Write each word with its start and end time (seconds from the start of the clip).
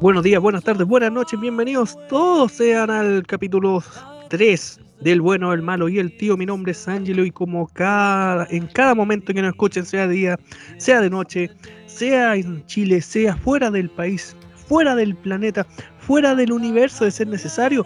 Buenos 0.00 0.22
días, 0.22 0.40
buenas 0.40 0.64
tardes, 0.64 0.86
buenas 0.86 1.10
noches, 1.10 1.38
bienvenidos 1.40 1.98
todos 2.08 2.52
sean 2.52 2.90
al 2.90 3.26
capítulo 3.26 3.82
3 4.28 4.80
del 5.00 5.20
bueno, 5.20 5.52
el 5.52 5.62
malo 5.62 5.88
y 5.88 5.98
el 5.98 6.16
tío. 6.16 6.36
Mi 6.36 6.46
nombre 6.46 6.72
es 6.72 6.88
Angelo 6.88 7.24
y 7.24 7.30
como 7.30 7.66
cada, 7.68 8.46
en 8.50 8.66
cada 8.68 8.94
momento 8.94 9.32
que 9.32 9.42
nos 9.42 9.50
escuchen, 9.50 9.84
sea 9.84 10.06
de 10.06 10.14
día, 10.14 10.38
sea 10.76 11.00
de 11.00 11.10
noche, 11.10 11.50
sea 11.86 12.36
en 12.36 12.64
Chile, 12.66 13.00
sea 13.00 13.36
fuera 13.36 13.70
del 13.70 13.90
país, 13.90 14.36
fuera 14.54 14.94
del 14.94 15.14
planeta, 15.14 15.66
fuera 15.98 16.34
del 16.34 16.52
universo 16.52 17.04
de 17.04 17.10
ser 17.10 17.28
necesario, 17.28 17.84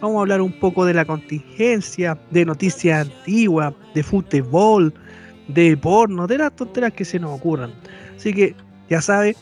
vamos 0.00 0.18
a 0.18 0.20
hablar 0.20 0.40
un 0.40 0.58
poco 0.58 0.84
de 0.84 0.94
la 0.94 1.04
contingencia, 1.04 2.18
de 2.30 2.44
noticias 2.44 3.06
antiguas, 3.06 3.74
de 3.94 4.02
fútbol, 4.02 4.94
de 5.48 5.76
porno, 5.76 6.26
de 6.26 6.38
las 6.38 6.54
tonteras 6.56 6.92
que 6.92 7.04
se 7.04 7.18
nos 7.18 7.38
ocurran. 7.38 7.72
Así 8.16 8.32
que 8.32 8.54
ya 8.88 9.00
sabe, 9.00 9.36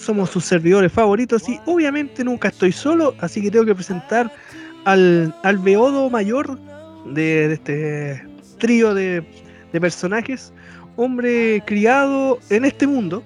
somos 0.00 0.30
sus 0.30 0.44
servidores 0.44 0.92
favoritos 0.92 1.48
y 1.48 1.60
obviamente 1.66 2.24
nunca 2.24 2.48
estoy 2.48 2.72
solo, 2.72 3.14
así 3.20 3.42
que 3.42 3.50
tengo 3.50 3.66
que 3.66 3.74
presentar 3.74 4.32
al, 4.84 5.34
al 5.42 5.58
beodo 5.58 6.08
mayor 6.08 6.58
de, 7.06 7.52
este 7.52 8.26
trío 8.58 8.94
de, 8.94 9.24
personajes, 9.72 10.52
hombre 10.96 11.62
criado 11.66 12.38
en 12.48 12.64
este 12.64 12.86
mundo, 12.86 13.22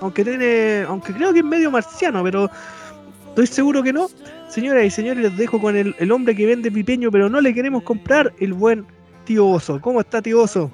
aunque 0.00 0.24
tiene, 0.24 0.84
aunque 0.88 1.12
creo 1.12 1.32
que 1.32 1.40
es 1.40 1.44
medio 1.44 1.70
marciano, 1.70 2.24
pero 2.24 2.50
estoy 3.28 3.46
seguro 3.46 3.82
que 3.82 3.92
no. 3.92 4.08
Señoras 4.48 4.84
y 4.84 4.90
señores, 4.90 5.22
les 5.22 5.36
dejo 5.36 5.60
con 5.60 5.76
el, 5.76 5.94
el 5.98 6.10
hombre 6.10 6.34
que 6.34 6.44
vende 6.46 6.72
pipeño, 6.72 7.12
pero 7.12 7.28
no 7.28 7.40
le 7.40 7.54
queremos 7.54 7.84
comprar, 7.84 8.32
el 8.40 8.52
buen 8.52 8.84
tío 9.24 9.46
Oso. 9.46 9.80
¿Cómo 9.80 10.00
está 10.00 10.20
tío 10.20 10.42
Oso? 10.42 10.70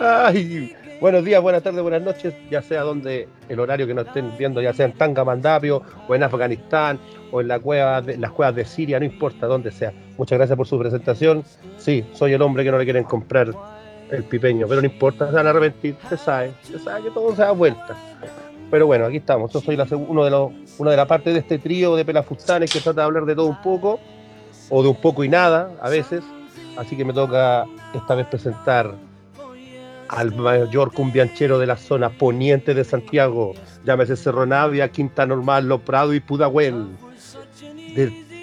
Ay, 0.00 0.74
Buenos 1.00 1.24
días, 1.24 1.40
buenas 1.40 1.62
tardes, 1.62 1.80
buenas 1.80 2.02
noches, 2.02 2.34
ya 2.50 2.60
sea 2.60 2.82
donde 2.82 3.28
el 3.48 3.60
horario 3.60 3.86
que 3.86 3.94
nos 3.94 4.08
estén 4.08 4.36
viendo, 4.36 4.60
ya 4.60 4.72
sea 4.72 4.86
en 4.86 4.94
Tangamandapio 4.94 5.80
o 6.08 6.14
en 6.16 6.24
Afganistán 6.24 6.98
o 7.30 7.40
en 7.40 7.46
la 7.46 7.60
cueva 7.60 8.02
de, 8.02 8.16
las 8.16 8.32
cuevas 8.32 8.56
de 8.56 8.64
Siria, 8.64 8.98
no 8.98 9.04
importa 9.04 9.46
dónde 9.46 9.70
sea. 9.70 9.92
Muchas 10.16 10.38
gracias 10.38 10.56
por 10.56 10.66
su 10.66 10.76
presentación. 10.76 11.44
Sí, 11.76 12.04
soy 12.14 12.32
el 12.32 12.42
hombre 12.42 12.64
que 12.64 12.72
no 12.72 12.78
le 12.78 12.84
quieren 12.84 13.04
comprar 13.04 13.54
el 14.10 14.24
pipeño, 14.24 14.66
pero 14.66 14.80
no 14.80 14.88
importa, 14.88 15.28
se 15.28 15.36
van 15.36 15.46
a 15.46 15.50
arrepentir, 15.50 15.94
se 16.08 16.16
sabe, 16.16 16.52
se 16.62 16.80
sabe 16.80 17.04
que 17.04 17.10
todo 17.12 17.30
se 17.36 17.42
da 17.42 17.52
vuelta. 17.52 17.96
Pero 18.68 18.86
bueno, 18.88 19.04
aquí 19.06 19.18
estamos. 19.18 19.52
Yo 19.52 19.60
soy 19.60 19.76
la, 19.76 19.86
uno 19.92 20.24
de 20.24 20.30
los, 20.32 20.50
una 20.78 20.90
de 20.90 20.96
la 20.96 21.06
parte 21.06 21.32
de 21.32 21.38
este 21.38 21.60
trío 21.60 21.94
de 21.94 22.04
pelafustanes 22.04 22.72
que 22.72 22.80
trata 22.80 23.02
de 23.02 23.04
hablar 23.04 23.24
de 23.24 23.36
todo 23.36 23.46
un 23.46 23.62
poco, 23.62 24.00
o 24.68 24.82
de 24.82 24.88
un 24.88 25.00
poco 25.00 25.22
y 25.22 25.28
nada 25.28 25.70
a 25.80 25.88
veces. 25.88 26.24
Así 26.76 26.96
que 26.96 27.04
me 27.04 27.12
toca 27.12 27.66
esta 27.94 28.16
vez 28.16 28.26
presentar 28.26 28.94
al 30.08 30.34
mayor 30.34 30.92
cumbianchero 30.92 31.58
de 31.58 31.66
la 31.66 31.76
zona 31.76 32.10
poniente 32.10 32.74
de 32.74 32.84
Santiago, 32.84 33.54
llámese 33.84 34.16
Cerro 34.16 34.46
Navia, 34.46 34.88
Quinta 34.90 35.26
Normal, 35.26 35.68
Lo 35.68 35.80
Prado 35.80 36.14
y 36.14 36.20
Pudahuel. 36.20 36.86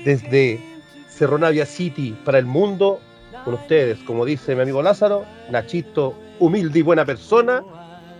desde 0.03 0.59
Cerro 1.09 1.37
Navia 1.37 1.65
City 1.65 2.15
para 2.23 2.37
el 2.37 2.45
mundo, 2.45 2.99
con 3.43 3.55
ustedes, 3.55 3.99
como 3.99 4.25
dice 4.25 4.55
mi 4.55 4.61
amigo 4.61 4.81
Lázaro, 4.81 5.25
Nachito, 5.49 6.13
humilde 6.39 6.79
y 6.79 6.81
buena 6.81 7.05
persona, 7.05 7.63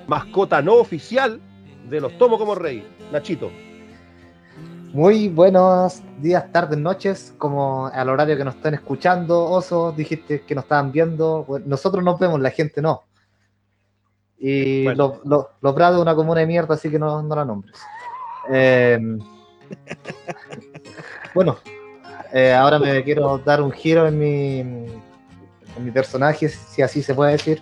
mascota 0.08 0.62
no 0.62 0.76
oficial 0.76 1.40
de 1.90 2.02
los 2.02 2.18
Tomo 2.18 2.38
como 2.38 2.56
Rey. 2.56 2.88
Nachito. 3.12 3.52
Muy 4.94 5.28
buenos 5.28 6.02
días, 6.22 6.52
tardes, 6.54 6.80
noches, 6.80 7.34
como 7.38 7.88
al 7.88 8.08
horario 8.10 8.38
que 8.38 8.46
nos 8.46 8.56
están 8.56 8.76
escuchando, 8.76 9.44
Oso, 9.44 9.92
dijiste 9.92 10.42
que 10.42 10.56
nos 10.56 10.64
estaban 10.64 10.92
viendo, 10.94 11.46
nosotros 11.66 12.02
nos 12.02 12.18
vemos, 12.18 12.40
la 12.40 12.50
gente 12.50 12.82
no. 12.82 13.04
Y 14.38 14.84
los 14.84 15.26
lo, 15.26 15.76
Prados 15.76 16.02
una 16.02 16.16
comuna 16.16 16.42
de 16.42 16.48
mierda, 16.48 16.76
así 16.76 16.90
que 16.90 17.00
no, 17.00 17.22
no 17.24 17.36
la 17.36 17.46
nombres. 17.46 17.80
Eh, 18.52 19.00
bueno, 21.34 21.58
eh, 22.34 22.54
ahora 22.54 22.80
me 22.80 23.04
quiero 23.04 23.38
dar 23.40 23.62
un 23.62 23.72
giro 23.72 24.08
en 24.08 24.20
mi, 24.20 24.60
en 24.60 24.88
mi 25.80 25.92
personaje, 25.92 26.50
si 26.50 26.82
así 26.82 27.02
se 27.02 27.14
puede 27.14 27.34
decir. 27.34 27.62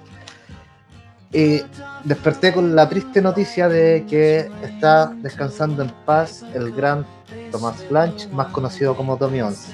Y 1.31 1.61
desperté 2.03 2.53
con 2.53 2.75
la 2.75 2.87
triste 2.87 3.21
noticia 3.21 3.67
de 3.67 4.05
que 4.07 4.51
está 4.63 5.07
descansando 5.17 5.81
en 5.81 5.89
paz 6.05 6.45
el 6.53 6.71
gran 6.71 7.05
Tomás 7.51 7.87
Blanch, 7.89 8.29
más 8.29 8.47
conocido 8.47 8.95
como 8.95 9.17
Tommy 9.17 9.41
11, 9.41 9.73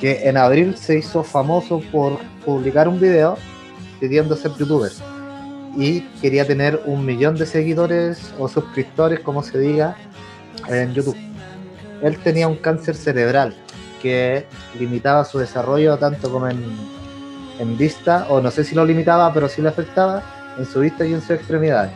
que 0.00 0.26
en 0.26 0.38
abril 0.38 0.76
se 0.76 0.98
hizo 0.98 1.22
famoso 1.22 1.80
por 1.92 2.18
publicar 2.44 2.88
un 2.88 2.98
video 2.98 3.36
pidiendo 4.00 4.34
ser 4.34 4.52
youtuber 4.52 4.90
y 5.76 6.02
quería 6.20 6.46
tener 6.46 6.82
un 6.86 7.04
millón 7.04 7.36
de 7.36 7.46
seguidores 7.46 8.34
o 8.38 8.48
suscriptores, 8.48 9.20
como 9.20 9.42
se 9.42 9.58
diga, 9.58 9.96
en 10.68 10.92
YouTube. 10.92 11.16
Él 12.02 12.18
tenía 12.18 12.48
un 12.48 12.56
cáncer 12.56 12.96
cerebral 12.96 13.54
que 14.00 14.46
limitaba 14.78 15.24
su 15.24 15.38
desarrollo 15.38 15.96
tanto 15.96 16.30
como 16.30 16.48
en, 16.48 16.62
en 17.58 17.78
vista, 17.78 18.26
o 18.28 18.40
no 18.40 18.50
sé 18.50 18.64
si 18.64 18.74
lo 18.74 18.84
limitaba, 18.84 19.32
pero 19.32 19.48
sí 19.48 19.62
le 19.62 19.68
afectaba 19.68 20.22
en 20.58 20.66
su 20.66 20.80
vista 20.80 21.06
y 21.06 21.14
en 21.14 21.20
sus 21.20 21.30
extremidades. 21.30 21.92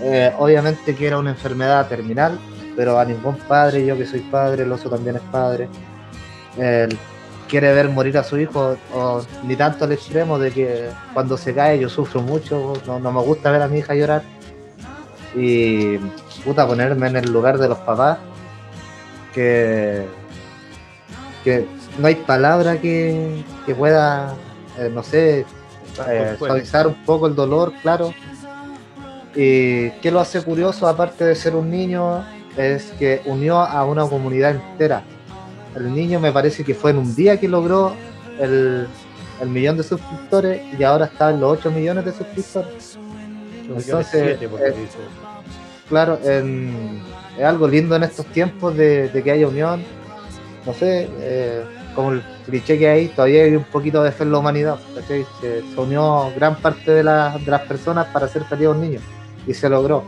Eh, 0.00 0.32
obviamente 0.38 0.94
que 0.94 1.06
era 1.06 1.18
una 1.18 1.30
enfermedad 1.30 1.88
terminal, 1.88 2.38
pero 2.76 2.98
a 2.98 3.04
ningún 3.04 3.36
padre, 3.36 3.84
yo 3.84 3.98
que 3.98 4.06
soy 4.06 4.20
padre, 4.20 4.62
el 4.62 4.70
oso 4.70 4.88
también 4.88 5.16
es 5.16 5.22
padre, 5.32 5.68
quiere 7.48 7.72
ver 7.72 7.88
morir 7.88 8.16
a 8.18 8.24
su 8.24 8.38
hijo, 8.38 8.76
o 8.94 9.22
ni 9.44 9.56
tanto 9.56 9.84
al 9.84 9.92
extremo 9.92 10.38
de 10.38 10.50
que 10.52 10.90
cuando 11.14 11.36
se 11.36 11.54
cae 11.54 11.78
yo 11.78 11.88
sufro 11.88 12.20
mucho, 12.20 12.74
no, 12.86 13.00
me 13.00 13.22
gusta 13.22 13.50
ver 13.50 13.62
a 13.62 13.68
mi 13.68 13.78
hija 13.78 13.94
llorar. 13.94 14.22
Y 15.34 15.98
puta, 16.44 16.66
ponerme 16.66 17.08
en 17.08 17.16
el 17.16 17.32
lugar 17.32 17.58
de 17.58 17.68
los 17.68 17.78
papás, 17.78 18.18
que, 19.34 20.06
que 21.44 21.66
no 21.98 22.06
hay 22.06 22.14
palabra 22.14 22.80
que, 22.80 23.44
pueda, 23.76 24.34
eh, 24.78 24.90
no 24.92 25.02
sé, 25.02 25.44
eh, 26.08 26.36
suavizar 26.38 26.86
un 26.86 27.04
poco 27.04 27.26
el 27.26 27.34
dolor, 27.34 27.72
claro. 27.82 28.12
Y 29.34 29.90
que 30.02 30.10
lo 30.10 30.20
hace 30.20 30.42
curioso, 30.42 30.88
aparte 30.88 31.24
de 31.24 31.34
ser 31.34 31.54
un 31.54 31.70
niño, 31.70 32.24
es 32.56 32.92
que 32.98 33.22
unió 33.26 33.60
a 33.60 33.84
una 33.84 34.06
comunidad 34.08 34.56
entera 34.56 35.02
el 35.76 35.94
niño 35.94 36.20
me 36.20 36.32
parece 36.32 36.64
que 36.64 36.74
fue 36.74 36.90
en 36.90 36.98
un 36.98 37.14
día 37.14 37.38
que 37.38 37.48
logró 37.48 37.94
el, 38.38 38.88
millón 39.46 39.76
de 39.76 39.82
suscriptores 39.82 40.62
y 40.78 40.82
ahora 40.82 41.06
está 41.06 41.30
en 41.30 41.40
los 41.40 41.58
8 41.58 41.70
millones 41.70 42.04
de 42.04 42.12
suscriptores. 42.12 42.98
Entonces, 43.68 44.38
eh, 44.40 44.48
claro, 45.88 46.18
es 46.24 47.44
algo 47.44 47.68
lindo 47.68 47.94
en 47.96 48.02
estos 48.02 48.26
tiempos 48.26 48.76
de, 48.76 49.10
que 49.22 49.30
haya 49.30 49.46
unión. 49.46 49.82
No 50.66 50.74
sé, 50.74 51.08
eh, 51.20 51.62
como 51.94 52.12
el 52.12 52.22
cliché 52.46 52.78
que 52.78 52.88
hay, 52.88 53.08
todavía 53.08 53.44
hay 53.44 53.54
un 53.54 53.64
poquito 53.64 54.02
de 54.02 54.10
fe 54.10 54.24
en 54.24 54.32
la 54.32 54.38
humanidad. 54.38 54.78
Se, 55.06 55.24
unió 55.76 56.32
gran 56.34 56.56
parte 56.56 56.90
de, 56.90 56.96
de, 56.96 57.50
las 57.50 57.62
personas 57.62 58.06
para 58.08 58.26
hacer 58.26 58.44
feliz 58.44 58.66
a 58.66 58.70
un 58.70 58.80
niño 58.80 59.00
y 59.46 59.54
se 59.54 59.68
logró. 59.68 60.04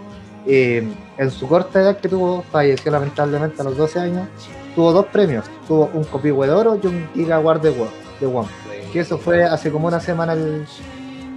Y 0.47 0.79
en 1.19 1.31
su 1.31 1.47
corta 1.47 1.81
edad 1.81 1.99
que 1.99 2.09
tuvo, 2.09 2.43
falleció 2.51 2.91
lamentablemente 2.91 3.61
a 3.61 3.65
los 3.65 3.77
12 3.77 4.01
años, 4.01 4.29
tuvo 4.75 4.93
dos 4.93 5.07
premios. 5.07 5.45
Tuvo 5.67 5.91
un 5.93 6.05
Copihue 6.05 6.47
de 6.47 6.53
Oro 6.53 6.79
y 6.83 6.87
un 6.87 7.09
Gigaward 7.15 7.61
de, 7.61 7.75
de 8.21 8.27
One. 8.27 8.49
Que 8.93 9.01
eso 9.01 9.19
fue 9.19 9.45
hace 9.45 9.71
como 9.71 9.89
una 9.89 10.01
semana 10.01 10.33
el, 10.33 10.67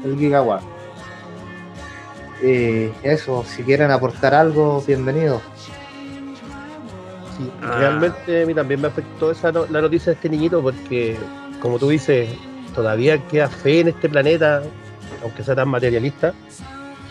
el 0.03 0.17
Gigaward. 0.17 0.63
Y 2.43 2.89
eso, 3.03 3.45
si 3.45 3.63
quieren 3.63 3.91
aportar 3.91 4.33
algo, 4.33 4.83
bienvenidos. 4.85 5.41
Sí, 7.37 7.49
ah. 7.61 7.75
realmente 7.77 8.43
a 8.43 8.45
mí 8.45 8.53
también 8.53 8.81
me 8.81 8.87
afectó 8.87 9.31
esa 9.31 9.51
la 9.51 9.81
noticia 9.81 10.11
de 10.11 10.15
este 10.15 10.29
niñito 10.29 10.61
porque, 10.61 11.17
como 11.61 11.79
tú 11.79 11.89
dices, 11.89 12.29
todavía 12.75 13.17
queda 13.27 13.47
fe 13.47 13.79
en 13.79 13.87
este 13.89 14.09
planeta, 14.09 14.61
aunque 15.23 15.43
sea 15.43 15.55
tan 15.55 15.69
materialista. 15.69 16.33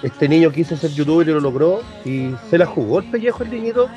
Este 0.03 0.29
niño 0.29 0.51
quiso 0.51 0.77
ser 0.77 0.91
youtuber 0.91 1.29
y 1.29 1.33
lo 1.33 1.41
logró 1.41 1.81
y 2.05 2.35
se 2.51 2.59
la 2.59 2.67
jugó 2.67 2.99
el 2.99 3.11
pellejo 3.11 3.45
el 3.45 3.51
niñito 3.51 3.89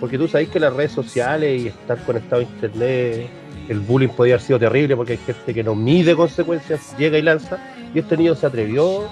porque 0.00 0.18
tú 0.18 0.28
sabes 0.28 0.48
que 0.48 0.60
las 0.60 0.72
redes 0.72 0.92
sociales 0.92 1.62
y 1.62 1.68
estar 1.68 1.98
conectado 2.04 2.40
a 2.40 2.44
internet, 2.44 3.28
el 3.68 3.80
bullying 3.80 4.08
podía 4.08 4.34
haber 4.34 4.46
sido 4.46 4.58
terrible 4.58 4.96
porque 4.96 5.12
hay 5.12 5.18
gente 5.18 5.54
que 5.54 5.62
no 5.62 5.74
mide 5.74 6.14
consecuencias, 6.16 6.96
llega 6.96 7.18
y 7.18 7.22
lanza. 7.22 7.58
Y 7.94 7.98
este 7.98 8.16
niño 8.16 8.34
se 8.34 8.46
atrevió, 8.46 9.04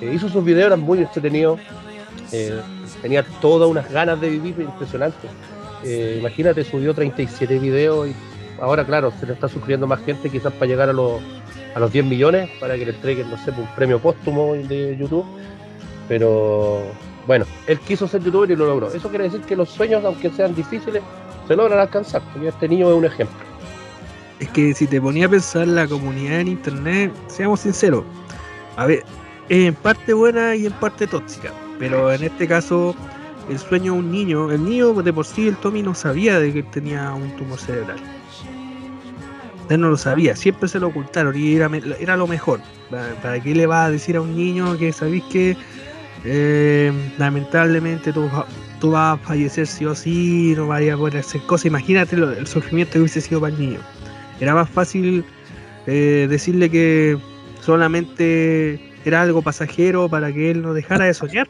eh, 0.00 0.12
hizo 0.14 0.28
sus 0.28 0.44
videos, 0.44 0.68
eran 0.68 0.80
muy 0.80 0.98
entretenidos, 0.98 1.60
eh, 2.32 2.60
tenía 3.02 3.22
todas 3.40 3.68
unas 3.68 3.90
ganas 3.90 4.20
de 4.20 4.30
vivir 4.30 4.54
impresionantes. 4.60 5.30
Eh, 5.84 6.16
imagínate, 6.20 6.64
subió 6.64 6.94
37 6.94 7.58
videos 7.58 8.08
y 8.08 8.14
ahora, 8.60 8.84
claro, 8.84 9.12
se 9.18 9.26
le 9.26 9.32
está 9.32 9.48
suscribiendo 9.48 9.86
más 9.86 10.00
gente, 10.04 10.30
quizás 10.30 10.52
para 10.52 10.66
llegar 10.66 10.88
a 10.88 10.92
los, 10.92 11.20
a 11.74 11.80
los 11.80 11.92
10 11.92 12.04
millones, 12.04 12.50
para 12.60 12.76
que 12.76 12.84
le 12.84 12.92
entreguen, 12.92 13.30
no 13.30 13.42
sé, 13.44 13.50
un 13.50 13.66
premio 13.76 13.98
póstumo 13.98 14.54
de 14.54 14.96
YouTube. 14.98 15.24
Pero 16.08 16.82
bueno, 17.28 17.44
él 17.66 17.78
quiso 17.80 18.08
ser 18.08 18.22
youtuber 18.24 18.50
y 18.50 18.56
lo 18.56 18.64
logró. 18.64 18.90
Eso 18.90 19.10
quiere 19.10 19.24
decir 19.24 19.42
que 19.42 19.54
los 19.54 19.68
sueños, 19.68 20.02
aunque 20.02 20.30
sean 20.30 20.54
difíciles, 20.54 21.02
se 21.46 21.54
logran 21.54 21.78
alcanzar. 21.78 22.22
Este 22.42 22.66
niño 22.66 22.88
es 22.88 22.96
un 22.96 23.04
ejemplo. 23.04 23.36
Es 24.40 24.48
que 24.48 24.72
si 24.72 24.86
te 24.86 24.98
ponía 24.98 25.26
a 25.26 25.28
pensar 25.28 25.68
la 25.68 25.86
comunidad 25.86 26.40
en 26.40 26.48
internet, 26.48 27.12
seamos 27.26 27.60
sinceros, 27.60 28.02
a 28.76 28.86
ver, 28.86 29.04
es 29.50 29.68
en 29.68 29.74
parte 29.74 30.14
buena 30.14 30.56
y 30.56 30.64
en 30.64 30.72
parte 30.72 31.06
tóxica. 31.06 31.52
Pero 31.78 32.10
en 32.10 32.22
este 32.22 32.48
caso, 32.48 32.94
el 33.50 33.58
sueño 33.58 33.92
de 33.92 33.98
un 33.98 34.10
niño. 34.10 34.50
El 34.50 34.64
niño 34.64 34.94
de 34.94 35.12
por 35.12 35.26
sí, 35.26 35.48
el 35.48 35.56
Tommy 35.56 35.82
no 35.82 35.94
sabía 35.94 36.40
de 36.40 36.50
que 36.50 36.62
tenía 36.62 37.12
un 37.12 37.36
tumor 37.36 37.58
cerebral. 37.58 37.98
Él 39.68 39.82
no 39.82 39.90
lo 39.90 39.98
sabía, 39.98 40.34
siempre 40.34 40.66
se 40.66 40.80
lo 40.80 40.86
ocultaron 40.86 41.36
y 41.36 41.56
era, 41.56 42.16
lo 42.16 42.26
mejor. 42.26 42.60
¿Para, 43.22 43.38
qué 43.42 43.54
le 43.54 43.66
va 43.66 43.84
a 43.84 43.90
decir 43.90 44.16
a 44.16 44.22
un 44.22 44.34
niño 44.34 44.78
que 44.78 44.94
sabéis 44.94 45.24
que 45.24 45.58
eh, 46.24 46.92
lamentablemente 47.18 48.12
tú, 48.12 48.28
tú 48.80 48.90
vas 48.90 49.18
a 49.18 49.22
fallecer 49.22 49.66
sí 49.66 49.84
o 49.84 49.94
sí, 49.94 50.54
no 50.56 50.66
vayas 50.66 50.94
a 50.94 50.98
poder 50.98 51.18
hacer 51.18 51.40
cosas? 51.42 51.66
Imagínate 51.66 52.16
el 52.16 52.46
sufrimiento 52.46 52.94
que 52.94 53.00
hubiese 53.00 53.20
sido 53.20 53.40
para 53.40 53.54
el 53.54 53.60
niño. 53.60 53.78
Era 54.40 54.54
más 54.54 54.68
fácil 54.68 55.24
eh, 55.86 56.26
decirle 56.28 56.70
que 56.70 57.18
solamente 57.60 58.80
era 59.04 59.22
algo 59.22 59.42
pasajero 59.42 60.08
para 60.08 60.32
que 60.32 60.50
él 60.50 60.62
no 60.62 60.74
dejara 60.74 61.06
de 61.06 61.14
soñar. 61.14 61.48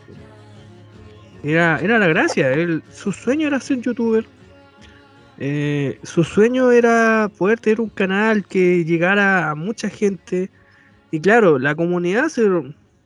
Era, 1.42 1.78
era 1.80 1.98
la 1.98 2.08
gracia, 2.08 2.52
él, 2.52 2.82
su 2.92 3.12
sueño 3.12 3.46
era 3.46 3.60
ser 3.60 3.80
youtuber. 3.80 4.24
Eh, 5.40 6.00
su 6.02 6.24
sueño 6.24 6.72
era 6.72 7.30
poder 7.38 7.60
tener 7.60 7.80
un 7.80 7.90
canal 7.90 8.44
que 8.44 8.84
llegara 8.84 9.50
a 9.50 9.54
mucha 9.54 9.88
gente. 9.88 10.50
Y 11.10 11.20
claro, 11.20 11.58
la 11.58 11.74
comunidad 11.74 12.28
se, 12.28 12.42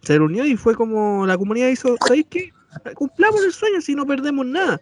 se 0.02 0.18
reunió 0.18 0.44
y 0.44 0.56
fue 0.56 0.74
como 0.74 1.26
la 1.26 1.36
comunidad 1.38 1.68
hizo, 1.68 1.96
¿sabéis 2.06 2.26
qué? 2.30 2.50
Cumplamos 2.94 3.44
el 3.44 3.52
sueño 3.52 3.80
si 3.80 3.94
no 3.94 4.06
perdemos 4.06 4.46
nada. 4.46 4.80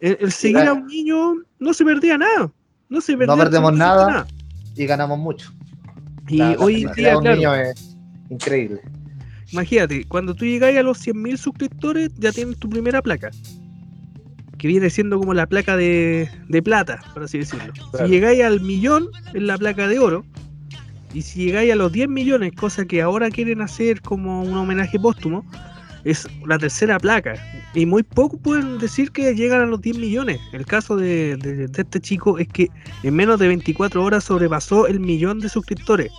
El, 0.00 0.18
el 0.20 0.32
seguir 0.32 0.58
a 0.58 0.72
un 0.74 0.86
niño 0.86 1.34
no 1.58 1.72
se 1.74 1.84
perdía 1.84 2.18
nada. 2.18 2.52
No 2.88 3.00
se 3.00 3.16
perdía 3.16 3.36
perdemos 3.36 3.70
absolutamente 3.70 4.12
nada. 4.12 4.26
Y 4.76 4.86
ganamos 4.86 5.18
mucho. 5.18 5.52
Y 6.28 6.36
La- 6.38 6.50
la 6.50 6.56
hoy 6.58 6.82
felicidad 6.82 6.94
día, 6.96 7.10
de 7.10 7.16
un 7.16 7.22
claro, 7.22 7.36
niño 7.36 7.54
es 7.54 7.96
increíble. 8.30 8.80
Imagínate, 9.52 10.04
cuando 10.08 10.34
tú 10.34 10.44
llegáis 10.44 10.76
a 10.78 10.82
los 10.82 10.98
100.000 11.06 11.36
suscriptores, 11.36 12.10
ya 12.18 12.32
tienes 12.32 12.58
tu 12.58 12.68
primera 12.68 13.00
placa. 13.00 13.30
Que 14.58 14.68
viene 14.68 14.90
siendo 14.90 15.18
como 15.18 15.34
la 15.34 15.46
placa 15.46 15.76
de, 15.76 16.28
de 16.48 16.62
plata, 16.62 16.98
por 17.14 17.22
así 17.22 17.38
decirlo. 17.38 17.72
Claro. 17.92 18.06
Si 18.06 18.12
llegáis 18.12 18.42
al 18.42 18.60
millón, 18.60 19.08
es 19.34 19.42
la 19.42 19.56
placa 19.56 19.86
de 19.86 19.98
oro. 19.98 20.24
Y 21.16 21.22
si 21.22 21.46
llegáis 21.46 21.72
a 21.72 21.76
los 21.76 21.92
10 21.92 22.10
millones, 22.10 22.52
cosa 22.52 22.84
que 22.84 23.00
ahora 23.00 23.30
quieren 23.30 23.62
hacer 23.62 24.02
como 24.02 24.42
un 24.42 24.54
homenaje 24.54 25.00
póstumo, 25.00 25.46
es 26.04 26.28
la 26.46 26.58
tercera 26.58 27.00
placa. 27.00 27.36
Y 27.72 27.86
muy 27.86 28.02
pocos 28.02 28.38
pueden 28.38 28.76
decir 28.76 29.10
que 29.12 29.34
llegan 29.34 29.62
a 29.62 29.64
los 29.64 29.80
10 29.80 29.96
millones. 29.96 30.38
El 30.52 30.66
caso 30.66 30.94
de, 30.94 31.70
este 31.74 32.00
chico 32.00 32.38
es 32.38 32.48
que 32.48 32.68
en 33.02 33.14
menos 33.14 33.38
de 33.38 33.48
24 33.48 34.04
horas 34.04 34.24
sobrepasó 34.24 34.86
el 34.88 35.00
millón 35.00 35.40
de 35.40 35.48
suscriptores. 35.48 36.12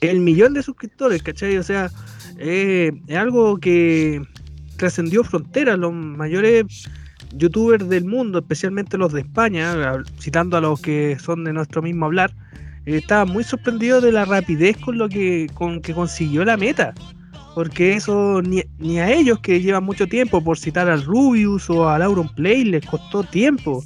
El 0.00 0.20
millón 0.20 0.54
de 0.54 0.62
suscriptores, 0.62 1.24
¿cachai? 1.24 1.58
O 1.58 1.64
sea, 1.64 1.90
eh, 2.38 2.92
es 3.08 3.16
algo 3.16 3.58
que 3.58 4.22
trascendió 4.76 5.24
fronteras. 5.24 5.76
Los 5.76 5.92
mayores 5.92 6.88
youtubers 7.32 7.88
del 7.88 8.04
mundo, 8.04 8.38
especialmente 8.38 8.96
los 8.96 9.12
de 9.12 9.22
España, 9.22 9.74
citando 10.20 10.56
a 10.56 10.60
los 10.60 10.80
que 10.80 11.18
son 11.18 11.42
de 11.42 11.52
nuestro 11.52 11.82
mismo 11.82 12.06
hablar, 12.06 12.32
estaban 12.86 13.28
muy 13.30 13.42
sorprendidos 13.44 14.02
de 14.02 14.12
la 14.12 14.24
rapidez 14.24 14.76
con 14.78 14.96
lo 14.98 15.08
que, 15.08 15.48
con 15.54 15.80
que 15.80 15.92
consiguió 15.92 16.44
la 16.44 16.56
meta. 16.56 16.94
Porque 17.54 17.94
eso 17.94 18.42
ni, 18.42 18.62
ni 18.78 18.98
a 19.00 19.10
ellos 19.10 19.40
que 19.40 19.60
llevan 19.60 19.84
mucho 19.84 20.06
tiempo, 20.06 20.42
por 20.42 20.58
citar 20.58 20.88
al 20.88 21.02
Rubius 21.02 21.68
o 21.70 21.88
al 21.88 22.02
Auron 22.02 22.28
Play, 22.34 22.64
les 22.64 22.84
costó 22.86 23.24
tiempo. 23.24 23.82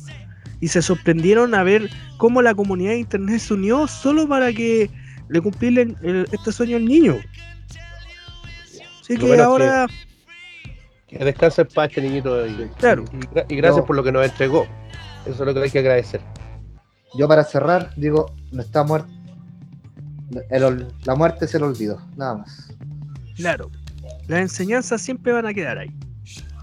Y 0.60 0.68
se 0.68 0.82
sorprendieron 0.82 1.54
a 1.54 1.62
ver 1.62 1.88
cómo 2.18 2.42
la 2.42 2.54
comunidad 2.54 2.90
de 2.90 2.98
internet 2.98 3.38
se 3.40 3.54
unió 3.54 3.86
solo 3.86 4.28
para 4.28 4.52
que 4.52 4.90
le 5.28 5.40
cumplirle 5.40 5.94
este 6.32 6.52
sueño 6.52 6.76
al 6.76 6.84
niño. 6.84 7.16
Así 9.00 9.14
Lo 9.14 9.20
que 9.20 9.26
bueno 9.26 9.44
ahora, 9.44 9.86
Que 11.06 11.18
descanse 11.24 11.62
en 11.62 11.68
paz 11.68 11.88
este 11.88 12.02
niñito 12.02 12.46
y, 12.46 12.68
Claro. 12.78 13.04
y, 13.48 13.54
y 13.54 13.56
gracias 13.56 13.78
No. 13.78 13.86
por 13.86 13.96
lo 13.96 14.02
que 14.04 14.12
nos 14.12 14.24
entregó. 14.24 14.66
Eso 15.26 15.32
es 15.32 15.40
lo 15.40 15.54
que 15.54 15.60
hay 15.62 15.70
que 15.70 15.78
agradecer. 15.78 16.20
Yo 17.16 17.26
para 17.26 17.44
cerrar 17.44 17.92
digo, 17.96 18.34
no 18.52 18.62
está 18.62 18.84
muerto. 18.84 19.08
El 20.48 20.86
la 21.04 21.14
muerte 21.16 21.44
es 21.44 21.54
el 21.54 21.64
olvido, 21.64 22.00
nada 22.16 22.36
más. 22.38 22.72
claro, 23.36 23.70
las 24.28 24.40
enseñanzas 24.40 25.02
siempre 25.02 25.32
van 25.32 25.46
a 25.46 25.52
quedar 25.54 25.78
ahí. 25.78 25.90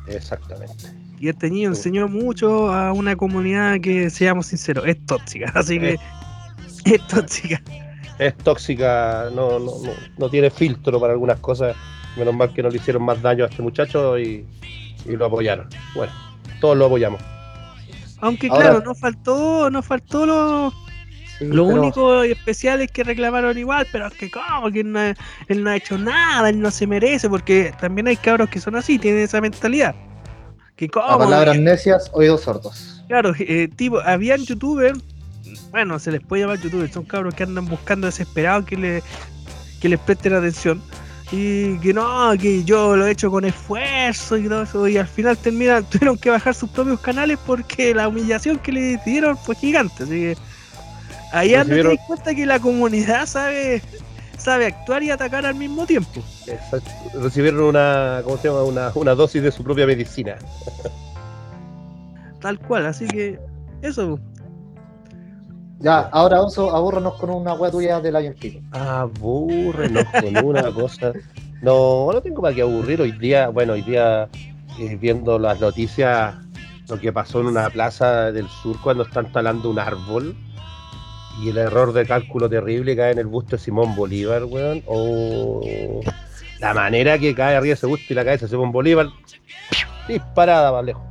Exactamente. 0.07 0.85
Y 1.19 1.29
este 1.29 1.49
niño 1.49 1.69
enseñó 1.69 2.07
mucho 2.07 2.71
a 2.71 2.93
una 2.93 3.15
comunidad 3.15 3.81
que, 3.81 4.09
seamos 4.09 4.47
sinceros, 4.47 4.85
es 4.87 5.03
tóxica. 5.05 5.51
Así 5.55 5.79
que 5.79 5.97
es 6.85 7.07
tóxica. 7.07 7.61
Es 8.19 8.35
tóxica, 8.37 9.29
no, 9.35 9.59
no, 9.59 9.71
no, 9.83 9.91
no 10.17 10.29
tiene 10.29 10.49
filtro 10.49 10.99
para 10.99 11.13
algunas 11.13 11.39
cosas. 11.39 11.75
Menos 12.17 12.33
mal 12.33 12.53
que 12.53 12.63
no 12.63 12.69
le 12.69 12.77
hicieron 12.77 13.03
más 13.03 13.21
daño 13.21 13.43
a 13.43 13.47
este 13.47 13.61
muchacho 13.61 14.17
y, 14.17 14.45
y 15.05 15.11
lo 15.15 15.25
apoyaron. 15.25 15.67
Bueno, 15.93 16.13
todos 16.61 16.77
lo 16.77 16.85
apoyamos. 16.85 17.21
Aunque 18.19 18.47
Ahora- 18.47 18.69
claro, 18.69 18.85
nos 18.85 18.99
faltó, 18.99 19.69
nos 19.69 19.85
faltó 19.85 20.25
lo, 20.25 20.73
Sí, 21.39 21.45
lo 21.45 21.67
pero 21.67 21.81
único 21.81 22.23
especial 22.23 22.81
es 22.81 22.91
que 22.91 23.03
reclamaron 23.03 23.57
igual, 23.57 23.87
pero 23.91 24.07
es 24.07 24.13
que 24.13 24.31
como 24.31 24.71
que 24.71 24.83
no, 24.83 24.99
él 25.01 25.63
no 25.63 25.69
ha 25.69 25.75
hecho 25.75 25.97
nada, 25.97 26.49
él 26.49 26.59
no 26.59 26.71
se 26.71 26.87
merece, 26.87 27.29
porque 27.29 27.73
también 27.79 28.07
hay 28.07 28.15
cabros 28.15 28.49
que 28.49 28.59
son 28.59 28.75
así, 28.75 28.97
tienen 28.97 29.21
esa 29.21 29.39
mentalidad. 29.39 29.95
Que 30.75 30.85
A 30.85 30.89
como, 30.89 31.19
palabras 31.19 31.59
necias, 31.59 32.09
oídos 32.13 32.41
sordos. 32.41 33.03
Claro, 33.07 33.33
eh, 33.39 33.69
tipo, 33.75 33.99
habían 34.01 34.43
youtubers, 34.45 34.99
bueno, 35.71 35.99
se 35.99 36.11
les 36.11 36.21
puede 36.21 36.43
llamar 36.43 36.59
youtubers, 36.59 36.91
son 36.91 37.05
cabros 37.05 37.33
que 37.33 37.43
andan 37.43 37.65
buscando 37.67 38.07
desesperados 38.07 38.65
que, 38.65 38.77
le, 38.77 39.03
que 39.79 39.89
les 39.89 39.99
presten 39.99 40.33
atención. 40.33 40.81
Y 41.31 41.77
que 41.79 41.93
no, 41.93 42.31
que 42.39 42.63
yo 42.63 42.95
lo 42.95 43.05
he 43.05 43.11
hecho 43.11 43.29
con 43.29 43.43
esfuerzo 43.43 44.37
y 44.37 44.47
todo 44.47 44.63
eso. 44.63 44.87
Y 44.87 44.97
al 44.97 45.07
final 45.07 45.37
terminan, 45.37 45.83
tuvieron 45.89 46.17
que 46.17 46.29
bajar 46.29 46.53
sus 46.53 46.69
propios 46.69 47.01
canales 47.01 47.37
porque 47.45 47.93
la 47.93 48.07
humillación 48.07 48.59
que 48.59 48.71
le 48.71 48.97
dieron 49.05 49.37
fue 49.37 49.55
gigante. 49.55 50.03
Así 50.03 50.11
que 50.13 50.37
ahí 51.31 51.53
andan 51.55 51.67
te 51.67 51.73
Recibieron- 51.83 51.95
das 51.97 52.07
cuenta 52.07 52.35
que 52.35 52.45
la 52.45 52.59
comunidad 52.59 53.25
sabe, 53.25 53.81
sabe 54.37 54.67
actuar 54.67 55.03
y 55.03 55.11
atacar 55.11 55.45
al 55.45 55.55
mismo 55.55 55.85
tiempo. 55.85 56.21
Exacto. 56.45 56.89
Recibieron 57.21 57.61
una, 57.63 58.21
¿cómo 58.23 58.37
se 58.37 58.47
llama? 58.47 58.63
Una, 58.63 58.91
una 58.95 59.15
dosis 59.15 59.41
de 59.43 59.51
su 59.51 59.63
propia 59.63 59.85
medicina. 59.85 60.37
Tal 62.41 62.59
cual, 62.59 62.85
así 62.85 63.07
que 63.07 63.39
eso. 63.81 64.19
Ya, 65.79 65.99
ahora 66.11 66.41
Oso, 66.41 66.75
abúrranos 66.75 67.15
con 67.15 67.29
una 67.29 67.53
wea 67.53 67.69
tuya 67.71 67.99
de 67.99 68.11
Lion 68.11 68.33
King. 68.33 68.61
Abúrrenos 68.71 70.05
con 70.05 70.45
una 70.45 70.71
cosa. 70.71 71.13
No, 71.61 72.09
no 72.11 72.21
tengo 72.21 72.41
para 72.41 72.55
qué 72.55 72.61
aburrir. 72.63 73.01
Hoy 73.01 73.11
día, 73.11 73.49
bueno, 73.49 73.73
hoy 73.73 73.81
día 73.83 74.27
eh, 74.79 74.95
viendo 74.99 75.37
las 75.37 75.59
noticias, 75.59 76.35
lo 76.87 76.99
que 76.99 77.11
pasó 77.13 77.41
en 77.41 77.47
una 77.47 77.69
plaza 77.69 78.31
del 78.31 78.47
sur 78.47 78.79
cuando 78.81 79.03
están 79.03 79.31
talando 79.31 79.69
un 79.69 79.77
árbol 79.79 80.35
y 81.41 81.49
el 81.49 81.57
error 81.57 81.93
de 81.93 82.05
cálculo 82.05 82.49
terrible 82.49 82.95
cae 82.95 83.11
en 83.11 83.19
el 83.19 83.27
busto 83.27 83.57
de 83.57 83.61
Simón 83.61 83.95
Bolívar, 83.95 84.43
weón. 84.45 84.83
O 84.87 86.01
la 86.59 86.73
manera 86.73 87.17
que 87.19 87.35
cae 87.35 87.55
arriba 87.55 87.73
ese 87.73 87.85
busto 87.85 88.05
y 88.09 88.13
la 88.15 88.25
cabeza 88.25 88.45
de 88.45 88.51
Simón 88.51 88.71
Bolívar, 88.71 89.07
disparada 90.07 90.71
más 90.71 90.83
lejos. 90.85 91.03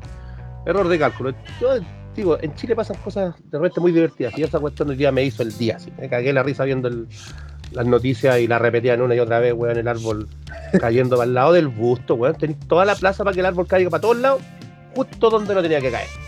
Error 0.64 0.88
de 0.88 0.98
cálculo. 0.98 1.32
Yo 1.60 1.78
digo, 2.14 2.38
en 2.40 2.54
Chile 2.56 2.74
pasan 2.74 2.96
cosas 2.98 3.34
de 3.50 3.58
repente 3.58 3.80
muy 3.80 3.92
divertidas 3.92 4.36
y 4.36 4.42
esa 4.42 4.58
cuestión 4.58 4.90
hoy 4.90 4.96
día 4.96 5.12
me 5.12 5.22
hizo 5.22 5.42
el 5.42 5.56
día. 5.56 5.76
así. 5.76 5.92
Me 5.98 6.08
cagué 6.08 6.32
la 6.32 6.42
risa 6.42 6.64
viendo 6.64 6.90
las 7.70 7.86
noticias 7.86 8.38
y 8.40 8.48
la 8.48 8.58
repetían 8.58 9.00
una 9.00 9.14
y 9.14 9.20
otra 9.20 9.38
vez, 9.38 9.52
weón, 9.52 9.78
el 9.78 9.86
árbol 9.86 10.28
cayendo 10.80 11.16
para 11.16 11.28
el 11.28 11.34
lado 11.34 11.52
del 11.52 11.68
busto, 11.68 12.14
weón. 12.16 12.34
Tenéis 12.34 12.58
toda 12.66 12.84
la 12.84 12.96
plaza 12.96 13.22
para 13.22 13.34
que 13.34 13.40
el 13.40 13.46
árbol 13.46 13.68
caiga 13.68 13.90
para 13.90 14.00
todos 14.00 14.16
lados, 14.16 14.42
justo 14.94 15.30
donde 15.30 15.54
no 15.54 15.62
tenía 15.62 15.80
que 15.80 15.92
caer. 15.92 16.25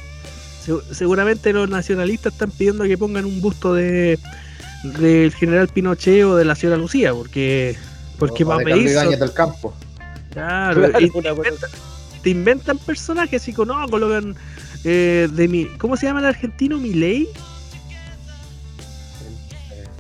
Se- 0.69 0.95
seguramente 0.95 1.53
los 1.53 1.69
nacionalistas 1.69 2.35
están 2.35 2.51
pidiendo 2.51 2.85
que 2.85 2.97
pongan 2.99 3.25
un 3.25 3.41
busto 3.41 3.73
de 3.75 4.19
del 5.01 5.33
general 5.35 5.67
Pinochet 5.69 6.23
o 6.25 6.37
de 6.37 6.45
la 6.45 6.55
señora 6.55 6.77
Lucía, 6.77 7.13
porque 7.13 7.75
porque 8.19 8.45
O 8.45 8.49
va 8.49 8.57
a 8.57 8.59
de 8.59 8.65
Carlos 8.65 8.79
pedir 8.85 8.93
Ibáñez 8.93 9.19
del 9.21 9.33
campo. 9.33 9.75
claro, 10.31 10.83
Claro, 10.91 11.01
y 11.01 11.11
te, 11.11 11.29
inventan, 11.29 11.71
te 12.23 12.31
inventan 12.31 12.79
personajes 12.79 13.43
así 13.43 13.53
con 13.53 13.69
no, 13.69 13.89
colocan 13.89 14.37
eh, 14.85 15.29
de 15.33 15.49
mi 15.49 15.65
¿cómo 15.79 15.97
se 15.97 16.07
llama 16.07 16.21
el 16.21 16.27
argentino? 16.27 16.79
Milei, 16.79 17.29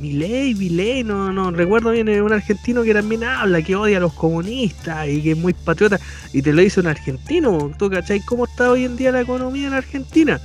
Milei, 0.00 0.54
Milei, 0.54 1.02
no, 1.02 1.32
no 1.32 1.50
recuerdo 1.50 1.90
bien, 1.90 2.08
es 2.08 2.20
un 2.22 2.32
argentino 2.32 2.84
que 2.84 2.94
también 2.94 3.24
habla, 3.24 3.60
que 3.62 3.74
odia 3.74 3.96
a 3.96 4.00
los 4.00 4.12
comunistas 4.12 5.08
y 5.08 5.20
que 5.22 5.32
es 5.32 5.36
muy 5.36 5.52
patriota, 5.54 5.98
y 6.32 6.40
te 6.40 6.52
lo 6.52 6.62
dice 6.62 6.78
un 6.78 6.86
argentino, 6.86 7.72
¿tú 7.76 7.90
cachai 7.90 8.20
cómo 8.20 8.44
está 8.44 8.70
hoy 8.70 8.84
en 8.84 8.94
día 8.96 9.10
la 9.10 9.22
economía 9.22 9.66
en 9.66 9.74
Argentina? 9.74 10.40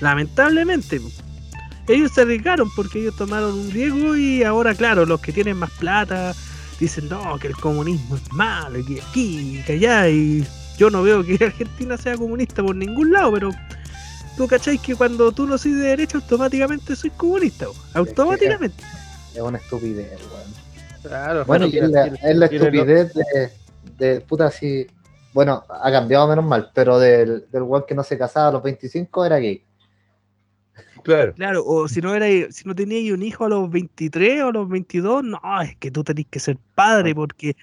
Lamentablemente, 0.00 1.00
ellos 1.88 2.12
se 2.14 2.22
arriesgaron 2.22 2.68
porque 2.74 3.00
ellos 3.00 3.16
tomaron 3.16 3.52
un 3.58 3.70
riesgo 3.70 4.16
y 4.16 4.42
ahora, 4.42 4.74
claro, 4.74 5.04
los 5.06 5.20
que 5.20 5.32
tienen 5.32 5.56
más 5.56 5.70
plata 5.72 6.34
dicen, 6.78 7.08
no, 7.08 7.38
que 7.38 7.48
el 7.48 7.56
comunismo 7.56 8.16
es 8.16 8.32
malo, 8.32 8.78
y 8.78 8.84
que 8.84 9.02
aquí, 9.02 9.58
y 9.58 9.62
que 9.62 9.74
allá, 9.74 10.08
y 10.08 10.46
yo 10.78 10.88
no 10.90 11.02
veo 11.02 11.22
que 11.24 11.34
Argentina 11.44 11.96
sea 11.98 12.16
comunista 12.16 12.62
por 12.62 12.74
ningún 12.74 13.12
lado, 13.12 13.32
pero 13.32 13.50
tú 14.36 14.46
cachai 14.48 14.78
que 14.78 14.94
cuando 14.96 15.30
tú 15.32 15.46
no 15.46 15.58
soy 15.58 15.72
de 15.72 15.88
derecha 15.88 16.16
automáticamente 16.18 16.96
soy 16.96 17.10
comunista, 17.10 17.66
automáticamente. 17.94 18.82
Es 19.34 19.40
una 19.42 19.58
estupidez, 19.58 20.18
weón. 20.32 20.60
Claro, 21.02 21.44
Bueno, 21.46 21.66
es 21.66 21.74
la, 21.74 22.02
tiene- 22.04 22.18
es 22.22 22.36
la 22.36 22.48
tiene 22.48 22.64
lo- 22.64 22.82
estupidez 22.82 23.14
de, 23.14 23.50
de 23.98 24.20
puta 24.22 24.50
si 24.50 24.86
bueno, 25.32 25.64
ha 25.68 25.90
cambiado 25.92 26.26
menos 26.28 26.44
mal, 26.44 26.70
pero 26.74 26.98
del, 26.98 27.46
del 27.52 27.62
weón 27.62 27.84
que 27.86 27.94
no 27.94 28.02
se 28.02 28.18
casaba 28.18 28.48
a 28.48 28.52
los 28.52 28.62
25 28.62 29.24
era 29.24 29.38
gay. 29.38 29.62
Claro. 31.16 31.34
Claro, 31.34 31.64
o 31.66 31.88
si 31.88 32.00
no 32.00 32.14
era, 32.14 32.26
si 32.52 32.64
no 32.68 32.74
tenías 32.74 33.12
un 33.12 33.22
hijo 33.22 33.44
a 33.44 33.48
los 33.48 33.70
23 33.70 34.42
o 34.42 34.48
a 34.48 34.52
los 34.52 34.68
22, 34.68 35.24
no, 35.24 35.40
es 35.62 35.76
que 35.76 35.90
tú 35.90 36.04
tenés 36.04 36.26
que 36.30 36.38
ser 36.40 36.56
padre 36.74 37.14
porque, 37.14 37.56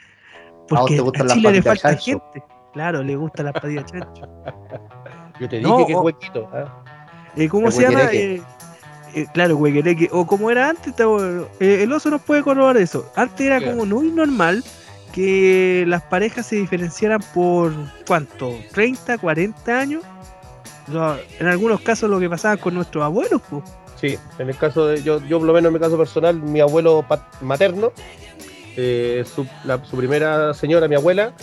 vos 0.69 0.81
porque 0.81 1.21
a 1.21 1.27
Chile 1.33 1.51
le 1.53 1.61
falta 1.61 1.89
chancho. 1.97 2.21
gente. 2.33 2.45
Claro, 2.73 3.01
le 3.03 3.15
gusta 3.15 3.43
la 3.43 3.53
patilla 3.53 3.83
chancho. 3.85 4.21
Yo 5.39 5.47
te 5.49 5.57
dije 5.57 5.67
No, 5.69 5.85
que 5.85 5.93
es 5.93 5.99
huequito. 5.99 6.49
¿ah? 6.53 6.83
Eh, 7.35 7.47
¿Cómo 7.47 7.67
El 7.67 7.71
se 7.73 7.81
llama? 7.83 8.03
Eh, 8.11 8.41
eh, 9.15 9.25
claro, 9.33 9.55
huequereque. 9.57 10.09
O 10.11 10.25
como 10.27 10.49
era 10.51 10.69
antes, 10.69 10.95
te- 10.95 11.03
eh, 11.59 11.83
el 11.83 11.91
oso 11.93 12.09
nos 12.09 12.21
puede 12.21 12.43
corroborar 12.43 12.77
eso. 12.77 13.09
Antes 13.15 13.41
era 13.47 13.59
Claro. 13.59 13.77
como 13.77 13.95
muy 13.95 14.11
normal 14.11 14.63
que 15.13 15.83
las 15.87 16.03
parejas 16.03 16.45
se 16.47 16.57
diferenciaran 16.57 17.21
por, 17.33 17.73
¿cuánto? 18.05 18.51
¿30, 18.73 19.19
40 19.19 19.79
años? 19.79 20.03
En 21.39 21.47
algunos 21.47 21.81
casos 21.81 22.09
lo 22.09 22.19
que 22.19 22.29
pasaba 22.29 22.57
con 22.57 22.73
nuestros 22.75 23.03
abuelos, 23.03 23.41
pues. 23.49 23.63
Sí, 23.99 24.17
en 24.37 24.49
el 24.49 24.55
caso 24.57 24.85
de 24.87 25.01
yo, 25.01 25.19
yo 25.25 25.39
por 25.39 25.47
lo 25.47 25.53
menos 25.53 25.69
en 25.69 25.73
mi 25.73 25.79
caso 25.79 25.97
personal, 25.97 26.35
mi 26.41 26.59
abuelo 26.61 27.03
materno, 27.41 27.91
eh, 28.75 29.25
su, 29.33 29.45
la- 29.65 29.83
su 29.83 29.97
primera 29.97 30.53
señora, 30.53 30.87
mi 30.87 30.95
abuela, 30.95 31.33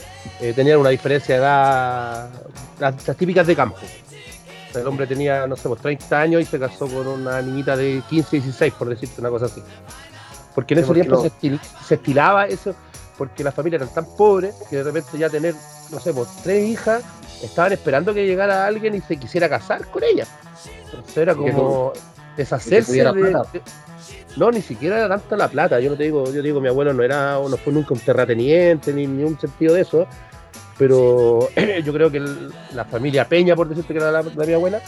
eh, 0.41 0.53
tenían 0.55 0.79
una 0.79 0.91
diferencia 0.91 1.35
de 1.35 1.41
edad, 1.41 2.31
las, 2.79 3.07
las 3.09 3.17
típicas 3.17 3.47
de 3.47 3.57
campo. 3.57 3.79
O 3.81 4.73
sea, 4.73 4.83
el 4.83 4.87
hombre 4.87 5.07
tenía, 5.07 5.47
no 5.47 5.57
sé, 5.57 5.69
pues 5.69 5.81
30 5.83 6.21
años 6.21 6.43
y 6.43 6.45
se 6.45 6.59
casó 6.59 6.87
con 6.87 7.07
una 7.07 7.43
niñita 7.43 7.77
de 7.77 8.03
15, 8.09 8.37
16, 8.37 8.73
por 8.75 8.89
decirte 8.89 9.21
una 9.21 9.31
cosa 9.31 9.47
así. 9.47 9.63
Porque 10.55 10.75
en 10.75 10.79
Sí, 10.79 10.83
ese 10.83 10.87
porque 10.87 11.01
tiempo 11.03 11.23
se, 11.23 11.31
estil- 11.33 11.61
se 11.85 11.95
estilaba 11.97 12.47
eso, 12.47 12.75
porque 13.19 13.43
las 13.43 13.53
familias 13.55 13.83
eran 13.83 13.95
tan 13.95 14.07
pobres 14.17 14.55
que 14.71 14.77
de 14.77 14.85
repente 14.85 15.19
ya 15.19 15.29
tener, 15.29 15.55
no 15.91 15.99
sé, 15.99 16.13
pues 16.15 16.29
tres 16.45 16.69
hijas, 16.69 17.03
estaban 17.43 17.73
esperando 17.73 18.13
que 18.15 18.27
llegara 18.27 18.67
alguien 18.67 18.95
y 18.95 19.01
se 19.01 19.17
quisiera 19.17 19.49
casar 19.49 19.87
con 19.89 20.03
ella. 20.05 20.27
Entonces 20.87 21.17
era 21.17 21.35
como 21.35 21.93
deshacerse 22.37 22.93
de, 22.93 22.99
de- 23.53 23.63
No, 24.37 24.51
ni 24.51 24.63
siquiera 24.63 24.99
era 24.99 25.09
tanta 25.09 25.37
la 25.37 25.49
plata. 25.49 25.81
Yo 25.81 25.91
no 25.91 25.97
te 25.97 26.05
digo, 26.05 26.33
yo 26.33 26.43
digo, 26.43 26.61
mi 26.61 26.69
abuelo 26.69 26.93
no 26.93 27.03
era, 27.03 27.35
no 27.35 27.57
fue 27.57 27.73
nunca 27.73 27.95
un 27.95 28.01
terrateniente, 28.01 28.93
ni, 28.93 29.07
ni 29.07 29.23
un 29.25 29.39
sentido 29.39 29.75
de 29.75 29.83
eso. 29.83 30.07
Pero 30.79 31.49
yo 31.85 31.93
creo 31.93 32.11
que 32.11 32.19
el- 32.19 32.53
la 32.73 32.85
familia 32.85 33.29
Peña, 33.29 33.55
por 33.55 33.69
decirte 33.69 33.93
que 33.95 34.01
era 34.01 34.11
la, 34.11 34.23
la 34.23 34.45
mi 34.47 34.53
abuela, 34.53 34.81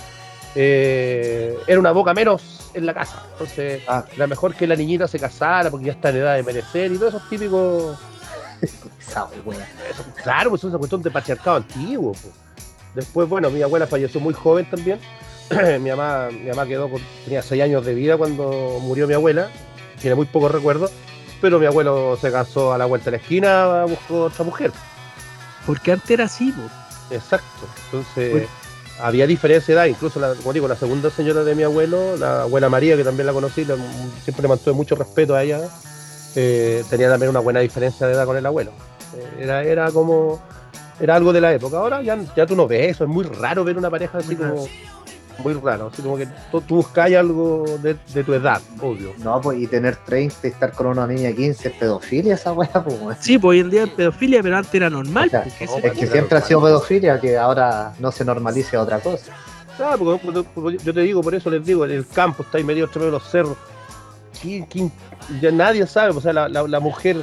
eh, 0.55 1.57
era 1.67 1.79
una 1.79 1.93
boca 1.93 2.15
menos 2.15 2.71
en 2.75 2.87
la 2.87 2.95
casa. 2.95 3.23
Entonces, 3.33 3.83
Ah. 3.87 4.05
era 4.15 4.27
mejor 4.27 4.55
que 4.55 4.67
la 4.67 4.75
niñita 4.77 5.07
se 5.07 5.19
casara 5.19 5.71
porque 5.71 5.87
ya 5.87 5.93
está 5.93 6.11
en 6.11 6.17
edad 6.17 6.35
de 6.37 6.43
merecer 6.43 6.91
y 6.93 6.99
todos 6.99 7.15
esos 7.15 7.29
típicos. 7.29 7.97
Esa 8.63 9.29
wea. 9.45 9.69
eso, 9.91 10.05
claro, 10.23 10.51
pues 10.51 10.61
es 10.61 10.65
una 10.65 10.79
cuestión 10.79 11.03
de 11.03 11.11
patriarcado 11.11 11.57
antiguo. 11.57 12.13
pues. 12.13 12.35
Después, 12.95 13.29
bueno, 13.29 13.51
mi 13.51 13.63
abuela 13.63 13.87
falleció 13.87 14.21
muy 14.21 14.35
joven 14.35 14.69
también. 14.71 14.99
mi 15.81 15.91
mamá, 15.91 16.29
mi 16.31 16.49
mamá 16.49 16.67
quedó 16.67 16.89
con, 16.91 17.01
tenía 17.25 17.43
6 17.43 17.63
años 17.63 17.85
de 17.85 17.95
vida 17.95 18.17
cuando 18.17 18.79
murió 18.83 19.07
mi 19.07 19.15
abuela. 19.15 19.51
Tiene 20.01 20.15
muy 20.17 20.27
pocos 20.27 20.51
recuerdos. 20.51 20.91
Pero 21.41 21.59
mi 21.61 21.67
abuelo 21.67 22.17
se 22.21 22.33
casó 22.33 22.73
a 22.73 22.79
la 22.79 22.87
vuelta 22.87 23.07
de 23.11 23.19
la 23.19 23.23
esquina, 23.23 23.85
buscó 23.85 24.23
otra 24.25 24.43
mujer. 24.45 24.73
Porque 25.67 25.93
antes 25.93 26.11
era 26.11 26.25
así, 26.25 26.53
pues. 26.53 26.71
Exacto. 27.23 27.67
Entonces, 27.87 28.33
Bueno. 28.33 28.47
había 29.01 29.27
diferencia 29.27 29.75
de 29.75 29.81
edad. 29.81 29.87
Incluso, 29.87 30.19
la, 30.19 30.35
como 30.35 30.53
digo, 30.55 30.67
la 30.67 30.77
segunda 30.77 31.11
señora 31.11 31.45
de 31.45 31.55
mi 31.55 31.63
abuelo, 31.63 32.17
la 32.17 32.43
abuela 32.43 32.71
María, 32.71 32.97
que 32.97 33.05
también 33.05 33.27
la 33.27 33.33
conocí, 33.35 33.65
la- 33.67 33.77
siempre 34.25 34.43
le 34.43 34.49
mantuve 34.49 34.73
mucho 34.75 34.95
respeto 34.95 35.35
a 35.35 35.43
ella, 35.43 35.61
eh, 36.37 36.85
tenía 36.89 37.09
también 37.11 37.31
una 37.31 37.41
buena 37.41 37.61
diferencia 37.61 38.07
de 38.07 38.13
edad 38.13 38.25
con 38.27 38.37
el 38.37 38.47
abuelo. 38.47 38.71
Eh, 39.17 39.43
era, 39.45 39.65
era 39.65 39.91
como. 39.91 40.41
Era 41.01 41.17
algo 41.17 41.33
de 41.33 41.41
la 41.41 41.53
época. 41.53 41.79
Ahora 41.79 42.01
ya, 42.03 42.17
ya 42.37 42.47
tú 42.47 42.55
no 42.57 42.67
ves 42.69 42.93
eso. 42.93 43.05
Es 43.05 43.11
muy 43.11 43.25
raro 43.25 43.65
ver 43.65 43.77
una 43.77 43.91
pareja 43.91 44.19
así 44.19 44.29
Muy 44.35 44.37
raro. 44.37 44.55
como. 44.55 44.69
Muy 45.45 45.53
raro. 45.53 45.91
Así 45.93 46.01
como 46.01 46.17
que 46.17 46.27
tú, 46.51 46.63
tú 46.63 46.77
buscas 46.77 47.13
algo 47.13 47.67
de, 47.83 47.95
de 48.15 48.25
tu 48.25 48.33
edad, 48.33 48.59
obvio. 48.81 49.13
No, 49.19 49.39
pues 49.43 49.59
y 49.59 49.67
tener 49.67 49.97
30 49.97 50.35
y 50.45 50.47
estar 50.51 50.73
con 50.73 50.87
una 50.87 51.07
niña 51.07 51.29
de 51.29 51.35
15 51.35 51.69
es 51.69 51.75
pedofilia 51.75 52.35
esa 52.37 52.55
wea, 52.55 52.71
pues. 52.73 53.19
Sí, 53.21 53.39
pues 53.39 53.51
hoy 53.51 53.61
en 53.61 53.69
día 53.69 53.85
es 53.85 53.91
pedofilia, 53.91 54.43
pero 54.43 54.57
antes 54.57 54.75
era 54.75 54.89
normal. 54.89 55.27
O 55.27 55.31
sea, 55.31 55.43
pues, 55.43 55.71
no, 55.71 55.77
se- 55.81 55.87
Es 55.89 55.93
que 55.93 56.07
siempre 56.07 56.39
ha 56.39 56.41
sido 56.41 56.63
pedofilia, 56.63 57.21
que 57.21 57.37
ahora 57.37 57.93
no 57.99 58.11
se 58.11 58.25
normalice 58.25 58.79
otra 58.79 58.99
cosa. 59.01 59.31
Claro, 59.77 59.99
porque, 59.99 60.25
porque- 60.25 60.49
porque 60.55 60.79
yo 60.83 60.95
te 60.95 61.01
digo, 61.01 61.21
por 61.23 61.35
eso 61.35 61.51
les 61.51 61.63
digo, 61.67 61.85
en 61.85 61.91
el 61.91 62.07
campo 62.09 62.43
está 62.43 62.57
ahí 62.57 62.65
medio 62.65 62.85
entre 62.87 63.01
medio 63.01 63.13
de 63.13 63.19
los 63.19 63.31
cerros. 63.31 63.59
¿Quién- 64.41 64.67
quién- 64.67 64.93
ya 65.41 65.51
nadie 65.51 65.87
sabe, 65.87 66.11
o 66.11 66.21
sea, 66.21 66.33
la, 66.33 66.49
la- 66.49 66.67
la 66.69 66.81
mujer 66.81 67.23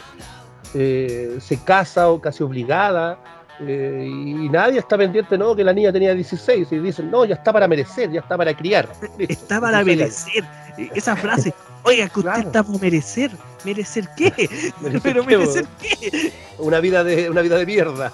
eh, 0.73 1.37
se 1.39 1.57
casa 1.63 2.09
o 2.09 2.19
casi 2.19 2.43
obligada 2.43 3.17
eh, 3.59 4.07
y 4.09 4.49
nadie 4.49 4.79
está 4.79 4.97
pendiente, 4.97 5.37
no, 5.37 5.55
que 5.55 5.63
la 5.63 5.71
niña 5.73 5.91
tenía 5.93 6.13
16 6.15 6.71
y 6.71 6.79
dicen, 6.79 7.11
no, 7.11 7.23
ya 7.25 7.35
está 7.35 7.53
para 7.53 7.67
merecer, 7.67 8.11
ya 8.11 8.19
está 8.21 8.35
para 8.37 8.53
criar. 8.55 8.89
Está 9.19 9.61
para 9.61 9.83
16 9.83 10.35
años. 10.43 10.49
merecer. 10.75 10.97
Esa 10.97 11.15
frase, 11.15 11.53
oiga, 11.83 12.09
que 12.09 12.19
usted 12.19 12.31
Claro. 12.31 12.47
está 12.47 12.63
para 12.63 12.79
merecer. 12.79 13.31
¿Merecer 13.63 14.09
qué? 14.17 14.33
¿Merecer 14.81 15.01
Pero 15.03 15.25
qué, 15.25 15.37
merecer 15.37 15.65
qué? 15.79 16.33
Una 16.57 16.79
vida 16.79 17.03
de, 17.03 17.29
una 17.29 17.41
vida 17.41 17.57
de 17.57 17.65
mierda. 17.67 18.11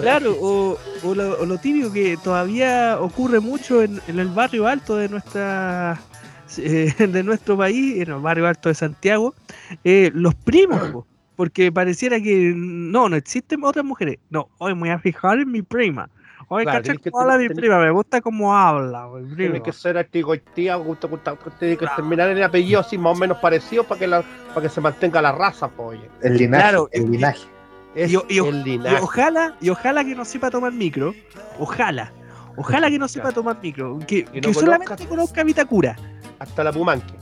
Claro, 0.00 0.36
o, 0.40 0.76
o 1.04 1.14
lo, 1.14 1.40
o 1.40 1.46
lo 1.46 1.58
típico 1.58 1.92
que 1.92 2.16
todavía 2.22 2.98
ocurre 3.00 3.38
mucho 3.40 3.80
en, 3.82 4.00
en 4.08 4.18
el 4.18 4.28
barrio 4.28 4.66
alto 4.66 4.96
de 4.96 5.08
nuestra 5.08 6.00
eh, 6.58 6.94
de 7.08 7.22
nuestro 7.22 7.56
país, 7.56 8.00
en 8.02 8.10
el 8.14 8.20
barrio 8.20 8.46
alto 8.46 8.68
de 8.68 8.74
Santiago, 8.74 9.34
eh, 9.84 10.10
los 10.14 10.34
primos, 10.34 10.80
po, 10.90 11.06
porque 11.36 11.70
pareciera 11.72 12.20
que 12.20 12.52
no, 12.54 13.08
no 13.08 13.16
existen 13.16 13.64
otras 13.64 13.84
mujeres. 13.84 14.18
No, 14.30 14.48
hoy 14.58 14.74
me 14.74 14.80
voy 14.80 14.88
a 14.90 14.98
fijar 14.98 15.38
en 15.40 15.50
mi 15.50 15.62
prima. 15.62 16.08
Hoy 16.48 16.64
Claro, 16.64 16.82
cacha 16.84 16.94
cómo 17.10 17.20
habla 17.22 17.38
mi 17.38 17.46
tenés- 17.48 17.56
prima, 17.56 17.78
me 17.78 17.90
gusta 17.90 18.20
cómo 18.20 18.54
habla, 18.54 19.06
mi 19.08 19.22
prima. 19.34 19.36
Tiene 19.36 19.62
que 19.62 19.72
ser 19.72 19.96
artigoitía, 19.96 20.74
gusta, 20.76 21.08
tiene 21.58 21.74
que 21.74 21.78
Claro. 21.78 21.96
terminar 21.96 22.28
en 22.30 22.42
apellido 22.42 22.80
así 22.80 22.98
más 22.98 23.16
o 23.16 23.18
menos 23.20 23.38
parecido 23.38 23.82
para 23.84 23.98
que, 23.98 24.06
la, 24.06 24.22
para 24.48 24.60
que 24.62 24.68
se 24.68 24.80
mantenga 24.80 25.22
la 25.22 25.32
raza, 25.32 25.68
pues, 25.68 25.98
oye. 25.98 26.10
El 26.22 26.36
linaje, 26.36 26.62
Claro, 26.62 26.88
el 26.92 27.04
y- 27.04 27.08
linaje. 27.08 27.48
Es 27.94 28.10
Y 28.12 28.16
el 28.16 28.56
Y 28.56 28.62
linaje. 28.62 28.96
ojalá, 29.00 29.56
y 29.60 29.70
ojalá 29.70 30.04
que 30.04 30.14
no 30.14 30.24
sepa 30.24 30.50
tomar 30.50 30.72
micro. 30.72 31.14
Ojalá. 31.58 32.12
Ojalá 32.56 32.90
que 32.90 32.98
no 32.98 33.08
sepa 33.08 33.32
tomar 33.32 33.58
micro. 33.62 33.98
Que, 34.00 34.24
Que 34.24 34.40
que 34.40 34.48
no 34.48 34.52
solamente 34.52 34.86
conozca- 35.04 35.08
conozca 35.08 35.44
Vitacura. 35.44 35.96
Hasta 36.38 36.64
la 36.64 36.72
Pumanque. 36.72 37.14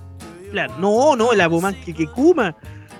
Claro, 0.51 0.75
no, 0.79 1.17
no, 1.17 1.33
la 1.33 1.49
Puman 1.49 1.75
que, 1.85 1.95
que 1.95 2.07
Kuma. 2.07 2.55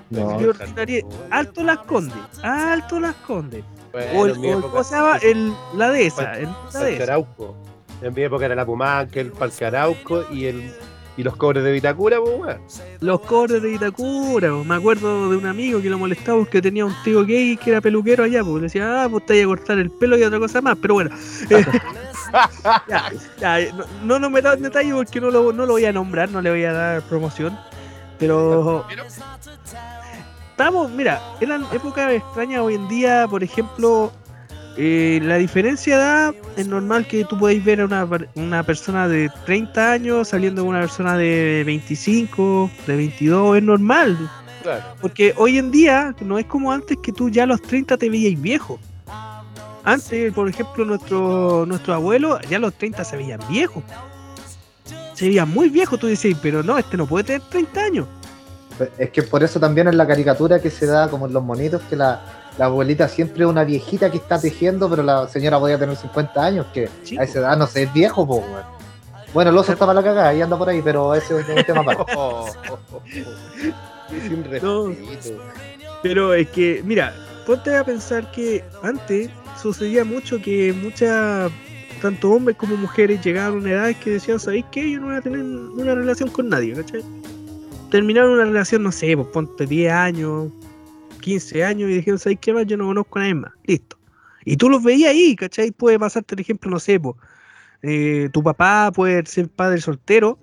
No, 0.09 0.37
ordinaría- 0.37 1.03
alto 1.31 1.63
las 1.63 1.77
conde. 1.79 2.13
Alto 2.41 2.99
las 2.99 3.15
conde. 3.15 3.63
O, 3.93 4.17
Bueno, 4.17 4.33
el, 5.21 5.53
o 5.53 5.77
la 5.77 5.89
dehesa. 5.91 6.23
Parque- 6.23 6.41
El, 6.43 6.97
la. 6.97 7.03
Arauco. 7.03 7.55
En 8.01 8.13
mi 8.13 8.23
época 8.23 8.45
era 8.45 8.55
la 8.55 8.65
Pumanque, 8.65 9.21
el 9.21 9.31
Parque 9.31 9.65
Arauco 9.65 10.25
y 10.31 10.45
el 10.45 10.71
y 11.15 11.21
los 11.21 11.35
cobres 11.35 11.63
de 11.63 11.71
Vitacura, 11.71 12.17
pues, 12.19 12.39
weón. 12.39 12.57
Los 12.99 13.21
cobres 13.21 13.61
de 13.61 13.69
Vitacura. 13.69 14.51
Me 14.51 14.73
acuerdo 14.75 15.29
de 15.29 15.37
un 15.37 15.45
amigo 15.45 15.79
que 15.79 15.89
lo 15.89 15.99
molestaba 15.99 16.39
porque 16.39 16.59
tenía 16.59 16.85
un 16.85 16.95
tío 17.03 17.23
gay 17.23 17.55
que 17.55 17.69
era 17.69 17.81
peluquero 17.81 18.23
allá. 18.23 18.43
Pues 18.43 18.55
le 18.55 18.61
decía, 18.61 19.03
ah, 19.03 19.09
pues 19.09 19.23
te 19.27 19.33
voy 19.33 19.43
a 19.43 19.45
cortar 19.45 19.77
el 19.77 19.91
pelo 19.91 20.17
y 20.17 20.23
otra 20.23 20.39
cosa 20.39 20.59
más. 20.61 20.75
Pero 20.81 20.95
bueno. 20.95 21.11
eh, 21.51 21.63
ya, 22.87 23.11
ya, 23.39 23.73
no, 24.03 24.19
no 24.19 24.29
metamos 24.29 24.57
en 24.57 24.63
detalle 24.63 24.93
porque 24.93 25.21
no 25.21 25.31
lo, 25.31 25.53
no 25.53 25.65
lo 25.65 25.73
voy 25.73 25.85
a 25.85 25.93
nombrar, 25.93 26.29
no 26.29 26.41
le 26.41 26.49
voy 26.49 26.63
a 26.63 26.73
dar 26.73 27.01
promoción. 27.03 27.57
Pero 28.19 28.85
estamos, 30.51 30.89
mira, 30.91 31.21
eran 31.41 31.65
épocas 31.73 32.11
extrañas 32.11 32.61
hoy 32.61 32.75
en 32.75 32.87
día, 32.87 33.27
por 33.29 33.43
ejemplo, 33.43 34.11
eh, 34.77 35.19
la 35.21 35.37
diferencia 35.37 35.97
de 35.97 36.03
edad 36.03 36.35
es 36.57 36.67
normal 36.67 37.05
que 37.05 37.25
tú 37.25 37.37
podáis 37.37 37.63
ver 37.63 37.81
a 37.81 37.85
una, 37.85 38.07
una 38.35 38.63
persona 38.63 39.07
de 39.07 39.29
30 39.45 39.91
años 39.91 40.29
saliendo 40.29 40.63
con 40.63 40.69
una 40.69 40.81
persona 40.81 41.17
de 41.17 41.63
25, 41.65 42.71
de 42.87 42.95
22, 42.95 43.57
es 43.57 43.63
normal. 43.63 44.17
Claro. 44.63 44.83
Porque 45.01 45.33
hoy 45.37 45.57
en 45.57 45.69
día 45.69 46.15
no 46.21 46.39
es 46.39 46.45
como 46.45 46.71
antes 46.71 46.97
que 47.03 47.11
tú 47.11 47.29
ya 47.29 47.43
a 47.43 47.47
los 47.47 47.61
30 47.61 47.97
te 47.97 48.09
veías 48.09 48.41
viejo. 48.41 48.79
Antes, 49.83 50.33
por 50.33 50.47
ejemplo, 50.47 50.85
nuestro, 50.85 51.65
nuestros 51.65 51.95
abuelos 51.95 52.39
ya 52.49 52.57
a 52.57 52.59
los 52.59 52.73
30 52.73 53.03
se 53.03 53.17
veían 53.17 53.39
viejos. 53.49 53.83
Se 55.13 55.27
veían 55.27 55.49
muy 55.49 55.69
viejos, 55.69 55.99
tú 55.99 56.07
dices, 56.07 56.35
pero 56.41 56.63
no, 56.63 56.77
este 56.77 56.97
no 56.97 57.05
puede 57.05 57.25
tener 57.25 57.41
30 57.49 57.81
años. 57.81 58.07
Es 58.97 59.11
que 59.11 59.21
por 59.23 59.43
eso 59.43 59.59
también 59.59 59.87
en 59.87 59.97
la 59.97 60.07
caricatura 60.07 60.59
que 60.59 60.69
se 60.71 60.85
da 60.87 61.07
como 61.09 61.27
en 61.27 61.33
los 61.33 61.43
monitos, 61.43 61.81
que 61.89 61.95
la, 61.95 62.21
la 62.57 62.65
abuelita 62.65 63.07
siempre 63.07 63.43
es 63.43 63.49
una 63.49 63.63
viejita 63.63 64.09
que 64.09 64.17
está 64.17 64.39
tejiendo, 64.39 64.89
pero 64.89 65.03
la 65.03 65.27
señora 65.27 65.59
podía 65.59 65.77
tener 65.77 65.95
50 65.95 66.43
años, 66.43 66.65
que 66.73 66.89
a 67.19 67.23
esa 67.23 67.39
edad 67.39 67.57
no 67.57 67.67
sé, 67.67 67.83
es 67.83 67.93
viejo, 67.93 68.25
po, 68.25 68.37
weón. 68.37 68.63
Bueno, 69.33 69.49
el 69.51 69.57
oso 69.57 69.73
estaba 69.73 69.93
la 69.93 70.03
cagada 70.03 70.33
y 70.33 70.41
anda 70.41 70.57
por 70.57 70.69
ahí, 70.69 70.81
pero 70.83 71.13
ese 71.15 71.39
es 71.39 71.47
un 71.49 71.63
tema 71.63 71.81
aparte. 71.81 72.13
Oh, 72.15 72.47
oh, 72.69 72.79
oh, 72.93 72.95
oh. 72.97 73.01
Sin 74.09 74.41
No. 74.41 74.49
respeto. 74.49 74.91
Pero 76.01 76.33
es 76.33 76.49
que, 76.49 76.81
mira, 76.85 77.13
ponte 77.45 77.75
a 77.75 77.83
pensar 77.83 78.29
que 78.31 78.63
antes 78.83 79.29
sucedía 79.63 80.03
mucho 80.03 80.41
que 80.41 80.73
muchas, 80.73 81.51
tanto 82.01 82.31
hombres 82.31 82.57
como 82.57 82.75
mujeres, 82.75 83.23
llegaban 83.23 83.53
a 83.53 83.61
una 83.61 83.71
edad 83.71 83.95
que 83.95 84.11
decían, 84.11 84.39
¿sabéis 84.39 84.65
qué? 84.71 84.91
Yo 84.91 84.99
no 84.99 85.07
voy 85.07 85.15
a 85.15 85.21
tener 85.21 85.39
una 85.41 85.95
relación 85.95 86.29
con 86.29 86.49
nadie, 86.49 86.73
¿cachai? 86.73 87.01
Terminaron 87.89 88.33
una 88.33 88.45
relación, 88.45 88.83
no 88.83 88.91
sé, 88.91 89.15
pues 89.15 89.27
ponte 89.29 89.65
10 89.65 89.91
años, 89.91 90.51
15 91.21 91.63
años 91.63 91.89
y 91.89 91.95
dijeron, 91.95 92.19
¿sabéis 92.19 92.39
qué 92.41 92.53
más? 92.53 92.65
Yo 92.65 92.75
no 92.75 92.87
conozco 92.87 93.19
a 93.19 93.21
nadie 93.21 93.35
más. 93.35 93.51
Listo. 93.65 93.97
Y 94.43 94.57
tú 94.57 94.69
los 94.69 94.83
veías 94.83 95.11
ahí, 95.11 95.35
¿cachai? 95.35 95.71
Puede 95.71 95.97
pasarte 95.97 96.35
el 96.35 96.41
ejemplo, 96.41 96.69
no 96.69 96.79
sé, 96.79 96.99
po, 96.99 97.15
eh, 97.81 98.29
tu 98.33 98.43
papá 98.43 98.91
puede 98.93 99.25
ser 99.25 99.47
padre 99.47 99.79
soltero 99.79 100.37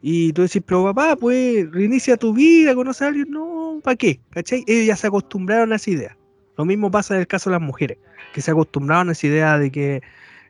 y 0.00 0.32
tú 0.32 0.42
decís, 0.42 0.62
pero 0.64 0.84
papá, 0.84 1.16
pues 1.16 1.70
reinicia 1.70 2.16
tu 2.16 2.32
vida, 2.32 2.74
conoce 2.74 3.04
a 3.04 3.08
alguien. 3.08 3.30
No, 3.30 3.80
¿para 3.84 3.96
qué? 3.96 4.18
¿Cachai? 4.30 4.64
Ellos 4.66 4.86
ya 4.86 4.96
se 4.96 5.08
acostumbraron 5.08 5.72
a 5.72 5.76
esa 5.76 5.90
idea. 5.90 6.16
Lo 6.56 6.64
mismo 6.64 6.90
pasa 6.90 7.14
en 7.14 7.20
el 7.20 7.26
caso 7.26 7.50
de 7.50 7.54
las 7.56 7.62
mujeres, 7.62 7.98
que 8.34 8.40
se 8.40 8.50
acostumbraron 8.50 9.08
a 9.08 9.12
esa 9.12 9.26
idea 9.26 9.58
de 9.58 9.70
que, 9.70 10.02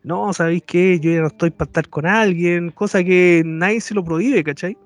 no, 0.02 0.32
¿sabéis 0.32 0.62
qué? 0.66 0.98
Yo 1.00 1.10
ya 1.12 1.20
no 1.20 1.28
estoy 1.28 1.50
para 1.50 1.68
estar 1.68 1.88
con 1.88 2.06
alguien, 2.06 2.70
cosa 2.70 3.04
que 3.04 3.42
nadie 3.44 3.80
se 3.80 3.94
lo 3.94 4.04
prohíbe, 4.04 4.42
¿cachai? 4.42 4.76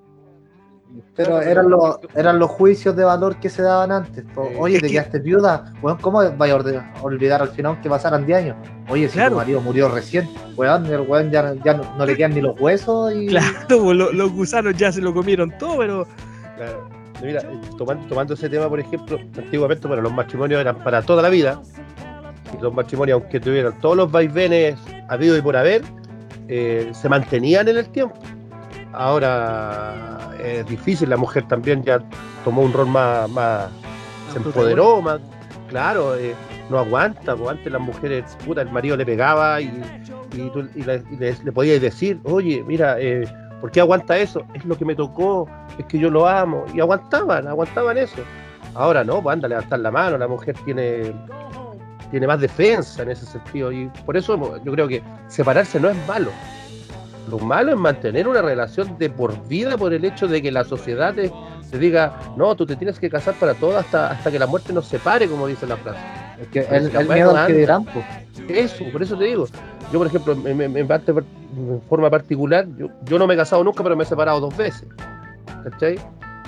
Pero 1.15 1.43
eran 1.43 1.69
los, 1.69 1.99
eran 2.15 2.39
los 2.39 2.51
juicios 2.51 2.97
de 2.97 3.05
valor 3.05 3.37
que 3.37 3.51
se 3.51 3.61
daban 3.63 3.93
antes. 3.93 4.25
Oye, 4.59 4.77
te 4.81 4.87
que- 4.87 4.93
quedaste 4.95 5.19
viuda. 5.19 5.73
Weón, 5.83 5.99
¿cómo 6.01 6.23
vaya 6.37 6.55
a 6.55 7.03
olvidar 7.03 7.43
al 7.43 7.49
final 7.49 7.81
que 7.83 7.89
pasaran 7.91 8.25
10 8.25 8.39
años? 8.39 8.57
Oye, 8.89 9.09
si 9.09 9.15
Claro. 9.15 9.31
tu 9.33 9.37
marido 9.37 9.61
murió 9.61 9.89
recién, 9.89 10.29
weón, 10.57 10.87
el 10.87 11.01
weón 11.03 11.31
ya, 11.31 11.55
ya 11.65 11.75
no, 11.75 11.97
no 11.97 12.07
le 12.07 12.17
quedan 12.17 12.35
ni 12.35 12.41
los 12.41 12.59
huesos 12.61 13.13
y. 13.15 13.27
Claro, 13.67 13.67
pues, 13.69 13.97
lo- 13.97 14.13
los 14.13 14.33
gusanos 14.33 14.75
ya 14.77 14.91
se 14.93 15.01
lo 15.03 15.13
comieron 15.13 15.53
todo, 15.59 15.79
pero 15.79 16.07
Claro. 16.57 16.89
Mira, 17.27 17.43
tomando, 17.77 18.07
tomando 18.07 18.35
ese 18.35 18.49
tema, 18.49 18.69
por 18.69 18.81
ejemplo, 18.81 19.19
antiguamente, 19.37 19.87
bueno, 19.89 20.03
los 20.03 20.13
matrimonios 20.13 20.61
eran 20.61 20.77
para 20.77 21.03
toda 21.03 21.23
la 21.23 21.29
vida. 21.29 21.61
Y 22.57 22.63
los 22.63 22.73
matrimonios, 22.73 23.21
aunque 23.21 23.41
tuvieran 23.41 23.79
todos 23.81 23.97
los 23.97 24.11
vaivenes 24.11 24.77
habidos 25.09 25.39
y 25.39 25.43
por 25.43 25.57
haber, 25.57 25.83
eh, 26.49 26.89
se 26.95 27.09
mantenían 27.09 27.67
en 27.69 27.79
el 27.79 27.89
tiempo. 27.89 28.17
Ahora 28.93 30.31
es 30.43 30.67
difícil, 30.67 31.11
la 31.11 31.17
mujer 31.17 31.47
también 31.49 31.83
ya 31.83 32.01
tomó 32.45 32.63
un 32.63 32.73
rol 32.73 32.87
más, 32.87 33.29
más 33.31 33.69
se 34.33 34.39
empoderó 34.39 35.03
más, 35.03 35.21
claro, 35.69 36.17
eh, 36.17 36.35
no 36.71 36.79
aguanta, 36.79 37.37
pues 37.37 37.51
antes 37.51 37.73
las 37.73 37.81
mujeres, 37.81 38.25
puta, 38.45 38.63
el 38.63 38.71
marido 38.71 38.97
le 38.97 39.05
pegaba 39.07 39.61
y, 39.61 39.67
y, 40.35 40.51
tú- 40.51 40.69
y 40.75 40.83
le, 40.83 41.03
y 41.11 41.17
le- 41.17 41.37
le 41.45 41.53
podías 41.53 41.81
decir, 41.81 42.19
oye, 42.25 42.65
mira, 42.67 42.97
eh, 43.01 43.25
¿por 43.61 43.71
qué 43.71 43.81
aguanta 43.81 44.17
eso? 44.19 44.45
Es 44.55 44.65
lo 44.65 44.77
que 44.77 44.85
me 44.85 44.95
tocó, 44.95 45.49
es 45.79 45.87
que 45.87 45.99
yo 45.99 46.11
lo 46.11 46.27
amo, 46.27 46.65
y 46.75 46.81
aguantaban, 46.81 47.47
aguantaban 47.47 47.99
eso. 47.99 48.23
Ahora 48.75 49.05
no, 49.05 49.23
pues 49.23 49.35
anda 49.35 49.47
a 49.47 49.49
levantar 49.51 49.81
la 49.81 49.91
mano, 49.91 50.19
la 50.19 50.29
mujer 50.29 50.57
tiene, 50.65 51.13
tiene 52.11 52.27
más 52.27 52.41
defensa 52.41 53.03
en 53.03 53.11
ese 53.11 53.27
sentido, 53.27 53.73
y 53.73 53.91
por 54.05 54.17
eso 54.17 54.59
yo 54.65 54.73
creo 54.73 54.89
que 54.89 55.03
separarse 55.29 55.81
no 55.81 55.91
es 55.91 55.97
malo. 56.07 56.31
Lo 57.31 57.39
malo 57.39 57.73
es 57.73 57.79
mantener 57.79 58.29
una 58.29 58.41
relación 58.41 58.97
de 58.99 59.11
por 59.11 59.49
vida 59.49 59.77
por 59.77 59.93
el 59.93 60.05
hecho 60.05 60.29
de 60.29 60.41
que 60.41 60.53
la 60.53 60.63
sociedad 60.63 61.13
te, 61.13 61.33
te 61.71 61.79
diga, 61.79 62.17
no, 62.37 62.55
tú 62.55 62.65
te 62.65 62.77
tienes 62.77 63.01
que 63.01 63.11
casar 63.11 63.35
para 63.35 63.55
todo 63.55 63.77
hasta, 63.77 64.13
hasta 64.13 64.31
que 64.31 64.39
la 64.39 64.47
muerte 64.47 64.73
nos 64.73 64.87
separe, 64.87 65.27
como 65.27 65.49
dice 65.49 65.67
la 65.67 65.77
frase. 65.77 65.99
Es 66.41 66.49
que 66.49 66.61
el, 66.61 66.95
el 66.95 67.09
miedo 67.09 67.37
al 67.37 67.49
que 67.49 67.55
dirán, 67.55 67.85
pues. 67.85 68.05
Eso, 68.49 68.85
por 68.93 69.03
eso 69.03 69.17
te 69.17 69.25
digo. 69.25 69.47
Yo, 69.93 69.99
por 69.99 70.07
ejemplo, 70.09 70.33
en, 70.47 70.61
en- 70.61 70.77
en 70.77 70.87
parte- 70.89 71.13
en 71.13 71.81
forma 71.89 72.11
particular, 72.11 72.67
yo, 72.77 72.89
yo 73.05 73.19
no 73.19 73.27
me 73.27 73.35
he 73.35 73.37
casado 73.37 73.63
nunca, 73.65 73.83
pero 73.83 73.95
me 73.97 74.03
he 74.03 74.07
separado 74.07 74.41
dos 74.41 74.57
veces. 74.57 74.87
¿Cachai? 75.71 75.99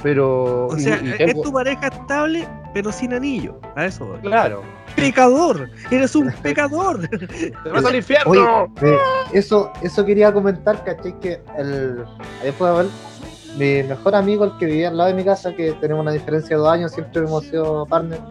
Pero. 0.03 0.67
O 0.67 0.77
sea, 0.79 1.01
y 1.03 1.11
es 1.11 1.19
tengo- 1.19 1.43
tu 1.43 1.53
pareja 1.53 1.89
estable, 1.89 2.47
pero 2.75 2.93
sin 2.93 3.13
anillo. 3.15 3.59
A 3.77 3.87
eso. 3.87 4.07
voy. 4.07 4.19
Claro. 4.21 4.63
Pecador, 4.97 5.69
eres 5.91 6.15
un 6.17 6.31
pecador. 6.43 7.09
¡Te 7.09 7.71
vas 7.71 7.85
al 7.85 7.95
infierno! 7.97 8.31
Oye, 8.31 8.43
eh, 8.93 8.99
eso, 9.33 9.73
eso 9.83 10.05
quería 10.05 10.33
comentar, 10.33 10.83
¿cachai? 10.85 11.19
Que 11.21 11.41
el, 11.57 12.05
ahí 12.43 12.53
puede 12.59 12.77
ver, 12.77 12.87
mi 13.57 13.89
mejor 13.89 14.15
amigo, 14.17 14.45
el 14.45 14.57
que 14.59 14.67
vivía 14.67 14.89
al 14.89 14.97
lado 14.97 15.09
de 15.11 15.15
mi 15.15 15.25
casa, 15.25 15.55
que 15.55 15.73
tenemos 15.75 16.03
una 16.03 16.13
diferencia 16.13 16.57
de 16.57 16.63
dos 16.63 16.73
años, 16.73 16.93
siempre 16.93 17.23
hemos 17.23 17.45
sido 17.45 17.87
partners. 17.87 18.23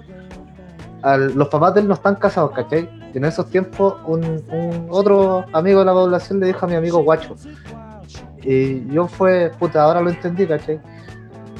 Al- 1.13 1.33
los 1.35 1.47
papás 1.49 1.73
de 1.73 1.81
él 1.81 1.87
no 1.87 1.93
están 1.93 2.15
casados, 2.15 2.51
¿cachai? 2.51 2.89
Y 3.13 3.17
en 3.17 3.25
esos 3.25 3.49
tiempos, 3.49 3.95
un, 4.05 4.23
un 4.51 4.87
otro 4.89 5.45
amigo 5.53 5.79
de 5.79 5.85
la 5.85 5.93
población 5.93 6.39
le 6.39 6.47
dijo 6.47 6.65
a 6.65 6.69
mi 6.69 6.75
amigo 6.75 6.99
guacho. 7.03 7.35
Y 8.43 8.87
yo 8.93 9.07
fue, 9.07 9.51
puta, 9.59 9.83
ahora 9.83 10.01
lo 10.01 10.09
entendí, 10.09 10.45
¿cachai? 10.47 10.79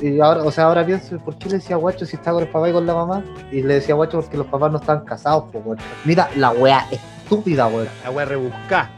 Y 0.01 0.19
ahora, 0.19 0.43
o 0.43 0.51
sea, 0.51 0.65
ahora 0.65 0.85
pienso, 0.85 1.17
¿por 1.17 1.37
qué 1.37 1.49
le 1.49 1.55
decía 1.55 1.75
guacho 1.75 2.05
si 2.05 2.15
está 2.15 2.31
con 2.31 2.43
el 2.43 2.49
papá 2.49 2.69
y 2.69 2.73
con 2.73 2.85
la 2.85 2.93
mamá? 2.93 3.23
Y 3.51 3.63
le 3.63 3.75
decía 3.75 3.95
guacho 3.95 4.21
porque 4.21 4.37
los 4.37 4.45
papás 4.47 4.71
no 4.71 4.77
estaban 4.77 5.03
casados, 5.05 5.45
pues, 5.51 5.65
weón. 5.65 5.77
Mira, 6.05 6.29
la 6.35 6.51
wea 6.51 6.85
estúpida, 6.91 7.67
weón. 7.67 7.87
La 8.03 8.11
wea 8.11 8.25
rebuscá. 8.25 8.89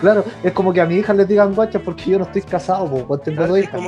Claro, 0.00 0.24
es 0.42 0.52
como 0.52 0.74
que 0.74 0.82
a 0.82 0.84
mi 0.84 0.96
hija 0.96 1.14
le 1.14 1.24
digan 1.24 1.54
guachas 1.54 1.80
porque 1.82 2.10
yo 2.10 2.18
no 2.18 2.24
estoy 2.26 2.42
casado, 2.42 2.86
pues, 3.06 3.22
tengo 3.22 3.46
dos 3.46 3.58
hijas. 3.58 3.80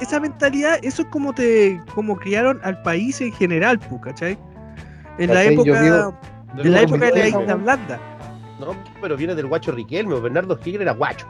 esa 0.00 0.18
mentalidad, 0.18 0.78
eso 0.82 1.02
es 1.02 1.08
como 1.08 1.34
te 1.34 1.78
como 1.94 2.16
criaron 2.16 2.58
al 2.64 2.80
país 2.82 3.20
en 3.20 3.32
general, 3.32 3.78
pu, 3.78 4.00
¿cachai? 4.00 4.38
En 5.18 5.32
la 5.34 5.44
época, 5.44 5.80
vivo- 5.82 6.14
en 6.58 6.72
la 6.72 6.80
época 6.82 7.06
de 7.06 7.18
la 7.18 7.28
isla 7.28 7.54
blanda. 7.54 8.00
No, 8.60 8.74
pero 9.00 9.16
viene 9.16 9.34
del 9.34 9.46
guacho 9.46 9.72
Riquelme. 9.72 10.18
Bernardo 10.20 10.58
Higgins 10.64 10.82
era 10.82 10.92
guacho. 10.92 11.26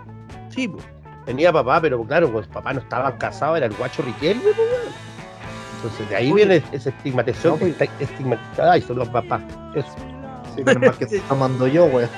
Sí, 0.50 0.68
pu. 0.68 0.78
Tenía 1.24 1.52
papá, 1.52 1.80
pero 1.80 2.02
claro, 2.04 2.30
pues 2.32 2.46
papá 2.48 2.72
no 2.74 2.80
estaba 2.80 3.16
casado, 3.16 3.56
era 3.56 3.66
el 3.66 3.72
guacho 3.74 4.02
Riquelme, 4.02 4.42
pues, 4.42 4.56
weón. 4.58 4.92
Entonces 5.76 6.08
de 6.10 6.16
ahí 6.16 6.32
Oye. 6.32 6.46
viene 6.46 6.62
esa 6.72 6.90
estigmatización 6.90 7.52
No, 7.54 7.58
que 7.58 7.72
pues. 7.72 7.80
está 7.90 8.04
estigmatizada. 8.04 8.72
Ay, 8.72 8.82
son 8.82 8.98
los 8.98 9.08
papás. 9.08 9.42
Eso. 9.74 9.88
Sí, 10.54 10.62
menos 10.64 10.82
mal 10.82 10.98
que 10.98 11.06
tomando 11.20 11.66
yo, 11.66 11.86
weón. 11.86 12.10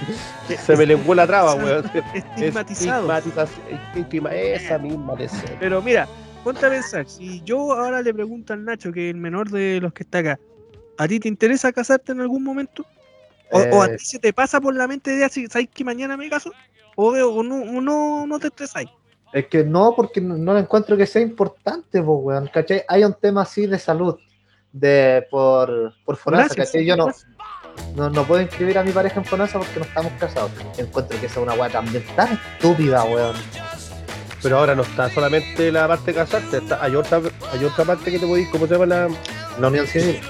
Se 0.48 0.76
me 0.76 0.84
lenguó 0.86 1.14
la 1.14 1.26
traba, 1.26 1.54
weón. 1.54 1.84
Estigmatizados. 2.14 3.08
Estigmatización, 3.08 3.66
estigma- 3.94 4.32
esa 4.32 4.78
misma 4.78 5.14
de 5.14 5.28
ser. 5.28 5.56
Pero 5.60 5.80
mira, 5.80 6.08
ponte 6.42 6.66
a 6.66 6.70
pensar, 6.70 7.06
si 7.06 7.40
yo 7.44 7.72
ahora 7.72 8.02
le 8.02 8.12
pregunto 8.12 8.52
al 8.52 8.64
Nacho, 8.64 8.90
que 8.92 9.08
es 9.08 9.14
el 9.14 9.20
menor 9.20 9.50
de 9.50 9.80
los 9.80 9.92
que 9.92 10.02
está 10.02 10.18
acá, 10.18 10.38
¿a 10.98 11.08
ti 11.08 11.20
te 11.20 11.28
interesa 11.28 11.72
casarte 11.72 12.12
en 12.12 12.20
algún 12.20 12.42
momento? 12.44 12.84
¿O, 13.50 13.58
o 13.58 13.82
a 13.82 13.86
Eh, 13.86 13.96
ti 13.98 14.04
se 14.04 14.18
te 14.18 14.32
pasa 14.32 14.60
por 14.60 14.74
la 14.74 14.86
mente 14.86 15.10
de 15.14 15.28
si 15.28 15.46
sabes 15.46 15.68
que 15.72 15.84
mañana 15.84 16.16
me 16.16 16.28
caso? 16.28 16.50
¿O, 16.96 17.08
o 17.12 17.42
no, 17.42 17.56
o 17.56 17.80
no, 17.80 18.26
no 18.26 18.38
te 18.38 18.48
estresáis? 18.48 18.88
Es 19.32 19.46
que 19.48 19.64
no, 19.64 19.94
porque 19.96 20.20
no, 20.20 20.36
no 20.36 20.56
encuentro 20.56 20.96
que 20.96 21.06
sea 21.06 21.20
importante, 21.22 22.00
pues, 22.02 22.18
weón, 22.22 22.48
¿cachai? 22.52 22.84
Hay 22.88 23.02
un 23.04 23.14
tema 23.14 23.42
así 23.42 23.66
de 23.66 23.78
salud, 23.78 24.16
de 24.72 25.26
por, 25.30 25.92
por 26.04 26.16
FONASA, 26.16 26.54
Gracias, 26.54 26.66
¿cachai? 26.68 26.84
Yo 26.86 26.96
no, 26.96 27.08
no, 27.96 28.10
no 28.10 28.24
puedo 28.24 28.40
inscribir 28.42 28.78
a 28.78 28.84
mi 28.84 28.92
pareja 28.92 29.18
en 29.18 29.24
FONASA 29.26 29.58
porque 29.58 29.80
no 29.80 29.84
estamos 29.84 30.12
casados. 30.20 30.52
Encuentro 30.78 31.18
que 31.18 31.26
esa 31.26 31.40
es 31.40 31.42
una 31.46 31.54
weá 31.54 31.68
también 31.68 32.04
tan 32.14 32.32
estúpida, 32.54 33.02
weón. 33.04 33.34
Pero 34.40 34.58
ahora 34.58 34.74
no 34.74 34.82
está 34.82 35.08
solamente 35.10 35.72
la 35.72 35.88
parte 35.88 36.12
de 36.12 36.14
casarte, 36.14 36.58
está- 36.58 36.82
hay 36.82 36.94
otra, 36.94 37.20
hay 37.52 37.64
otra 37.64 37.84
parte 37.84 38.10
que 38.12 38.18
te 38.18 38.26
podéis, 38.26 38.48
¿cómo 38.50 38.66
se 38.66 38.74
llama 38.74 38.86
la? 38.86 39.08
La 39.58 39.68
unión 39.68 39.86
civil. 39.86 40.20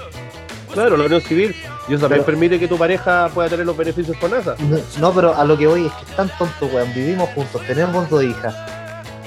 Claro, 0.75 0.97
la 0.97 1.05
unión 1.05 1.21
civil. 1.21 1.55
Y 1.87 1.93
eso 1.93 2.01
también 2.01 2.09
Pero- 2.09 2.25
permite 2.25 2.59
que 2.59 2.67
tu 2.67 2.77
pareja 2.77 3.29
pueda 3.33 3.49
tener 3.49 3.65
los 3.65 3.75
beneficios 3.75 4.15
con 4.17 4.29
NASA. 4.31 4.55
No, 4.59 4.77
no, 4.99 5.13
pero 5.13 5.35
a 5.35 5.43
lo 5.45 5.57
que 5.57 5.65
voy 5.67 5.87
es 5.87 5.91
que 5.93 6.11
están 6.11 6.29
tontos, 6.37 6.71
weón. 6.71 6.93
Vivimos 6.93 7.29
juntos, 7.33 7.61
tenemos 7.65 8.09
dos 8.09 8.23
hijas. 8.23 8.55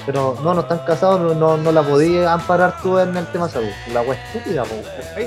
Pero 0.05 0.37
no, 0.43 0.53
no 0.53 0.61
están 0.61 0.79
casados, 0.87 1.19
no, 1.21 1.33
no, 1.35 1.57
no 1.57 1.71
la 1.71 1.83
podías 1.83 2.27
amparar 2.27 2.81
tú 2.81 2.97
en 2.97 3.15
el 3.15 3.25
tema 3.27 3.47
salud. 3.49 3.69
La 3.93 4.01
weá 4.01 4.17
estúpida, 4.33 4.63
weón. 4.63 4.83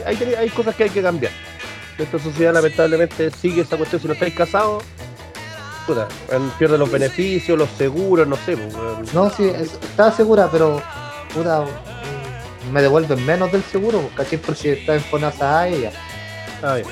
Hay, 0.06 0.16
hay, 0.34 0.48
cosas 0.50 0.74
que 0.74 0.84
hay 0.84 0.90
que 0.90 1.02
cambiar. 1.02 1.32
Esta 1.98 2.18
sociedad 2.18 2.52
lamentablemente 2.54 3.30
sigue 3.30 3.62
esa 3.62 3.76
cuestión. 3.76 4.00
Si 4.00 4.08
no 4.08 4.14
estáis 4.14 4.34
casados, 4.34 4.82
puta, 5.86 6.08
pierde 6.58 6.78
los 6.78 6.90
beneficios, 6.90 7.56
los 7.58 7.68
seguros, 7.70 8.26
no 8.26 8.36
sé. 8.36 8.56
pues, 8.56 8.74
weón. 8.74 9.06
No, 9.12 9.30
sí, 9.30 9.44
es- 9.48 9.74
estaba 9.82 10.10
segura, 10.10 10.48
pero 10.50 10.80
puta, 11.34 11.62
mm, 11.62 12.72
me 12.72 12.82
devuelven 12.82 13.24
menos 13.24 13.52
del 13.52 13.62
seguro, 13.62 14.08
¿cachai? 14.16 14.38
Porque 14.38 14.72
está 14.72 14.94
en 14.94 15.00
FONASA 15.02 15.60
a 15.60 15.68
ella, 15.68 15.92
Ah, 16.62 16.78
ya. 16.78 16.84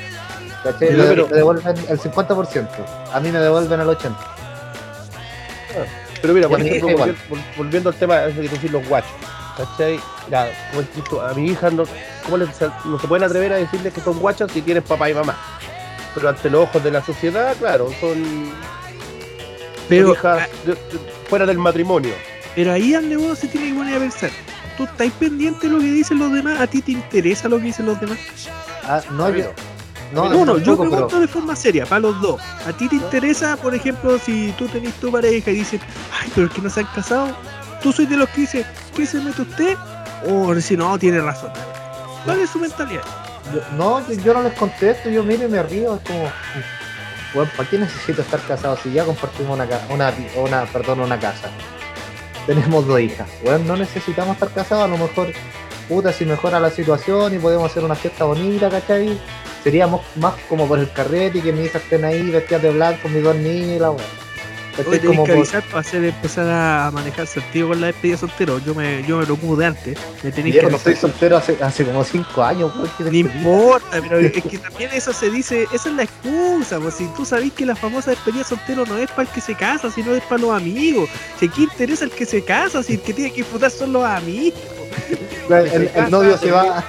¿cachai? 0.65 0.89
Pero- 0.97 1.29
me 1.29 1.37
devuelven 1.37 1.77
el 1.89 1.99
50%, 1.99 2.69
a 3.13 3.21
mí 3.21 3.31
me 3.31 3.39
devuelven 3.39 3.81
el 3.81 3.89
80%. 3.89 4.17
Pero 6.21 6.35
mira, 6.35 6.49
por 6.49 6.61
ejemplo, 6.61 6.89
volviendo, 6.99 7.23
vol- 7.31 7.57
volviendo 7.57 7.89
al 7.91 7.95
tema 7.97 8.21
tú 8.35 8.43
decís 8.43 8.71
los 8.71 8.87
guachos, 8.87 9.11
¿cachai? 9.57 9.99
Ya, 10.31 10.49
como 11.09 11.23
a 11.23 11.33
mi 11.35 11.47
hija 11.47 11.71
no, 11.71 11.85
¿cómo 12.25 12.37
le- 12.37 12.53
se- 12.53 12.69
no 12.85 12.99
se 13.01 13.09
pueden 13.09 13.25
atrever 13.25 13.53
a 13.55 13.57
decirle 13.57 13.91
que 13.91 14.01
son 14.01 14.19
guachas 14.19 14.51
si 14.53 14.61
tienen 14.61 14.83
papá 14.83 15.09
y 15.09 15.15
mamá. 15.15 15.37
Pero 16.15 16.29
ante 16.29 16.51
los 16.51 16.65
ojos 16.65 16.83
de 16.85 16.91
la 16.91 17.03
sociedad, 17.03 17.55
claro, 17.59 17.89
son, 18.01 18.23
son 18.23 18.53
Pero, 19.89 20.13
hijas 20.13 20.49
de- 20.65 20.75
de- 20.75 20.79
fuera 21.29 21.47
del 21.47 21.57
matrimonio. 21.59 22.13
pero 22.55 22.73
ahí 22.73 22.93
donde 22.93 23.17
uno 23.17 23.35
se 23.35 23.47
tiene 23.49 23.69
que 23.71 23.75
poner 23.75 23.97
a 23.97 23.99
pensar. 24.01 24.31
¿Tú 24.77 24.85
estás 24.85 25.11
pendiente 25.13 25.69
de 25.69 25.73
lo 25.73 25.79
que 25.79 25.85
dicen 25.87 26.19
los 26.19 26.33
demás? 26.33 26.61
¿A 26.61 26.67
ti 26.67 26.83
te 26.83 26.93
interesa 26.93 27.49
lo 27.49 27.59
que 27.59 27.65
dicen 27.67 27.87
los 27.87 27.99
demás? 28.01 28.19
Ah, 28.93 29.01
no, 29.11 29.29
no, 30.13 30.29
No, 30.29 30.45
no, 30.45 30.59
yo 30.59 30.77
pregunto 30.77 31.07
pero- 31.09 31.21
de 31.21 31.29
forma 31.29 31.55
seria, 31.55 31.87
para 31.87 32.01
los 32.01 32.21
dos. 32.21 32.41
¿A 32.67 32.73
ti 32.73 32.89
te 32.89 32.97
interesa, 32.97 33.57
por 33.57 33.75
ejemplo, 33.75 34.19
si 34.19 34.53
tú 34.59 34.67
tenés 34.67 34.95
tu 34.95 35.13
pareja 35.13 35.51
y 35.53 35.55
dices, 35.57 35.81
ay, 36.21 36.31
pero 36.35 36.49
es 36.49 36.53
que 36.53 36.61
no 36.61 36.69
se 36.71 36.81
han 36.81 36.87
casado? 36.87 37.29
¿Tú 37.83 37.93
sois 37.93 38.09
de 38.11 38.17
los 38.17 38.29
que 38.31 38.41
dice, 38.43 38.67
¿qué 38.97 39.07
se 39.07 39.21
mete 39.21 39.43
usted? 39.43 39.77
O 40.29 40.55
si 40.61 40.77
no, 40.77 40.99
tiene 40.99 41.21
razón. 41.21 41.51
¿Cuál 42.25 42.41
es 42.41 42.51
su 42.51 42.59
mentalidad? 42.59 43.03
yo- 43.55 43.63
no, 43.77 44.07
yo, 44.09 44.15
yo 44.23 44.35
no 44.35 44.43
les 44.43 44.53
contesto, 44.55 45.09
yo 45.09 45.23
miro 45.23 45.45
y 45.45 45.49
me 45.49 45.63
río, 45.63 45.95
es 45.95 46.01
como, 46.03 46.25
bueno, 47.35 47.51
¿para 47.57 47.69
qué 47.71 47.79
necesito 47.79 48.23
estar 48.23 48.41
casado 48.43 48.77
si 48.83 48.93
ya 48.93 49.05
compartimos 49.05 49.53
una, 49.59 49.67
una, 49.89 50.13
una, 50.37 50.65
perdón, 50.67 51.01
una 51.01 51.19
casa? 51.19 51.49
Tenemos 52.47 52.87
dos 52.87 53.01
hijas, 53.01 53.29
bueno, 53.45 53.61
no 53.65 53.77
necesitamos 53.77 54.35
estar 54.35 54.51
casados, 54.53 54.85
a 54.85 54.89
lo 54.89 54.99
mejor, 54.99 55.29
puta, 55.91 56.13
si 56.13 56.25
mejora 56.25 56.61
la 56.61 56.71
situación 56.71 57.35
y 57.35 57.39
podemos 57.39 57.69
hacer 57.69 57.83
una 57.85 57.97
fiesta 57.97 58.25
bonita, 58.25 58.71
¿cachai? 58.71 59.19
seríamos 59.65 60.01
más 60.17 60.35
como 60.49 60.67
por 60.67 60.79
el 60.79 60.91
carrete 60.93 61.39
y 61.39 61.43
que 61.43 61.53
mis 61.53 61.67
hijas 61.67 61.83
estén 61.83 62.05
ahí 62.05 62.31
vestidas 62.31 62.63
de 62.63 62.71
blanco, 62.71 63.09
mis 63.09 63.23
dos 63.23 63.37
niños 63.37 63.77
y 63.77 63.79
la 63.79 63.91
weá. 63.91 64.05
Hoy 64.89 64.99
Como 65.01 65.25
que 65.25 65.33
por- 65.33 65.39
avisar 65.39 65.63
para 65.65 65.81
hacer 65.81 66.03
empezar 66.05 66.47
a 66.49 66.91
manejar 66.93 67.27
sentido 67.27 67.69
con 67.69 67.81
la 67.81 67.89
despedida 67.89 68.17
soltero. 68.17 68.59
Yo 68.61 68.75
me, 68.75 69.03
yo 69.07 69.19
me 69.19 69.57
de 69.57 69.67
antes. 69.67 69.99
Me 70.23 70.33
tenéis 70.33 70.57
que 70.57 70.63
no 70.71 70.77
estoy 70.77 70.97
soltero 70.97 71.37
hace, 71.37 71.59
hace 71.61 71.85
como 71.85 72.03
cinco 72.05 72.43
años, 72.43 72.73
weón, 72.75 72.91
que 72.97 73.05
No 73.05 73.13
importa, 73.13 74.01
pero 74.01 74.19
es 74.21 74.33
que 74.33 74.59
también 74.71 74.91
eso 74.95 75.13
se 75.13 75.29
dice, 75.29 75.67
esa 75.73 75.89
es 75.91 75.95
la 75.97 76.05
excusa, 76.05 76.79
pues 76.79 76.95
si 76.95 77.05
tú 77.09 77.27
sabés 77.27 77.53
que 77.53 77.67
la 77.67 77.75
famosa 77.77 78.13
despedida 78.13 78.45
soltero 78.45 78.87
no 78.87 78.97
es 78.97 79.11
para 79.11 79.23
el 79.23 79.29
que 79.29 79.41
se 79.43 79.55
casa, 79.55 79.91
sino 79.91 80.15
es 80.15 80.23
para 80.23 80.41
los 80.41 80.53
amigos. 80.53 81.11
Si 81.39 81.47
aquí 81.47 81.65
interesa 81.65 82.05
el 82.05 82.11
que 82.13 82.25
se 82.25 82.43
casa, 82.43 82.83
si 82.83 82.95
el 82.95 83.01
que 83.03 83.13
tiene 83.13 83.31
que 83.33 83.39
disfrutar 83.43 83.71
son 83.71 83.93
los 83.93 84.05
amigos. 84.05 84.61
El, 85.59 86.11
novio 86.11 86.37
se 86.39 86.51
va, 86.51 86.85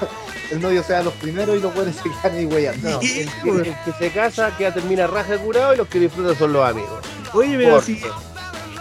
el 0.52 0.62
novio 0.62 0.84
se 0.84 0.93
va 0.93 1.00
a 1.00 1.04
los 1.04 1.13
primeros 1.15 1.58
y 1.58 1.60
los 1.62 1.74
buenos 1.74 1.95
se 1.95 2.04
quedan 2.04 2.38
ahí 2.38 2.45
weyando. 2.45 2.89
No, 2.89 3.00
el, 3.02 3.65
el 3.67 3.76
que 3.86 3.91
se 3.97 4.10
casa 4.12 4.56
queda 4.58 4.74
termina 4.74 5.08
raja 5.08 5.34
de 5.34 5.38
curado 5.39 5.74
y 5.74 5.78
los 5.78 5.88
que 5.88 6.00
disfrutan 6.00 6.36
son 6.38 6.54
los 6.54 6.67
amigos. 6.69 7.00
Oye, 7.34 7.58
pero 7.58 7.82
si 7.82 8.02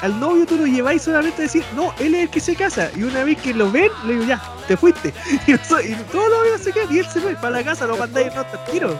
al 0.00 0.18
novio 0.18 0.46
tú 0.46 0.56
lo 0.56 0.66
lleváis 0.66 1.02
solamente 1.02 1.42
a 1.42 1.44
decir, 1.44 1.62
no, 1.76 1.92
él 1.98 2.14
es 2.14 2.22
el 2.22 2.30
que 2.30 2.40
se 2.40 2.54
casa, 2.56 2.90
y 2.96 3.02
una 3.02 3.22
vez 3.22 3.38
que 3.40 3.52
lo 3.54 3.70
ven, 3.70 3.90
le 4.06 4.14
digo, 4.14 4.24
ya, 4.24 4.42
te 4.66 4.76
fuiste. 4.76 5.12
Y, 5.46 5.52
noso- 5.52 5.80
y 5.80 5.94
todos 6.10 6.30
los 6.30 6.40
amigos 6.40 6.60
se 6.62 6.72
quedan, 6.72 6.94
y 6.94 6.98
él 7.00 7.06
se 7.12 7.20
va 7.20 7.40
para 7.40 7.50
la 7.58 7.64
casa, 7.64 7.86
lo 7.86 7.96
mandáis 7.96 8.34
no 8.34 8.44
te 8.46 8.72
tiro. 8.72 8.98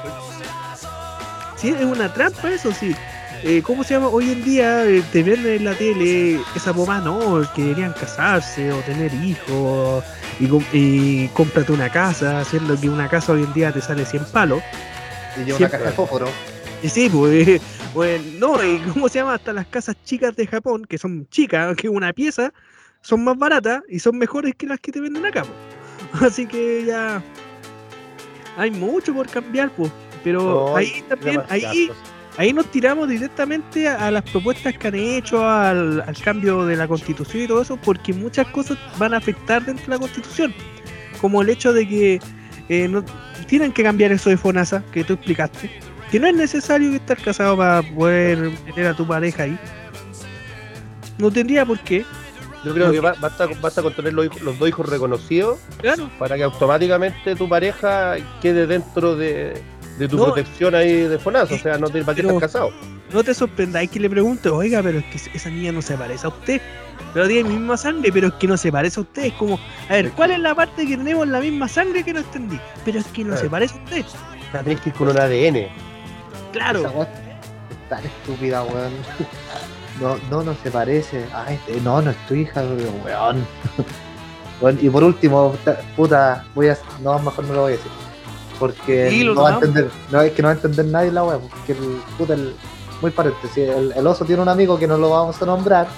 Sí, 1.56 1.70
es 1.70 1.84
una 1.84 2.12
trampa 2.12 2.50
eso, 2.50 2.72
sí. 2.72 2.94
Eh, 3.42 3.62
¿Cómo 3.62 3.84
se 3.84 3.94
llama? 3.94 4.08
Hoy 4.08 4.32
en 4.32 4.44
día 4.44 4.84
eh, 4.84 5.02
te 5.12 5.22
ven 5.22 5.46
en 5.46 5.64
la 5.64 5.74
tele 5.74 6.40
esa 6.54 6.72
pomada, 6.74 7.00
no, 7.00 7.42
que 7.54 7.62
deberían 7.62 7.94
casarse 7.94 8.70
o 8.72 8.76
tener 8.80 9.12
hijos 9.14 10.04
y, 10.40 10.48
y 10.72 11.28
cómprate 11.28 11.72
una 11.72 11.90
casa, 11.90 12.40
haciendo 12.40 12.78
que 12.80 12.88
una 12.88 13.08
casa 13.08 13.32
hoy 13.32 13.44
en 13.44 13.52
día 13.52 13.72
te 13.72 13.80
sale 13.80 14.04
100 14.04 14.24
palos. 14.32 14.62
Y 15.36 15.44
lleva 15.44 15.58
una 15.58 15.68
caja 15.68 15.84
de 15.84 15.92
fósforo. 15.92 16.28
Y 16.82 16.88
sí, 16.88 17.10
pues, 17.10 17.46
eh, 17.46 17.60
bueno, 17.94 18.24
no, 18.38 18.64
y 18.64 18.78
¿cómo 18.92 19.08
se 19.08 19.18
llama? 19.18 19.34
Hasta 19.34 19.52
las 19.52 19.66
casas 19.66 19.96
chicas 20.04 20.34
de 20.34 20.46
Japón, 20.46 20.86
que 20.86 20.96
son 20.96 21.28
chicas, 21.28 21.76
que 21.76 21.88
una 21.88 22.12
pieza, 22.12 22.52
son 23.02 23.22
más 23.24 23.36
baratas 23.36 23.82
y 23.88 23.98
son 23.98 24.16
mejores 24.18 24.54
que 24.54 24.66
las 24.66 24.80
que 24.80 24.92
te 24.92 25.00
venden 25.00 25.26
acá, 25.26 25.42
pues. 25.42 26.22
Así 26.32 26.46
que 26.46 26.84
ya 26.86 27.22
hay 28.56 28.70
mucho 28.70 29.12
por 29.12 29.28
cambiar, 29.28 29.70
pues. 29.70 29.90
Pero 30.24 30.42
No, 30.42 30.76
ahí 30.76 31.04
también, 31.08 31.42
ahí. 31.48 31.90
Ahí 32.36 32.52
nos 32.52 32.70
tiramos 32.70 33.08
directamente 33.08 33.88
a, 33.88 34.06
a 34.06 34.10
las 34.10 34.22
propuestas 34.24 34.76
que 34.76 34.88
han 34.88 34.94
hecho, 34.94 35.46
al, 35.48 36.00
al 36.06 36.16
cambio 36.18 36.64
de 36.66 36.76
la 36.76 36.86
constitución 36.88 37.42
y 37.44 37.46
todo 37.46 37.62
eso, 37.62 37.76
porque 37.76 38.12
muchas 38.12 38.46
cosas 38.48 38.78
van 38.98 39.14
a 39.14 39.18
afectar 39.18 39.64
dentro 39.64 39.84
de 39.86 39.90
la 39.92 39.98
constitución. 39.98 40.54
Como 41.20 41.42
el 41.42 41.50
hecho 41.50 41.72
de 41.72 41.86
que 41.88 42.20
eh, 42.68 42.88
no, 42.88 43.04
tienen 43.46 43.72
que 43.72 43.82
cambiar 43.82 44.12
eso 44.12 44.30
de 44.30 44.36
FONASA, 44.36 44.82
que 44.92 45.04
tú 45.04 45.14
explicaste. 45.14 45.70
Que 46.10 46.18
no 46.18 46.26
es 46.26 46.34
necesario 46.34 46.90
estar 46.92 47.16
casado 47.18 47.56
para 47.56 47.82
poder 47.82 48.50
meter 48.66 48.86
a 48.86 48.94
tu 48.94 49.06
pareja 49.06 49.44
ahí. 49.44 49.58
No 51.18 51.30
tendría 51.30 51.64
por 51.66 51.78
qué. 51.80 52.04
Yo 52.64 52.74
creo 52.74 52.90
que 52.92 53.00
ba- 53.00 53.14
basta, 53.20 53.46
basta 53.60 53.82
con 53.82 53.94
tener 53.94 54.12
los, 54.12 54.26
hijos- 54.26 54.42
los 54.42 54.58
dos 54.58 54.68
hijos 54.68 54.88
reconocidos 54.88 55.58
Claro. 55.80 56.10
para 56.18 56.36
que 56.36 56.42
automáticamente 56.42 57.34
tu 57.34 57.48
pareja 57.48 58.16
quede 58.42 58.66
dentro 58.66 59.16
de, 59.16 59.54
de 60.00 60.08
tu 60.08 60.16
No. 60.16 60.24
protección 60.24 60.74
ahí 60.74 60.92
de 61.02 61.18
FONASA. 61.18 61.54
O 61.54 61.58
sea, 61.58 61.78
no 61.78 61.88
tiene 61.88 62.04
para 62.04 62.16
qué 62.16 62.22
estar 62.22 62.38
casado. 62.40 62.70
No 63.12 63.22
te 63.22 63.34
sorprendáis 63.34 63.90
que 63.90 64.00
le 64.00 64.08
pregunte, 64.10 64.48
oiga, 64.48 64.82
pero 64.82 64.98
es 64.98 65.04
que 65.06 65.36
esa 65.36 65.50
niña 65.50 65.72
no 65.72 65.82
se 65.82 65.96
parece 65.96 66.26
a 66.26 66.30
usted. 66.30 66.60
Pero 67.12 67.26
tiene 67.28 67.48
mi 67.48 67.56
misma 67.56 67.76
sangre, 67.76 68.10
pero 68.12 68.28
es 68.28 68.34
que 68.34 68.46
no 68.46 68.56
se 68.56 68.70
parece 68.72 69.00
a 69.00 69.02
usted. 69.02 69.24
Es 69.24 69.32
como, 69.34 69.58
a 69.88 69.92
ver, 69.92 70.10
¿cuál 70.12 70.30
es 70.30 70.38
la 70.38 70.54
parte 70.54 70.86
que 70.86 70.96
tenemos 70.96 71.26
la 71.28 71.40
misma 71.40 71.68
sangre 71.68 72.02
que 72.04 72.12
no 72.12 72.20
entendí? 72.20 72.58
Pero 72.84 72.98
es 73.00 73.06
que 73.06 73.24
no 73.24 73.36
se 73.36 73.50
parece 73.50 73.78
a 73.78 73.84
usted. 73.84 74.04
Sea, 74.52 74.62
tenés 74.62 74.80
que 74.80 74.88
ir 74.90 74.94
con 74.94 75.08
un 75.08 75.18
ADN. 75.18 75.66
Claro. 76.52 76.80
Esa 76.80 76.90
weá 76.90 77.02
es 77.04 77.88
tan 77.88 78.04
estúpida, 78.06 78.62
weón. 78.62 78.92
No, 80.00 80.16
no, 80.30 80.42
no 80.44 80.54
se 80.62 80.70
parece. 80.70 81.24
Ay, 81.34 81.58
eh, 81.68 81.80
no, 81.84 82.00
no 82.00 82.10
es 82.10 82.16
tu 82.26 82.34
hija, 82.34 82.62
weón. 83.04 83.44
Bueno, 84.60 84.78
y 84.82 84.90
por 84.90 85.02
último, 85.02 85.56
ta- 85.64 85.80
puta, 85.96 86.44
voy 86.54 86.68
a. 86.68 86.76
No, 87.02 87.18
mejor 87.18 87.46
no 87.46 87.54
lo 87.54 87.60
voy 87.62 87.72
a 87.72 87.76
decir. 87.76 87.90
Porque 88.60 89.10
no 89.24 89.42
va 89.42 89.50
a 89.50 89.54
entender, 89.54 89.90
no 90.12 90.20
es 90.20 90.32
que 90.32 90.42
no 90.42 90.48
va 90.48 90.52
a 90.52 90.54
entender 90.54 90.84
nadie 90.84 91.10
la 91.10 91.24
weá, 91.24 91.38
porque 91.38 91.72
el 91.72 92.00
puta, 92.16 92.34
el, 92.34 92.54
muy 93.00 93.10
paréntesis, 93.10 93.56
el, 93.56 93.92
el 93.96 94.06
oso 94.06 94.24
tiene 94.24 94.42
un 94.42 94.48
amigo 94.48 94.78
que 94.78 94.86
no 94.86 94.98
lo 94.98 95.10
vamos 95.10 95.40
a 95.42 95.46
nombrar, 95.46 95.88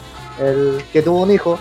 el 0.41 0.83
que 0.93 1.03
tuvo 1.03 1.23
un 1.23 1.33
hijo, 1.33 1.59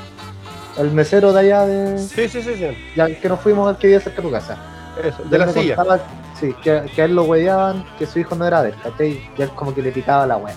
el 0.77 0.91
mesero 0.91 1.33
de 1.33 1.39
allá 1.39 1.65
de. 1.65 1.97
Sí, 1.97 2.29
sí, 2.29 2.41
sí, 2.41 2.55
sí. 2.55 2.67
Ya 2.95 3.07
que 3.07 3.27
nos 3.27 3.39
fuimos 3.39 3.67
al 3.67 3.77
que 3.77 3.87
vivía 3.87 3.99
cerca 3.99 4.21
de 4.21 4.27
tu 4.27 4.31
casa. 4.31 4.57
Eso, 5.03 5.23
de 5.23 5.37
la 5.37 5.47
me 5.47 5.53
silla. 5.53 5.75
contaba, 5.75 5.99
sí, 6.39 6.53
que, 6.61 6.83
que 6.93 7.01
a 7.01 7.05
él 7.05 7.15
lo 7.15 7.23
hueveaban, 7.23 7.83
que 7.97 8.05
su 8.05 8.19
hijo 8.19 8.35
no 8.35 8.45
era 8.45 8.61
de 8.61 8.69
él, 8.69 8.75
¿cachai? 8.83 9.21
Y 9.37 9.41
él 9.41 9.49
como 9.55 9.73
que 9.73 9.81
le 9.81 9.91
picaba 9.91 10.27
la 10.27 10.37
wea. 10.37 10.55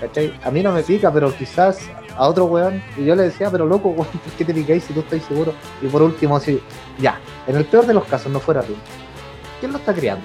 ¿Cachai? 0.00 0.38
A 0.42 0.50
mí 0.50 0.62
no 0.62 0.72
me 0.72 0.82
pica, 0.82 1.12
pero 1.12 1.32
quizás 1.32 1.78
a 2.16 2.28
otro 2.28 2.46
weón. 2.46 2.82
Y 2.96 3.04
yo 3.04 3.14
le 3.14 3.24
decía, 3.24 3.50
pero 3.50 3.66
loco, 3.66 3.90
weón, 3.90 4.06
¿por 4.06 4.32
qué 4.36 4.44
te 4.44 4.52
picáis 4.52 4.84
si 4.84 4.92
tú 4.92 5.00
estás 5.00 5.22
seguro? 5.22 5.54
Y 5.80 5.86
por 5.86 6.02
último, 6.02 6.40
sí, 6.40 6.60
ya, 6.98 7.20
en 7.46 7.56
el 7.56 7.64
peor 7.64 7.86
de 7.86 7.94
los 7.94 8.04
casos 8.06 8.32
no 8.32 8.40
fuera 8.40 8.62
tú. 8.62 8.74
¿Quién 9.62 9.70
lo 9.72 9.78
está 9.78 9.94
criando? 9.94 10.24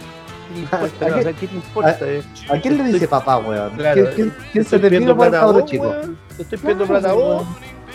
¿Qué 1.40 1.48
te 1.48 1.56
importa? 1.56 1.98
Eh? 2.02 2.24
¿A 2.50 2.58
quién 2.60 2.78
le 2.80 2.84
dice 2.86 3.08
papá, 3.08 3.38
weón? 3.38 3.70
Claro, 3.76 3.94
¿Quién, 4.04 4.16
quién- 4.16 4.36
quién 4.52 4.66
se 4.66 4.80
te 4.80 4.88
pidiendo 4.90 5.14
vino 5.14 5.16
por 5.18 5.26
el 5.28 5.32
plata 5.32 5.46
a 5.46 5.48
cabro 5.48 5.66
chico? 5.68 5.96
Te 6.36 6.42
estoy 6.42 6.58
pidiendo 6.58 6.86
Claro, 6.86 7.00
plata 7.02 7.10
a 7.12 7.14
vos. 7.14 7.44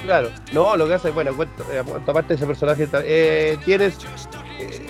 Claro. 0.05 0.29
No, 0.53 0.77
lo 0.77 0.87
que 0.87 0.95
hace, 0.95 1.11
bueno, 1.11 1.35
cuento, 1.35 1.65
eh, 1.73 1.83
aparte 2.07 2.29
de 2.29 2.35
ese 2.37 2.47
personaje, 2.47 2.89
eh, 3.05 3.59
tienes. 3.65 3.97
eh, 4.61 4.87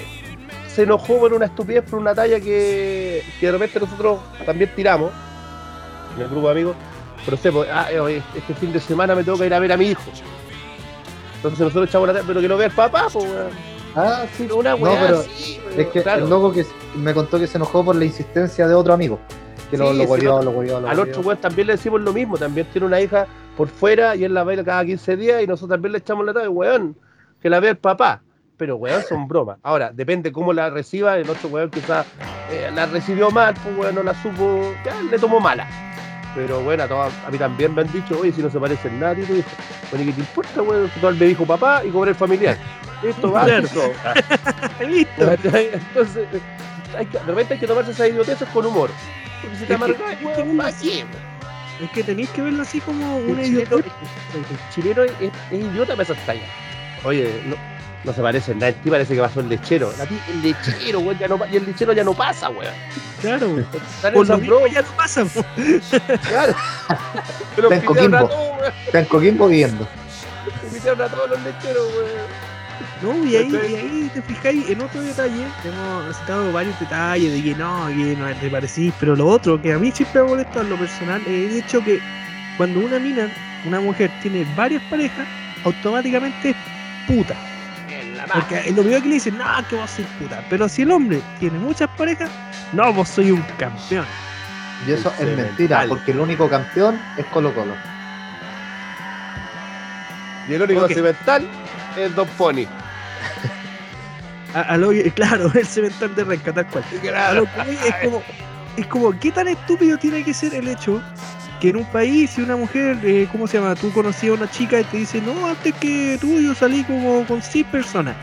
se 0.68 0.82
enojó 0.82 1.18
por 1.20 1.32
una 1.32 1.46
estupidez, 1.46 1.84
por 1.88 1.98
una 2.00 2.14
talla 2.14 2.38
que, 2.38 3.22
que 3.40 3.46
de 3.46 3.52
repente 3.52 3.80
nosotros 3.80 4.20
también 4.44 4.70
tiramos 4.76 5.10
en 6.16 6.22
el 6.22 6.28
grupo 6.28 6.48
de 6.48 6.52
amigos. 6.52 6.76
Pero 7.24 7.36
sé, 7.38 7.50
pues, 7.52 7.68
ah, 7.72 7.86
eh, 7.90 8.22
este 8.36 8.52
fin 8.54 8.72
de 8.72 8.80
semana 8.80 9.14
me 9.14 9.24
tengo 9.24 9.38
que 9.38 9.46
ir 9.46 9.54
a 9.54 9.58
ver 9.58 9.72
a 9.72 9.76
mi 9.78 9.86
hijo. 9.86 10.02
Entonces 11.36 11.60
nosotros 11.60 11.88
echamos 11.88 12.08
la 12.08 12.14
talla, 12.14 12.24
pero 12.26 12.40
que 12.42 12.48
lo 12.48 12.56
vea 12.58 12.66
el 12.66 12.74
papá, 12.74 13.06
pues, 13.10 13.24
weón. 13.24 13.71
Ah, 13.94 14.24
sí. 14.36 14.48
Una 14.54 14.70
No, 14.70 14.76
weá 14.76 15.00
pero 15.00 15.18
así, 15.18 15.60
Es 15.76 15.86
que 15.88 16.02
claro. 16.02 16.24
el 16.24 16.30
loco 16.30 16.52
que 16.52 16.64
me 16.96 17.14
contó 17.14 17.38
que 17.38 17.46
se 17.46 17.58
enojó 17.58 17.84
por 17.84 17.96
la 17.96 18.04
insistencia 18.04 18.66
de 18.66 18.74
otro 18.74 18.94
amigo. 18.94 19.18
Que 19.70 19.78
lo, 19.78 19.92
Sí, 19.92 19.98
lo 20.24 20.42
no, 20.42 20.42
lo 20.42 20.62
lo 20.62 20.88
Al 20.88 21.00
otro 21.00 21.22
weón 21.22 21.38
también 21.38 21.66
le 21.66 21.74
decimos 21.74 22.00
lo 22.02 22.12
mismo, 22.12 22.36
también 22.36 22.66
tiene 22.70 22.86
una 22.86 23.00
hija 23.00 23.26
por 23.56 23.68
fuera 23.68 24.14
y 24.16 24.24
él 24.24 24.34
la 24.34 24.44
ve 24.44 24.62
cada 24.64 24.84
15 24.84 25.16
días 25.16 25.42
y 25.42 25.46
nosotros 25.46 25.76
también 25.76 25.92
le 25.92 25.98
echamos 25.98 26.26
la 26.26 26.32
talla, 26.34 26.50
weón, 26.50 26.96
que 27.40 27.48
la 27.48 27.60
vea 27.60 27.70
el 27.70 27.78
papá. 27.78 28.22
Pero 28.58 28.76
weón, 28.76 29.02
son 29.02 29.26
bromas. 29.26 29.58
Ahora, 29.62 29.90
depende 29.92 30.30
cómo 30.30 30.52
la 30.52 30.70
reciba, 30.70 31.16
el 31.16 31.28
otro 31.28 31.48
weón 31.48 31.70
quizás 31.70 32.06
eh, 32.50 32.70
la 32.74 32.86
recibió 32.86 33.30
mal, 33.30 33.54
pues 33.62 33.76
weón, 33.76 33.94
no 33.94 34.02
la 34.02 34.14
supo, 34.22 34.60
ya 34.84 34.94
le 35.10 35.18
tomó 35.18 35.40
mala. 35.40 35.66
Pero 36.34 36.60
bueno, 36.60 36.84
a, 36.84 37.30
mí 37.30 37.38
también 37.38 37.74
me 37.74 37.82
han 37.82 37.92
dicho, 37.92 38.18
oye, 38.18 38.32
si 38.32 38.42
no 38.42 38.50
se 38.50 38.58
parece 38.58 38.88
en 38.88 39.00
nada, 39.00 39.14
y 39.18 39.24
tu 39.24 39.34
hijo. 39.34 39.50
Bueno, 39.90 40.04
¿y 40.04 40.06
qué 40.06 40.12
te 40.14 40.20
importa, 40.20 40.62
weón? 40.62 40.90
Total 40.90 41.14
me 41.16 41.26
dijo 41.26 41.44
papá 41.46 41.84
y 41.84 41.90
cobré 41.90 42.10
el 42.12 42.16
familiar. 42.16 42.56
Listo, 43.02 43.32
va, 43.32 43.46
listo. 43.46 43.92
Listo. 44.88 45.32
Entonces, 45.32 46.28
hay 46.96 47.06
que, 47.06 47.18
de 47.18 47.24
repente 47.24 47.54
hay 47.54 47.60
que 47.60 47.66
tomarse 47.66 47.90
esas 47.90 48.08
idioteces 48.08 48.48
con 48.48 48.64
humor. 48.64 48.90
Porque 49.42 49.56
si 49.56 49.64
te 49.64 49.74
amargas, 49.74 50.82
es. 50.82 51.04
Es 51.80 51.90
que 51.90 52.04
tenéis 52.04 52.30
que 52.30 52.42
verlo 52.42 52.62
así 52.62 52.80
como 52.80 53.18
chileno, 53.18 53.42
idiota. 53.42 53.76
el 53.76 54.70
chileno 54.72 55.02
es, 55.02 55.12
es 55.20 55.60
idiota 55.60 55.94
para 55.94 56.02
esas 56.04 56.26
tallas. 56.26 56.48
Oye, 57.02 57.42
no, 57.44 57.56
no 58.04 58.12
se 58.12 58.20
parece 58.22 58.52
en 58.52 58.58
nada. 58.58 58.68
El 58.70 58.74
tío 58.76 58.92
parece 58.92 59.14
que 59.14 59.20
pasó 59.20 59.40
el 59.40 59.48
lechero. 59.48 59.92
La 59.98 60.04
el 60.04 60.42
lechero, 60.42 61.00
weón, 61.00 61.18
ya 61.18 61.28
no, 61.28 61.38
y 61.50 61.56
el 61.56 61.66
lechero 61.66 61.92
ya 61.92 62.04
no 62.04 62.14
pasa, 62.14 62.48
weón. 62.50 62.74
Claro. 63.20 63.46
En 63.46 64.12
Por 64.12 64.26
lo 64.26 64.38
mismo 64.38 64.66
ya 64.66 64.82
no 64.82 64.88
pasa. 64.96 65.24
po. 65.24 65.44
claro. 66.28 66.54
Pero 67.56 67.70
Está 67.70 67.74
en 67.76 67.80
pitearon 67.88 68.14
a 68.14 68.18
Coquimbo. 68.20 68.28
todos, 68.28 68.60
weón. 68.60 68.72
Está 68.86 68.98
en 68.98 69.04
Coquimbo 69.06 69.48
viendo. 69.48 69.88
Pitearon 70.72 71.02
a 71.02 71.08
todos 71.08 71.30
los 71.30 71.42
lecheros, 71.42 71.86
weón. 71.96 72.52
No, 73.02 73.24
y 73.26 73.36
ahí, 73.36 73.50
y 73.52 73.74
ahí 73.74 74.10
te 74.14 74.22
fijáis 74.22 74.68
en 74.70 74.80
otro 74.80 75.00
detalle, 75.02 75.44
hemos 75.64 76.16
citado 76.18 76.52
varios 76.52 76.78
detalles 76.78 77.32
de 77.32 77.42
que 77.42 77.54
no, 77.56 77.88
que 77.88 78.16
no 78.16 78.32
te 78.36 78.48
parecís, 78.48 78.94
pero 79.00 79.16
lo 79.16 79.26
otro 79.26 79.60
que 79.60 79.72
a 79.72 79.78
mí 79.78 79.90
siempre 79.90 80.22
me 80.22 80.28
molesta 80.28 80.60
en 80.60 80.70
lo 80.70 80.76
personal 80.76 81.20
es 81.22 81.50
el 81.50 81.56
hecho 81.58 81.82
que 81.82 82.00
cuando 82.56 82.78
una 82.78 83.00
mina, 83.00 83.28
una 83.66 83.80
mujer 83.80 84.08
tiene 84.22 84.46
varias 84.56 84.82
parejas, 84.84 85.26
automáticamente 85.64 86.50
es 86.50 86.56
puta. 87.08 87.34
En 88.24 88.28
Porque 88.30 88.58
es 88.58 88.68
lo 88.76 88.82
primero 88.82 89.02
que 89.02 89.08
le 89.08 89.14
dicen, 89.14 89.36
no, 89.38 89.44
que 89.68 89.76
vos 89.76 89.90
sois 89.90 90.06
puta. 90.18 90.42
Pero 90.48 90.68
si 90.68 90.82
el 90.82 90.90
hombre 90.90 91.20
tiene 91.40 91.58
muchas 91.58 91.88
parejas, 91.96 92.30
no, 92.72 92.92
vos 92.92 93.08
soy 93.08 93.30
un 93.30 93.42
campeón. 93.58 94.06
Y 94.86 94.92
eso 94.92 95.12
es 95.18 95.36
mentira, 95.36 95.84
porque 95.88 96.10
el 96.12 96.20
único 96.20 96.48
campeón 96.48 97.00
es 97.16 97.24
Colo 97.26 97.54
Colo. 97.54 97.74
Y 100.48 100.54
el 100.54 100.62
único 100.62 100.84
Ok. 100.84 100.92
cimental 100.92 101.46
es 101.96 102.14
Don 102.14 102.26
Pony. 102.36 102.66
A, 104.54 104.60
a 104.60 104.76
lo 104.76 104.90
que- 104.90 105.10
claro, 105.12 105.50
el 105.54 105.66
cemental 105.66 106.14
de 106.14 106.24
Renca, 106.24 106.52
tal 106.52 106.66
cual. 106.66 106.84
Voy 106.90 107.78
es 107.86 107.94
como, 108.04 108.22
es 108.76 108.86
como, 108.86 109.18
¿qué 109.18 109.30
tan 109.32 109.48
estúpido 109.48 109.96
tiene 109.98 110.24
que 110.24 110.34
ser 110.34 110.54
el 110.54 110.68
hecho 110.68 111.00
que 111.62 111.68
en 111.68 111.76
un 111.76 111.84
país, 111.84 112.30
si 112.30 112.42
una 112.42 112.56
mujer, 112.56 112.98
eh, 113.04 113.28
¿cómo 113.30 113.46
se 113.46 113.56
llama? 113.56 113.76
Tú 113.76 113.92
conocías 113.92 114.32
a 114.32 114.34
una 114.34 114.50
chica 114.50 114.80
y 114.80 114.84
te 114.84 114.96
dice, 114.96 115.20
no, 115.22 115.46
antes 115.46 115.72
que 115.76 116.18
tú 116.20 116.40
yo 116.40 116.56
salí 116.56 116.82
como 116.82 117.24
con 117.24 117.40
seis 117.40 117.64
personas. 117.70 118.16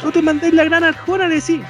Tú 0.00 0.10
te 0.10 0.20
mandáis 0.20 0.52
la 0.52 0.64
gran 0.64 0.82
arjona 0.82 1.26
y 1.26 1.28
le 1.28 1.34
decís, 1.36 1.60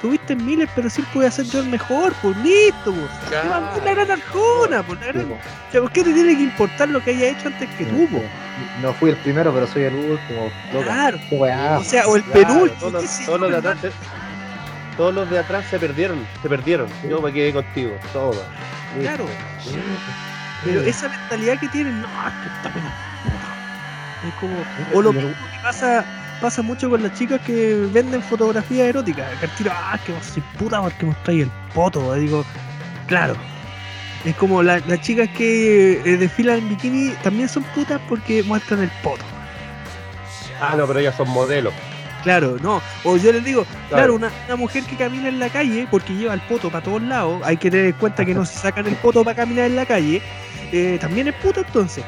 tuviste 0.00 0.36
miles, 0.36 0.68
pero 0.76 0.88
sí 0.88 1.02
pude 1.12 1.26
hacer 1.26 1.46
yo 1.46 1.58
el 1.58 1.66
mejor, 1.70 2.12
pues 2.22 2.36
listo, 2.36 2.92
pues. 2.92 3.10
Claro. 3.30 3.48
Levantó 3.48 3.84
la 3.84 3.94
gran 3.94 4.10
arjona, 4.12 4.82
pues 4.84 5.00
la 5.00 5.06
gran- 5.08 5.32
O 5.32 5.38
sea, 5.72 5.80
¿por 5.80 5.90
qué 5.90 6.04
te 6.04 6.12
tiene 6.14 6.36
que 6.36 6.42
importar 6.44 6.88
lo 6.88 7.02
que 7.02 7.10
haya 7.10 7.30
hecho 7.30 7.48
antes 7.48 7.68
que 7.70 7.84
tú, 7.84 8.06
pues? 8.08 8.22
No 8.80 8.94
fui 8.94 9.10
el 9.10 9.16
primero, 9.16 9.52
pero 9.52 9.66
soy 9.66 9.82
el 9.82 9.94
último. 9.96 10.52
Loca. 10.72 10.84
Claro. 10.86 11.18
Weá. 11.32 11.78
O 11.80 11.82
sea, 11.84 12.06
o 12.06 12.14
el 12.14 12.22
Claro, 12.22 12.46
penúltimo, 12.46 12.78
todos, 12.92 12.92
los- 13.02 13.26
todos 13.26 13.50
de 13.50 13.56
atrás 13.56 13.78
se, 13.80 13.90
todos 14.96 15.14
los 15.14 15.28
de 15.30 15.38
atrás 15.40 15.64
se 15.68 15.78
perdieron, 15.80 16.24
se 16.42 16.48
perdieron. 16.48 16.86
Yo 17.10 17.20
me 17.20 17.32
quedé 17.32 17.52
contigo, 17.52 17.90
toma. 18.12 18.36
Claro. 19.00 19.26
Pero 20.64 20.80
esa 20.82 21.08
mentalidad 21.08 21.58
que 21.58 21.68
tienen, 21.68 22.00
no, 22.02 22.06
es 22.08 22.34
que 22.34 22.56
está 22.56 22.70
pena. 22.72 22.92
Es 24.28 24.34
como. 24.34 24.54
O 24.94 25.02
lo 25.02 25.12
mismo 25.12 25.30
que 25.30 25.58
pasa, 25.62 26.04
pasa 26.40 26.62
mucho 26.62 26.88
con 26.88 27.02
las 27.02 27.12
chicas 27.14 27.40
que 27.40 27.74
venden 27.92 28.22
fotografías 28.22 28.88
eróticas. 28.88 29.26
Que 29.40 29.46
al 29.46 29.50
tiro, 29.56 29.72
ah, 29.74 29.98
que 30.04 30.12
vos 30.12 30.24
sois 30.24 30.44
puta 30.58 30.80
porque 30.80 31.06
mostráis 31.06 31.42
el 31.42 31.50
poto. 31.74 32.14
Digo, 32.14 32.44
claro. 33.08 33.34
Es 34.24 34.36
como 34.36 34.62
la- 34.62 34.78
las 34.86 35.00
chicas 35.00 35.28
que 35.36 36.00
eh, 36.04 36.16
desfilan 36.16 36.58
en 36.58 36.68
bikini 36.68 37.10
también 37.24 37.48
son 37.48 37.64
putas 37.74 38.00
porque 38.08 38.44
muestran 38.44 38.80
el 38.82 38.90
poto. 39.02 39.24
Ah, 40.60 40.74
no, 40.76 40.86
pero 40.86 41.00
ellas 41.00 41.16
son 41.16 41.28
modelos. 41.30 41.74
Claro, 42.22 42.56
no. 42.62 42.80
O 43.04 43.16
yo 43.16 43.32
les 43.32 43.44
digo, 43.44 43.64
claro, 43.64 43.86
Claro. 43.88 44.14
una, 44.14 44.30
una 44.46 44.56
mujer 44.56 44.84
que 44.84 44.96
camina 44.96 45.28
en 45.28 45.38
la 45.38 45.48
calle 45.48 45.86
porque 45.90 46.14
lleva 46.14 46.34
el 46.34 46.40
poto 46.42 46.70
para 46.70 46.84
todos 46.84 47.02
lados, 47.02 47.40
hay 47.44 47.56
que 47.56 47.70
tener 47.70 47.86
en 47.86 47.92
cuenta 47.92 48.24
que 48.24 48.34
no 48.34 48.44
se 48.44 48.58
sacan 48.58 48.86
el 48.86 48.94
poto 48.96 49.24
para 49.24 49.36
caminar 49.36 49.66
en 49.66 49.76
la 49.76 49.86
calle, 49.86 50.22
eh, 50.72 50.98
también 51.00 51.28
es 51.28 51.34
puta 51.36 51.60
entonces. 51.60 52.04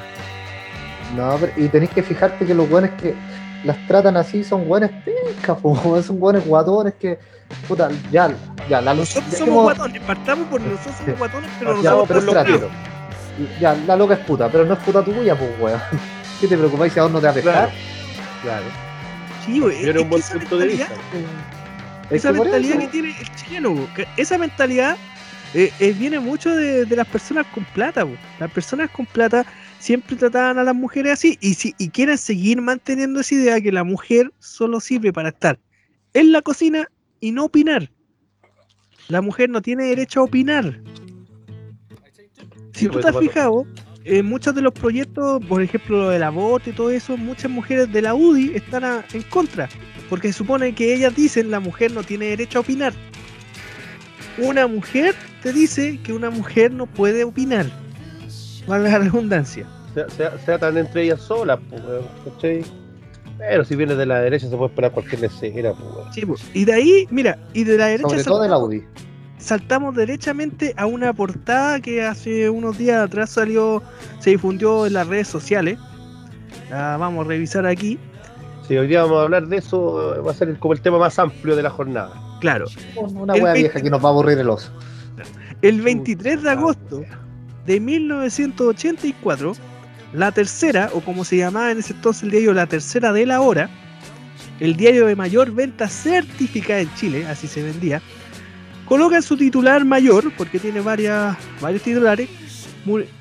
No, 1.16 1.37
pero- 1.40 1.53
y 1.57 1.68
tenéis 1.68 1.90
que 1.90 2.03
fijarte 2.03 2.44
que 2.46 2.55
los 2.55 2.68
buenos 2.68 2.90
que 3.00 3.14
las 3.64 3.77
tratan 3.87 4.16
así 4.16 4.44
son 4.44 4.66
buenos 4.68 4.90
pescas, 5.05 5.57
po, 5.59 5.74
son 6.03 6.18
buenos 6.20 6.44
guatones 6.44 6.94
que. 7.00 7.18
Puta, 7.68 7.88
ya, 8.11 8.31
ya, 8.68 8.81
la 8.81 8.94
Nosotros 8.94 9.31
ya 9.31 9.38
somos 9.38 9.53
hemos- 9.53 9.64
guatones, 9.64 10.03
partamos 10.03 10.48
por 10.48 10.61
nosotros 10.61 10.94
somos 10.96 11.18
guatones, 11.18 11.50
pero 11.59 11.83
Ya, 11.83 11.90
nosotros 11.90 12.24
pero 12.24 12.42
por 12.42 12.61
los. 12.61 12.70
Ya, 13.61 13.74
la 13.87 13.96
loca 13.96 14.14
es 14.14 14.20
puta, 14.20 14.48
pero 14.48 14.64
no 14.64 14.74
es 14.74 14.81
puta 14.81 15.03
tuya, 15.05 15.37
pues, 15.37 15.50
weón. 15.61 15.81
¿Qué 16.40 16.48
te 16.48 16.57
preocupáis 16.57 16.92
si 16.92 16.98
a 17.00 17.03
vos 17.05 17.12
no 17.12 17.18
te 17.20 17.27
va 17.27 17.31
a 17.31 17.35
pescar? 17.35 17.53
Claro. 17.55 17.70
Claro. 18.42 18.84
Sí, 19.44 19.61
güey, 19.61 19.88
un 19.98 20.09
buen 20.09 20.22
esa 20.22 20.38
punto 20.38 20.59
de 20.59 20.66
mentalidad- 20.66 20.88
vista. 20.90 21.18
Es 22.11 22.16
esa 22.24 22.33
que 22.33 22.40
mentalidad 22.40 22.78
que 22.78 22.87
tiene 22.88 23.14
el 23.18 23.35
chileno, 23.37 23.88
esa 24.16 24.38
mentalidad 24.38 24.96
eh, 25.54 25.70
eh, 25.80 25.92
viene 25.92 26.18
mucho 26.20 26.54
de, 26.54 26.85
de 26.85 26.96
las 26.96 27.07
personas 27.07 27.46
con 27.54 27.64
plata. 27.66 28.04
bo. 28.04 28.16
Las 28.38 28.50
personas 28.50 28.90
con 28.90 29.07
plata 29.07 29.46
siempre 29.78 30.16
trataban 30.16 30.59
a 30.59 30.64
las 30.64 30.74
mujeres 30.74 31.12
así 31.12 31.38
y, 31.40 31.54
si, 31.54 31.74
y 31.78 31.88
quieren 31.90 32.18
seguir 32.18 32.61
manteniendo 32.61 33.20
esa 33.20 33.35
idea 33.35 33.61
que 33.61 33.72
la 33.72 33.85
mujer 33.85 34.33
solo 34.38 34.80
sirve 34.80 35.12
para 35.12 35.28
estar 35.30 35.59
en 36.12 36.33
la 36.33 36.42
cocina 36.42 36.88
y 37.20 37.33
no 37.33 37.44
opinar. 37.44 37.90
La 39.09 39.20
mujer 39.20 39.48
no 39.50 39.62
tiene 39.62 39.85
derecho 39.85 40.20
a 40.20 40.24
opinar. 40.24 40.80
Si 42.74 42.87
tú 42.87 42.92
pues, 42.92 43.04
te 43.04 43.11
has 43.11 43.18
fijado, 43.18 43.66
en 44.04 44.26
muchos 44.26 44.54
de 44.54 44.62
los 44.62 44.72
proyectos, 44.72 45.44
por 45.46 45.62
ejemplo, 45.62 45.96
lo 45.98 46.08
del 46.10 46.22
aborto 46.22 46.70
y 46.70 46.72
todo 46.74 46.90
eso, 46.90 47.16
muchas 47.16 47.50
mujeres 47.50 47.90
de 47.92 48.02
la 48.02 48.14
UDI 48.14 48.52
están 48.54 48.84
a- 48.84 49.04
en 49.12 49.22
contra. 49.22 49.68
Porque 50.10 50.28
se 50.28 50.38
supone 50.38 50.74
que 50.74 50.94
ellas 50.94 51.14
dicen 51.16 51.50
la 51.50 51.60
mujer 51.60 51.92
no 51.92 52.02
tiene 52.02 52.26
derecho 52.26 52.58
a 52.58 52.60
opinar. 52.60 52.92
Una 54.38 54.66
mujer 54.66 55.14
te 55.42 55.52
dice 55.52 55.98
que 56.02 56.12
una 56.12 56.30
mujer 56.30 56.72
no 56.72 56.86
puede 56.86 57.24
opinar. 57.24 57.66
Valga 58.66 58.90
la 58.90 58.98
redundancia. 58.98 59.66
Sea, 59.94 60.08
sea, 60.08 60.38
sea 60.44 60.58
tan 60.58 60.76
entre 60.76 61.04
ellas 61.04 61.20
solas, 61.20 61.58
pues, 61.70 61.82
¿cachai? 62.34 62.62
Pero 63.38 63.64
si 63.64 63.76
viene 63.76 63.94
de 63.94 64.06
la 64.06 64.20
derecha 64.20 64.48
se 64.48 64.56
puede 64.56 64.68
esperar 64.70 64.92
cualquier 64.92 65.20
lecera, 65.22 65.72
pues. 65.72 66.14
Sí, 66.14 66.26
po. 66.26 66.34
y 66.52 66.64
de 66.64 66.72
ahí, 66.72 67.06
mira, 67.10 67.38
y 67.52 67.64
de 67.64 67.78
la 67.78 67.86
derecha 67.86 68.08
Sobre 68.08 68.24
todo 68.24 68.42
de 68.42 68.48
la 68.48 68.58
UDI. 68.58 68.82
Saltamos 69.44 69.94
derechamente 69.94 70.74
a 70.76 70.87
una 70.87 71.12
portada 71.12 71.80
que 71.80 72.02
hace 72.02 72.48
unos 72.48 72.78
días 72.78 73.02
atrás 73.02 73.30
salió, 73.30 73.83
se 74.18 74.30
difundió 74.30 74.87
en 74.87 74.94
las 74.94 75.07
redes 75.07 75.28
sociales. 75.28 75.78
La 76.70 76.96
vamos 76.96 77.26
a 77.26 77.28
revisar 77.28 77.66
aquí. 77.66 77.98
Si 78.66 78.76
hoy 78.76 78.88
día 78.88 79.02
vamos 79.02 79.18
a 79.18 79.22
hablar 79.24 79.46
de 79.46 79.59
eso, 79.59 80.22
va 80.26 80.30
a 80.30 80.35
ser 80.35 80.59
como 80.59 80.72
el 80.72 80.80
tema 80.80 80.98
más 80.98 81.18
amplio 81.18 81.54
de 81.54 81.62
la 81.62 81.70
jornada. 81.70 82.12
Claro, 82.40 82.66
Una 82.96 83.35
20 83.35 83.52
vieja 83.52 83.80
que 83.80 83.90
nos 83.90 84.02
va 84.02 84.09
a 84.09 84.12
aburrir 84.12 84.38
el 84.38 84.48
oso. 84.48 84.72
El 85.61 85.83
23 85.83 86.42
de 86.42 86.50
agosto 86.50 87.02
de 87.66 87.80
1984, 87.80 89.52
la 90.14 90.33
tercera, 90.33 90.90
o 90.94 91.00
como 91.00 91.24
se 91.24 91.37
llamaba 91.37 91.70
en 91.70 91.78
ese 91.78 91.92
entonces 91.92 92.24
el 92.24 92.30
diario 92.30 92.54
La 92.54 92.66
Tercera 92.66 93.12
de 93.12 93.26
la 93.26 93.40
Hora, 93.40 93.68
el 94.61 94.76
diario 94.76 95.07
de 95.07 95.16
mayor 95.16 95.50
venta 95.52 95.88
certificada 95.88 96.80
en 96.80 96.94
Chile, 96.94 97.26
así 97.26 97.46
se 97.46 97.62
vendía, 97.62 98.00
coloca 98.87 99.16
en 99.16 99.23
su 99.23 99.37
titular 99.37 99.85
mayor, 99.85 100.33
porque 100.37 100.59
tiene 100.59 100.81
varias, 100.81 101.37
varios 101.61 101.83
titulares, 101.83 102.29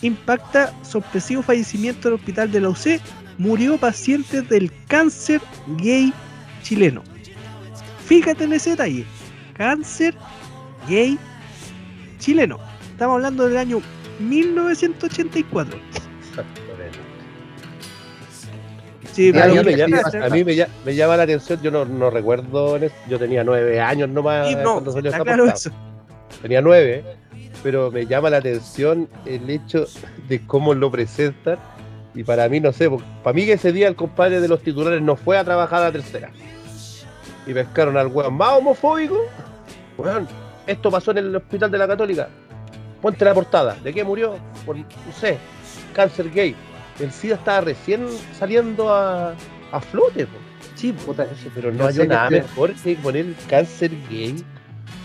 impacta 0.02 0.73
sorpresivo 0.84 1.41
fallecimiento 1.41 2.08
en 2.08 2.13
el 2.13 2.19
hospital 2.19 2.52
de 2.52 2.62
la 2.62 2.69
UC, 2.69 2.99
murió 3.38 3.78
paciente 3.78 4.41
del 4.41 4.71
cáncer 4.88 5.41
gay 5.78 6.13
chileno. 6.62 7.04
Fíjate 8.06 8.43
en 8.43 8.54
ese 8.54 8.71
detalle, 8.71 9.06
cáncer 9.54 10.15
gay 10.88 11.17
chileno. 12.19 12.60
Estamos 12.91 13.15
hablando 13.15 13.47
del 13.47 13.58
año 13.58 13.82
1984. 14.19 15.80
Sí, 19.13 19.30
a 19.30 19.45
mí, 19.47 19.60
me 19.63 19.76
llama, 19.78 19.97
sí, 20.10 20.17
a 20.17 20.30
mí 20.30 20.43
me, 20.43 20.54
lla- 20.54 20.67
me 20.86 20.95
llama 20.95 21.17
la 21.17 21.23
atención, 21.23 21.62
yo 21.62 21.69
no, 21.71 21.86
no 21.86 22.10
recuerdo, 22.10 22.78
en 22.78 22.91
yo 23.08 23.19
tenía 23.19 23.43
nueve 23.43 23.80
años 23.80 24.10
nomás 24.10 24.47
Sí, 24.47 24.56
no, 24.56 24.73
cuando 24.73 24.91
salió 24.91 25.12
está 25.12 25.23
claro 25.23 25.45
eso. 25.45 25.69
Tenía 26.41 26.62
nueve, 26.62 27.04
pero 27.62 27.91
me 27.91 28.06
llama 28.08 28.30
la 28.32 28.38
atención 28.38 29.08
el 29.26 29.47
hecho 29.49 29.86
de 30.28 30.45
cómo 30.47 30.73
lo 30.73 30.89
presentan. 30.91 31.60
Y 32.15 32.23
para 32.23 32.47
mí, 32.49 32.60
no 32.60 32.71
sé, 32.73 32.89
para 33.23 33.34
mí 33.34 33.45
que 33.45 33.54
ese 33.54 33.71
día 33.71 33.88
el 33.88 33.95
compadre 33.95 34.39
de 34.41 34.47
los 34.47 34.62
titulares 34.62 35.02
no 35.02 35.15
fue 35.15 35.38
a 35.38 35.43
trabajar 35.43 35.82
a 35.82 35.86
la 35.86 35.91
tercera. 35.91 36.32
Y 37.45 37.54
pescaron 37.54 37.97
al 37.97 38.08
weón 38.08 38.34
más 38.36 38.54
homofóbico. 38.54 39.19
Weón, 39.97 40.28
esto 40.65 40.89
pasó 40.89 41.12
en 41.12 41.19
el 41.19 41.36
hospital 41.36 41.69
de 41.71 41.78
la 41.78 41.88
Católica. 41.88 42.30
Ponte 43.02 43.26
la 43.26 43.34
portada. 43.34 43.76
¿De 43.84 43.93
qué 43.93 44.04
murió? 44.04 44.36
Por, 44.65 44.78
no 44.78 44.86
sé, 45.19 45.38
cáncer 45.93 46.32
gay. 46.32 46.56
El 46.99 47.12
SIDA 47.12 47.36
estaba 47.36 47.62
recién 47.62 48.06
saliendo 48.38 48.93
a, 48.93 49.34
a 49.71 49.82
flote. 49.82 50.25
po. 50.27 50.38
Sí, 50.75 50.91
Puta, 50.93 51.27
Pero 51.56 51.71
no 51.71 51.88
hay 51.88 51.95
que 51.95 52.08
nada 52.08 52.25
estoy- 52.25 52.41
mejor 52.41 52.73
que 52.75 52.95
poner 52.97 53.25
cáncer 53.49 53.91
gay. 54.10 54.43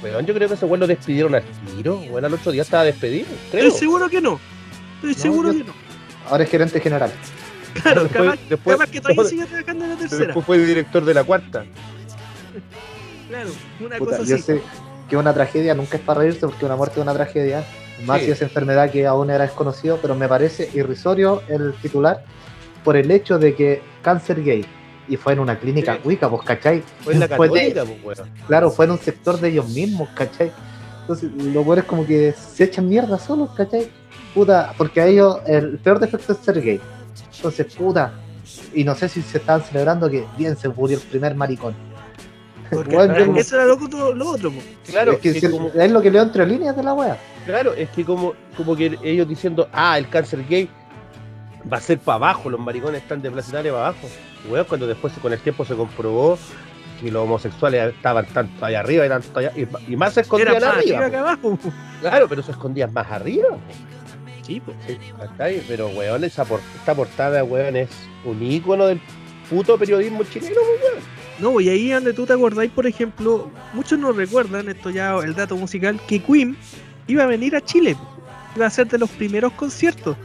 Weón, 0.02 0.26
yo 0.26 0.34
creo 0.34 0.48
que 0.48 0.54
ese 0.54 0.64
weón 0.66 0.80
lo 0.80 0.86
despidieron 0.86 1.34
al 1.34 1.42
tiro. 1.76 1.98
Weón, 2.10 2.24
al 2.24 2.34
otro 2.34 2.52
día 2.52 2.62
estaba 2.62 2.84
despedido. 2.84 3.26
Creo. 3.50 3.64
estoy 3.66 3.78
seguro 3.80 4.08
que 4.08 4.20
no. 4.20 4.38
Estoy 4.96 5.14
seguro 5.14 5.52
yo- 5.52 5.58
que 5.58 5.64
no. 5.64 5.74
Ahora 6.28 6.44
es 6.44 6.50
gerente 6.50 6.80
general. 6.80 7.10
Claro, 7.82 8.02
Después- 8.04 8.30
capaz, 8.30 8.48
después- 8.48 8.76
capaz 8.76 8.90
que 8.90 9.00
todavía 9.00 9.22
después- 9.22 9.28
sigue 9.30 9.44
trabajando 9.46 9.84
en 9.84 9.90
la 9.90 9.96
tercera. 9.96 10.24
Después 10.26 10.46
fue 10.46 10.58
director 10.58 11.04
de 11.04 11.14
la 11.14 11.24
cuarta. 11.24 11.64
Claro, 13.28 13.50
una 13.80 13.98
Puta, 13.98 14.16
cosa 14.16 14.28
yo 14.28 14.34
así. 14.36 14.42
sé 14.42 14.62
que 15.08 15.16
una 15.16 15.32
tragedia 15.34 15.74
nunca 15.74 15.96
es 15.96 16.02
para 16.02 16.20
reírse 16.20 16.40
porque 16.40 16.64
una 16.64 16.76
muerte 16.76 16.98
es 16.98 17.02
una 17.02 17.14
tragedia. 17.14 17.64
Más 18.04 18.20
Sí. 18.20 18.26
si 18.26 18.30
es 18.32 18.42
enfermedad 18.42 18.90
que 18.90 19.06
aún 19.06 19.30
era 19.30 19.44
desconocido, 19.44 19.98
pero 20.00 20.14
me 20.14 20.28
parece 20.28 20.70
irrisorio 20.74 21.42
el 21.48 21.72
titular 21.82 22.22
por 22.84 22.96
el 22.96 23.10
hecho 23.10 23.38
de 23.38 23.54
que 23.54 23.82
cáncer 24.02 24.42
gay. 24.42 24.64
Y 25.08 25.16
fue 25.16 25.32
en 25.32 25.40
una 25.40 25.58
clínica 25.58 25.94
Sí. 25.94 26.00
cuica, 26.02 26.28
pues, 26.28 26.42
¿cachai? 26.42 26.82
Fue 27.02 27.14
en 27.14 27.20
la 27.20 27.28
Fue 27.28 27.48
de- 27.48 27.72
católica, 27.72 27.84
pues, 28.04 28.18
weón. 28.18 28.30
Claro, 28.46 28.70
fue 28.70 28.84
en 28.84 28.92
un 28.92 28.98
sector 28.98 29.40
de 29.40 29.48
ellos 29.48 29.68
mismos, 29.70 30.08
¿cachai? 30.14 30.52
Entonces, 31.00 31.30
lo 31.32 31.62
peor 31.64 31.78
es 31.78 31.84
como 31.84 32.06
que 32.06 32.32
se 32.32 32.64
echan 32.64 32.88
mierda 32.88 33.18
solos, 33.18 33.50
¿cachai? 33.56 33.88
Puta, 34.34 34.74
porque 34.76 35.00
a 35.00 35.06
ellos 35.06 35.38
el 35.46 35.78
peor 35.78 35.98
defecto 35.98 36.32
es 36.34 36.38
ser 36.38 36.60
gay. 36.60 36.80
Entonces, 37.36 37.74
puta. 37.74 38.12
Y 38.74 38.84
no 38.84 38.94
sé 38.94 39.08
si 39.08 39.22
se 39.22 39.38
estaban 39.38 39.62
celebrando 39.62 40.08
que 40.10 40.24
bien 40.36 40.56
se 40.56 40.68
murió 40.68 40.98
el 40.98 41.02
primer 41.02 41.34
maricón. 41.34 41.74
Porque 42.70 42.94
Bueno, 42.94 43.14
claro, 43.14 43.34
yo- 43.34 43.40
eso 43.40 43.56
era 43.56 43.64
lo 43.66 43.74
otro, 43.74 44.14
lo 44.14 44.28
otro. 44.30 44.50
po. 44.50 44.60
Claro, 44.86 45.12
es, 45.12 45.18
que 45.18 45.32
que 45.32 45.40
si- 45.40 45.50
como, 45.50 45.68
es 45.74 45.90
lo 45.90 46.02
que 46.02 46.10
leo 46.10 46.22
entre 46.22 46.46
líneas 46.46 46.76
de 46.76 46.82
la 46.82 46.94
wea. 46.94 47.18
claro, 47.46 47.72
es 47.74 47.88
que 47.90 48.04
como, 48.04 48.34
como 48.56 48.76
que 48.76 48.98
ellos 49.02 49.28
diciendo, 49.28 49.68
ah, 49.72 49.96
el 49.98 50.08
cáncer 50.08 50.44
gay 50.48 50.68
va 51.70 51.78
a 51.78 51.80
ser 51.80 51.98
para 51.98 52.16
abajo, 52.16 52.50
los 52.50 52.60
maricones 52.60 53.02
están 53.02 53.22
de 53.22 53.30
para 53.30 53.68
abajo. 53.70 54.08
Weón, 54.48 54.66
cuando 54.68 54.86
después 54.86 55.12
con 55.20 55.32
el 55.32 55.38
tiempo 55.40 55.64
se 55.64 55.74
comprobó 55.74 56.38
que 57.00 57.10
los 57.10 57.22
homosexuales 57.24 57.94
estaban 57.94 58.26
tanto 58.26 58.64
allá 58.64 58.80
arriba 58.80 59.06
y 59.06 59.08
tanto 59.08 59.38
allá, 59.38 59.52
y, 59.56 59.66
y 59.92 59.96
más 59.96 60.14
se 60.14 60.20
Era 60.20 60.24
escondían 60.24 60.54
más 60.54 60.62
arriba. 60.64 60.98
arriba 60.98 61.04
po. 61.06 61.10
que 61.10 61.16
abajo. 61.16 61.58
Claro, 62.00 62.28
pero 62.28 62.42
se 62.42 62.50
escondían 62.52 62.92
más 62.92 63.10
arriba. 63.10 63.48
po. 63.50 63.58
Sí, 64.46 64.60
po. 64.60 64.72
Sí. 64.86 64.98
Pero, 65.68 65.88
weón, 65.88 66.24
esa 66.24 66.44
por- 66.44 66.60
esta 66.76 66.94
portada, 66.94 67.44
weón, 67.44 67.76
es 67.76 67.88
un 68.24 68.42
ícono 68.42 68.86
del 68.86 69.00
puto 69.50 69.76
periodismo 69.78 70.22
chileno, 70.24 70.54
pues, 70.54 70.92
weón. 70.92 71.17
No, 71.40 71.60
y 71.60 71.68
ahí 71.68 71.90
donde 71.90 72.12
tú 72.12 72.26
te 72.26 72.32
acordáis, 72.32 72.70
por 72.72 72.86
ejemplo, 72.86 73.50
muchos 73.72 73.98
no 73.98 74.10
recuerdan, 74.12 74.68
esto 74.68 74.90
ya 74.90 75.16
el 75.18 75.34
dato 75.34 75.56
musical, 75.56 76.00
que 76.08 76.20
Queen 76.20 76.56
iba 77.06 77.22
a 77.22 77.26
venir 77.26 77.54
a 77.54 77.60
Chile. 77.60 77.96
Iba 78.56 78.66
a 78.66 78.70
ser 78.70 78.88
de 78.88 78.98
los 78.98 79.08
primeros 79.10 79.52
conciertos. 79.52 80.16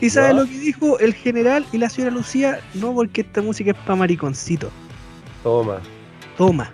¿Y 0.00 0.10
sabes 0.10 0.30
Ya. 0.34 0.40
lo 0.42 0.46
que 0.46 0.58
dijo 0.58 0.98
el 0.98 1.14
general 1.14 1.64
y 1.72 1.78
la 1.78 1.88
señora 1.88 2.12
Lucía? 2.14 2.60
No, 2.74 2.92
porque 2.92 3.22
esta 3.22 3.40
música 3.40 3.70
es 3.70 3.76
para 3.78 3.96
mariconcito. 3.96 4.70
Toma. 5.42 5.80
Toma. 6.36 6.70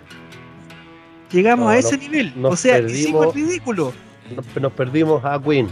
Llegamos 1.31 1.65
No, 1.65 1.69
a 1.69 1.77
ese 1.77 1.97
nivel. 1.97 2.33
nos 2.35 2.53
o 2.53 2.55
sea, 2.57 2.73
perdimos. 2.75 2.99
hicimos 2.99 3.25
el 3.27 3.33
ridículo. 3.33 3.93
Nos, 4.35 4.61
nos 4.61 4.71
perdimos 4.73 5.23
a 5.23 5.41
Queen. 5.41 5.69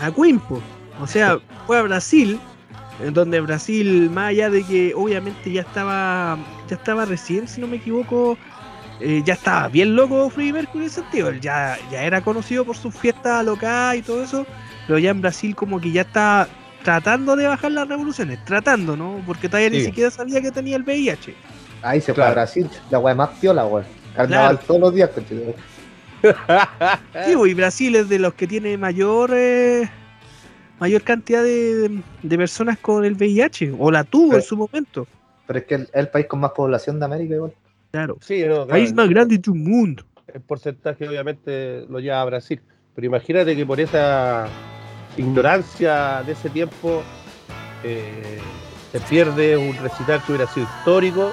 a 0.00 0.10
Quimpo. 0.10 0.60
O 1.00 1.06
sea, 1.06 1.38
fue 1.66 1.78
a 1.78 1.82
Brasil, 1.82 2.40
en 3.02 3.12
donde 3.14 3.40
Brasil, 3.40 4.10
más 4.10 4.28
allá 4.30 4.50
de 4.50 4.62
que 4.64 4.92
obviamente 4.94 5.50
ya 5.52 5.62
estaba, 5.62 6.38
ya 6.68 6.76
estaba 6.76 7.04
recién, 7.04 7.46
si 7.48 7.60
no 7.60 7.66
me 7.66 7.76
equivoco, 7.76 8.38
eh, 9.00 9.22
ya 9.24 9.34
estaba 9.34 9.68
bien 9.68 9.94
loco 9.94 10.30
Freddie 10.30 10.52
Mercury 10.54 10.84
en 10.84 10.86
ese 10.90 11.00
sentido. 11.02 11.28
Él 11.28 11.40
Ya, 11.40 11.76
ya 11.90 12.02
era 12.02 12.20
conocido 12.22 12.64
por 12.64 12.76
sus 12.76 12.94
fiestas 12.94 13.44
locales 13.44 14.00
y 14.02 14.06
todo 14.06 14.22
eso, 14.22 14.46
pero 14.86 14.98
ya 14.98 15.10
en 15.10 15.20
Brasil 15.20 15.54
como 15.54 15.80
que 15.80 15.92
ya 15.92 16.02
está 16.02 16.48
tratando 16.82 17.36
de 17.36 17.46
bajar 17.46 17.72
las 17.72 17.88
revoluciones, 17.88 18.42
tratando, 18.44 18.96
¿no? 18.96 19.20
Porque 19.26 19.48
todavía 19.48 19.70
ni 19.70 19.80
siquiera 19.80 20.10
sabía 20.10 20.40
que 20.40 20.50
tenía 20.52 20.76
el 20.76 20.82
VIH. 20.84 21.34
Ahí 21.82 22.00
se 22.00 22.06
fue 22.06 22.14
Claro. 22.14 22.30
a 22.30 22.34
Brasil, 22.34 22.70
la 22.90 22.98
weá 22.98 23.14
más 23.14 23.30
piola, 23.40 23.66
weón. 23.66 23.84
Carnaval 24.14 24.58
todos 24.60 24.80
los 24.80 24.94
días, 24.94 25.10
conche. 25.10 25.54
Sí, 27.26 27.34
pues, 27.36 27.50
y 27.50 27.54
Brasil 27.54 27.96
es 27.96 28.08
de 28.08 28.18
los 28.18 28.34
que 28.34 28.46
tiene 28.46 28.76
mayor 28.78 29.30
eh, 29.34 29.88
mayor 30.78 31.02
cantidad 31.02 31.42
de, 31.42 32.02
de 32.22 32.36
personas 32.38 32.78
con 32.78 33.04
el 33.04 33.14
VIH, 33.14 33.74
o 33.78 33.90
la 33.90 34.04
tuvo 34.04 34.34
en 34.36 34.42
su 34.42 34.56
momento. 34.56 35.06
Pero 35.46 35.58
es 35.60 35.64
que 35.66 35.74
es 35.76 35.90
el 35.94 36.08
país 36.08 36.26
con 36.26 36.40
más 36.40 36.50
población 36.52 36.98
de 36.98 37.04
América, 37.04 37.34
igual. 37.34 37.52
Claro. 37.92 38.18
Sí, 38.20 38.40
no, 38.42 38.46
claro, 38.48 38.66
País 38.68 38.92
más 38.94 39.08
grande 39.08 39.38
del 39.38 39.54
mundo. 39.54 40.02
El 40.32 40.40
porcentaje 40.40 41.08
obviamente 41.08 41.86
lo 41.88 41.98
lleva 42.00 42.20
a 42.20 42.24
Brasil. 42.24 42.60
Pero 42.94 43.06
imagínate 43.06 43.54
que 43.54 43.64
por 43.64 43.78
esa 43.80 44.48
ignorancia 45.16 46.22
de 46.26 46.32
ese 46.32 46.50
tiempo 46.50 47.02
eh, 47.84 48.38
se 48.92 49.00
pierde 49.00 49.56
un 49.56 49.74
recital 49.76 50.22
que 50.24 50.32
hubiera 50.32 50.50
sido 50.52 50.66
histórico 50.78 51.32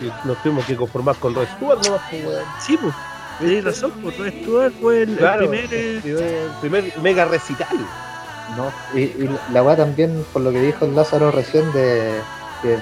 y 0.00 0.26
nos 0.26 0.42
tuvimos 0.42 0.64
que 0.66 0.76
conformar 0.76 1.16
con 1.16 1.34
Rod 1.34 1.46
Stewart 1.56 1.82
nomás, 1.84 2.02
pues. 2.10 2.24
Sí, 2.60 2.78
pues. 2.80 2.94
Tenéis 3.38 3.64
razón, 3.64 3.92
pues 4.02 4.18
Rod 4.18 4.28
Stewart 4.28 4.72
fue 4.80 5.02
el, 5.02 5.10
el 5.10 5.16
Claro, 5.16 5.50
primer. 5.50 5.72
eh, 5.74 5.96
el 5.96 6.00
primer, 6.02 6.24
el 6.24 6.50
primer 6.60 6.98
mega 7.02 7.24
recital. 7.26 7.76
No, 8.56 8.72
y, 8.94 9.02
y 9.02 9.38
la 9.52 9.62
weá 9.62 9.76
también, 9.76 10.24
por 10.32 10.42
lo 10.42 10.50
que 10.50 10.60
dijo 10.60 10.84
el 10.84 10.94
Lázaro 10.96 11.30
recién, 11.30 11.70
de 11.72 12.20
que, 12.62 12.78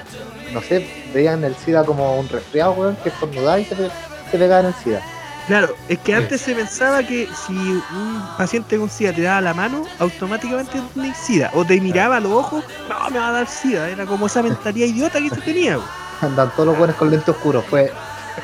no 0.53 0.61
sé, 0.61 0.85
veían 1.13 1.43
el 1.43 1.55
SIDA 1.55 1.83
como 1.85 2.19
un 2.19 2.27
resfriado, 2.27 2.73
weón, 2.73 2.97
que 3.03 3.09
estornudaba 3.09 3.59
y 3.59 3.65
se, 3.65 3.75
se 3.75 4.37
pegaba 4.37 4.61
en 4.61 4.65
el 4.67 4.73
SIDA. 4.73 5.01
Claro, 5.47 5.75
es 5.87 5.97
que 5.99 6.11
Sí. 6.11 6.17
antes 6.17 6.41
se 6.41 6.53
pensaba 6.53 7.01
que 7.01 7.27
si 7.47 7.53
un 7.53 8.23
paciente 8.37 8.77
con 8.77 8.89
SIDA 8.89 9.13
te 9.13 9.21
daba 9.23 9.41
la 9.41 9.53
mano, 9.53 9.83
automáticamente 9.99 10.79
tenía 10.93 11.13
SIDA. 11.15 11.49
O 11.53 11.65
te 11.65 11.79
miraba 11.81 12.17
a 12.17 12.19
los 12.19 12.31
ojos, 12.31 12.63
no, 12.87 13.09
me 13.09 13.17
va 13.19 13.29
a 13.29 13.31
dar 13.31 13.47
SIDA. 13.47 13.89
Era 13.89 14.05
como 14.05 14.27
esa 14.27 14.43
mentalidad 14.43 14.87
idiota 14.87 15.19
que 15.19 15.29
se 15.29 15.41
tenía. 15.41 15.79
Andan 16.21 16.51
todos 16.51 16.67
los 16.67 16.77
buenos 16.77 16.95
con 16.97 17.09
lentes 17.09 17.29
oscuros. 17.29 17.65
Fue, 17.65 17.91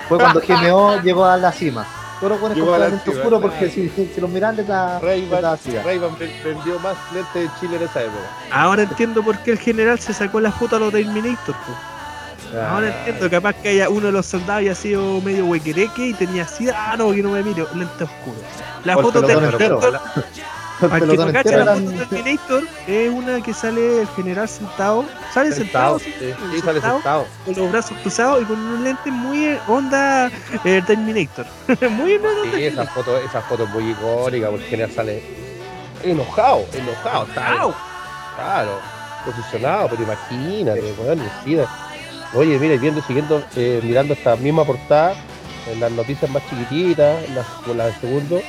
fue 0.08 0.18
cuando 0.18 0.42
GMO 0.42 1.02
llegó 1.02 1.26
a 1.26 1.38
la 1.38 1.52
cima. 1.52 1.86
Todos 2.28 2.32
los 2.32 2.40
buenos 2.42 2.58
con 2.58 2.80
lentes 2.90 3.08
oscuros 3.20 3.42
porque 3.42 3.70
si, 3.70 3.90
si, 4.14 4.22
los 4.22 4.30
miran 4.30 4.56
les 4.56 4.68
da, 4.68 5.00
ven- 6.20 6.32
vendió 6.44 6.80
más 6.80 6.96
lentes 7.14 7.44
de 7.44 7.50
Chile 7.60 7.76
en 7.78 7.84
esa 7.84 8.02
época. 8.02 8.24
Ahora 8.52 8.84
entiendo 8.84 9.24
por 9.24 9.38
qué 9.40 9.52
el 9.52 9.60
general 9.60 10.00
se 10.00 10.14
sacó 10.14 10.40
la 10.40 10.52
foto 10.52 10.76
a 10.78 10.80
los 10.80 10.92
Terminator. 10.92 11.56
pues. 11.66 11.78
Ahora 12.70 12.88
entiendo, 13.00 13.30
capaz 13.30 13.54
que 13.54 13.70
haya 13.70 13.90
uno 13.90 14.06
de 14.08 14.12
los 14.14 14.26
soldados 14.26 14.62
haya 14.62 14.76
sido 14.76 15.20
medio 15.22 15.46
huequereque 15.46 16.08
y 16.08 16.14
tenía 16.14 16.48
SIDA. 16.48 16.74
Ah, 16.92 16.96
no, 16.98 17.12
que 17.12 17.22
no 17.22 17.32
me 17.32 17.44
miro, 17.44 17.68
lente 17.76 18.04
oscuro. 18.06 18.38
La 18.84 18.96
foto 18.96 19.22
de 19.22 19.36
para 20.80 21.00
que 21.00 21.18
no 21.18 21.32
cacha, 21.32 21.58
la 21.64 21.76
foto 21.76 21.92
de 21.92 22.06
Terminator 22.06 22.64
es 22.88 23.10
una 23.10 23.42
que 23.42 23.54
sale 23.54 24.02
el 24.02 24.08
general 24.10 24.48
sentado. 24.48 25.06
Sale 25.34 25.52
sentado, 25.52 26.00
sí, 26.00 26.14
sí, 26.20 26.34
sí, 26.52 26.62
sale 26.62 26.82
sentado. 26.82 27.26
con 27.46 27.56
los 27.56 27.72
brazos 27.72 27.98
cruzados 28.02 28.42
y 28.42 28.46
con 28.46 28.60
unos 28.60 28.80
lentes 28.82 29.14
muy 29.14 29.46
eh, 29.46 29.60
onda 29.68 30.32
eh, 30.64 30.82
Terminator. 30.86 31.46
muy 31.92 32.16
onda 32.16 32.30
Sí, 32.54 32.64
esa 32.64 32.86
foto, 32.86 33.18
esa 33.18 33.42
foto 33.42 33.64
es 33.64 33.70
muy 33.70 33.92
icónica 33.92 34.50
porque 34.50 34.64
el 34.64 34.70
general 34.70 34.92
sale 34.92 35.24
enojado, 36.04 36.66
enojado, 36.74 37.74
claro, 38.36 38.80
posicionado, 39.26 39.90
pero 39.90 40.04
imagínate, 40.04 40.94
weón. 41.00 41.22
Oye, 42.34 42.60
mira, 42.60 42.76
viendo, 42.76 43.02
siguiendo, 43.02 43.44
eh, 43.56 43.80
mirando 43.82 44.14
esta 44.14 44.36
misma 44.36 44.66
portada, 44.66 45.16
en 45.72 45.80
las 45.80 45.92
noticias 45.92 46.30
más 46.30 46.44
chiquititas, 46.50 47.24
en 47.24 47.36
las, 47.36 47.46
con 47.66 47.78
las 47.78 47.88
de 47.88 48.08
segundo, 48.08 48.42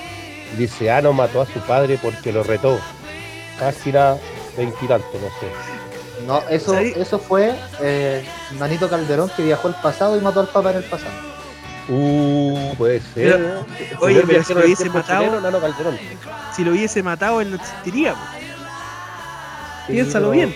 dice, 0.57 0.91
Ano 0.91 1.13
mató 1.13 1.43
a 1.43 1.47
su 1.47 1.59
padre 1.61 1.99
porque 2.03 2.33
lo 2.33 2.43
retó. 2.43 2.79
Página 3.59 4.17
veintitantos, 4.57 5.15
no 5.15 5.29
sé. 5.41 6.27
No, 6.27 6.43
eso, 6.49 6.77
eso 6.79 7.19
fue 7.19 7.55
eh, 7.81 8.25
Manito 8.59 8.89
Calderón 8.89 9.31
que 9.37 9.43
viajó 9.43 9.69
al 9.69 9.81
pasado 9.81 10.17
y 10.17 10.21
mató 10.21 10.41
al 10.41 10.49
Papa 10.49 10.71
en 10.71 10.79
el 10.79 10.85
pasado. 10.85 11.13
Uh, 11.89 12.75
puede 12.77 13.01
ser. 13.01 13.37
Pero, 13.37 13.61
¿eh? 13.61 13.97
Oye, 14.01 14.25
pero 14.27 14.43
si 14.43 14.55
lo 14.55 14.61
hubiese 14.61 14.91
matado- 14.91 15.25
chileno, 15.25 15.41
Nano 15.41 15.61
Calderón. 15.61 15.99
Si 16.55 16.65
lo 16.65 16.73
hubiese 16.73 17.03
matado, 17.03 17.41
él 17.41 17.51
no 17.51 17.57
existiría. 17.57 18.15
Sí, 19.87 19.93
Piénsalo 19.93 20.31
bien. 20.31 20.55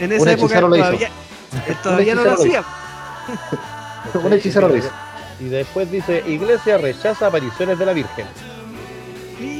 En 0.00 0.10
Un 0.10 0.16
esa 0.16 0.32
época 0.32 0.60
todavía, 0.60 1.08
él 1.68 1.76
todavía 1.82 2.14
no 2.14 2.24
lo 2.24 2.32
hacía. 2.32 2.64
Un 4.14 4.32
hechicero 4.32 4.68
lo 4.68 4.76
hizo. 4.76 4.90
Y 5.38 5.44
después 5.44 5.90
dice, 5.90 6.24
Iglesia 6.26 6.78
rechaza 6.78 7.28
apariciones 7.28 7.78
de 7.78 7.86
la 7.86 7.92
Virgen. 7.92 8.26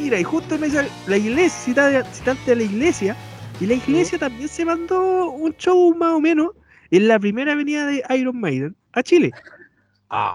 Mira, 0.03 0.19
y 0.19 0.25
justo 0.25 0.59
me 0.59 0.67
dice 0.67 0.89
la 1.07 1.17
iglesia, 1.17 1.59
cita- 1.65 2.05
citante 2.13 2.51
de 2.51 2.57
la 2.57 2.63
iglesia, 2.65 3.17
y 3.61 3.67
la 3.67 3.75
iglesia 3.75 4.19
también 4.19 4.49
se 4.49 4.65
mandó 4.65 5.31
un 5.31 5.53
show 5.57 5.95
más 5.95 6.15
o 6.15 6.21
menos 6.21 6.49
en 6.91 7.07
la 7.07 7.19
primera 7.21 7.53
avenida 7.53 7.87
de 7.87 8.03
Iron 8.19 8.41
Maiden 8.41 8.75
a 8.95 9.03
Chile, 9.05 9.31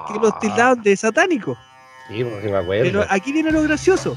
que 0.07 0.19
los 0.21 0.39
tildaban 0.39 0.81
de 0.81 0.95
satánicos. 0.95 1.57
Sí, 2.07 2.23
porque 2.23 2.47
me 2.47 2.57
acuerdo. 2.57 2.83
Pero 2.85 3.05
aquí 3.09 3.33
viene 3.33 3.51
lo 3.51 3.61
gracioso. 3.63 4.15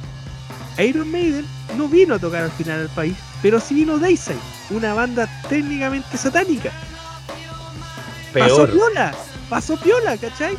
Iron 0.79 1.11
Maiden 1.11 1.45
no 1.77 1.89
vino 1.89 2.15
a 2.15 2.19
tocar 2.21 2.45
al 2.45 2.53
final 2.53 2.83
al 2.83 2.89
país, 2.91 3.17
pero 3.43 3.59
sí 3.59 3.75
vino 3.75 3.99
Dayside, 3.99 4.39
una 4.71 4.95
banda 4.95 5.29
técnicamente 5.49 6.17
satánica. 6.17 6.71
Pasó 8.33 8.57
Peor. 8.59 8.71
piola, 8.71 9.15
pasó 9.49 9.77
piola, 9.81 10.17
¿cachai? 10.17 10.55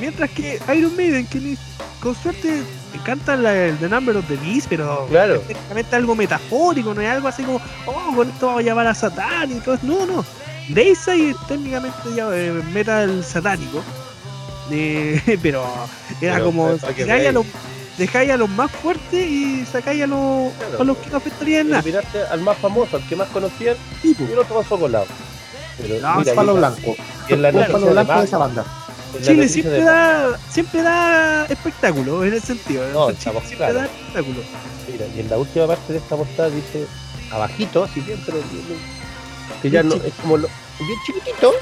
Mientras 0.00 0.28
que 0.30 0.58
Iron 0.76 0.96
Maiden, 0.96 1.26
que 1.28 1.38
ni- 1.38 1.56
con 2.00 2.14
suerte 2.16 2.62
canta 3.00 3.36
la, 3.36 3.54
el 3.66 3.78
The 3.78 3.88
Number 3.88 4.16
of 4.16 4.26
the 4.28 4.36
Beast, 4.36 4.66
pero 4.68 5.06
Claro. 5.10 5.34
es 5.36 5.46
técnicamente 5.46 5.96
algo 5.96 6.14
metafórico, 6.14 6.94
no 6.94 7.00
es 7.00 7.08
algo 7.10 7.28
así 7.28 7.42
como, 7.42 7.60
oh, 7.86 8.14
con 8.16 8.28
esto 8.28 8.46
vamos 8.46 8.60
a 8.62 8.64
llamar 8.64 8.86
a 8.86 8.94
Satán 8.94 9.50
y 9.52 9.60
todo 9.60 9.74
eso. 9.74 9.86
No, 9.86 10.06
no. 10.06 10.24
Dayside 10.68 11.30
es 11.30 11.36
técnicamente 11.48 11.96
ya, 12.14 12.28
eh, 12.32 12.52
metal 12.72 13.24
satánico. 13.24 13.82
Eh, 14.70 15.38
pero 15.42 15.64
era 16.20 16.34
Pero, 16.34 16.44
como 16.46 16.72
dejáis 16.72 17.28
a, 17.28 17.32
los, 17.32 17.46
dejáis 17.98 18.30
a 18.30 18.36
los 18.36 18.48
más 18.48 18.70
fuertes 18.70 19.26
y 19.28 19.66
sacáis 19.66 20.04
a 20.04 20.06
los, 20.06 20.52
Claro. 20.52 20.80
a 20.80 20.84
los 20.84 20.96
que 20.98 21.10
no 21.10 21.16
afectarían 21.16 21.68
nada. 21.70 21.82
miraste 21.82 22.22
al 22.30 22.40
más 22.40 22.56
famoso, 22.58 22.96
al 22.96 23.06
que 23.08 23.16
más 23.16 23.28
conocían, 23.28 23.76
Sí, 24.00 24.14
pues. 24.16 24.30
y 24.30 24.32
el 24.32 24.38
otro 24.38 24.60
pasó 24.62 24.78
colado. 24.78 25.06
Pero 25.78 26.00
No, 26.00 26.14
mira, 26.20 26.34
palo 26.34 26.54
blanco. 26.54 26.94
y 27.28 27.32
en 27.32 27.42
la 27.42 27.50
palo 27.52 27.86
blanco 27.90 28.18
de 28.18 28.24
esa 28.24 28.38
banda. 28.38 28.64
En 29.18 29.22
Chile 29.24 29.48
siempre 29.48 29.72
de- 29.72 29.84
da, 29.84 30.38
siempre 30.50 30.82
da 30.82 31.44
espectáculo 31.46 32.24
en 32.24 32.34
ese 32.34 32.46
sentido. 32.48 32.84
No, 32.92 33.06
Chile 33.06 33.18
estamos 33.18 33.44
siempre 33.44 33.72
da 33.72 33.84
espectáculo. 33.86 34.40
Mira, 34.90 35.06
y 35.16 35.20
en 35.20 35.30
la 35.30 35.38
última 35.38 35.66
parte 35.66 35.92
de 35.92 35.98
esta 35.98 36.16
portada 36.16 36.50
dice, 36.50 36.86
abajito, 37.30 37.84
así 37.84 38.00
bien, 38.00 38.20
pero 38.26 38.38
bien, 38.50 38.78
que 39.60 39.70
ya 39.70 39.82
no, 39.82 39.94
es 39.94 40.12
como 40.20 40.36
lo, 40.38 40.48
bien 40.78 40.98
chiquitito, 41.06 41.52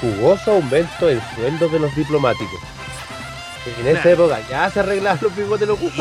jugoso 0.00 0.52
aumento 0.52 1.08
en 1.10 1.20
sueldos 1.34 1.70
de 1.72 1.78
los 1.80 1.94
diplomáticos. 1.94 2.60
En 3.80 3.86
esa 3.88 4.00
Claro. 4.02 4.24
época 4.24 4.40
ya 4.48 4.70
se 4.70 4.80
arreglaban 4.80 5.18
los 5.20 5.34
bigotes 5.36 5.60
de 5.60 5.66
los. 5.66 5.78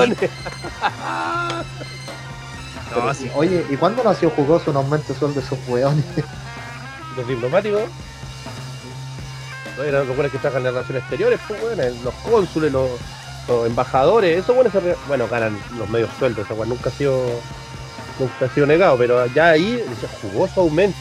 Pero, 2.90 3.06
No, 3.06 3.14
sí. 3.14 3.30
Oye, 3.36 3.66
¿y 3.70 3.76
cuándo 3.76 4.04
nació 4.04 4.30
jugoso 4.30 4.72
un 4.72 4.78
aumento 4.78 5.12
de 5.14 5.20
sueldo 5.20 5.40
de 5.42 5.46
esos 5.46 5.60
weones? 5.68 6.06
los 7.18 7.28
diplomáticos. 7.28 7.82
Eran 9.84 10.08
los 10.08 10.16
buenos 10.16 10.32
que 10.32 10.40
trabajan 10.40 10.66
en 10.66 10.74
relaciones 10.74 11.02
exteriores, 11.04 11.40
pues 11.48 11.62
bueno, 11.62 11.84
los 12.04 12.14
cónsules, 12.16 12.72
los, 12.72 12.90
los 13.48 13.68
embajadores, 13.68 14.40
esos 14.40 14.56
buenos 14.56 14.74
bueno, 15.08 15.28
ganan 15.28 15.58
los 15.78 15.90
medios 15.90 16.10
sueldos, 16.18 16.46
eso 16.46 16.56
bueno, 16.56 16.74
nunca 16.74 16.90
ha 16.90 16.94
sido 16.94 17.40
nunca 18.20 18.46
ha 18.46 18.50
sido 18.50 18.66
negado, 18.66 18.98
pero 18.98 19.26
ya 19.28 19.50
ahí 19.50 19.84
dice 19.88 20.08
jugoso 20.22 20.62
aumento. 20.62 20.98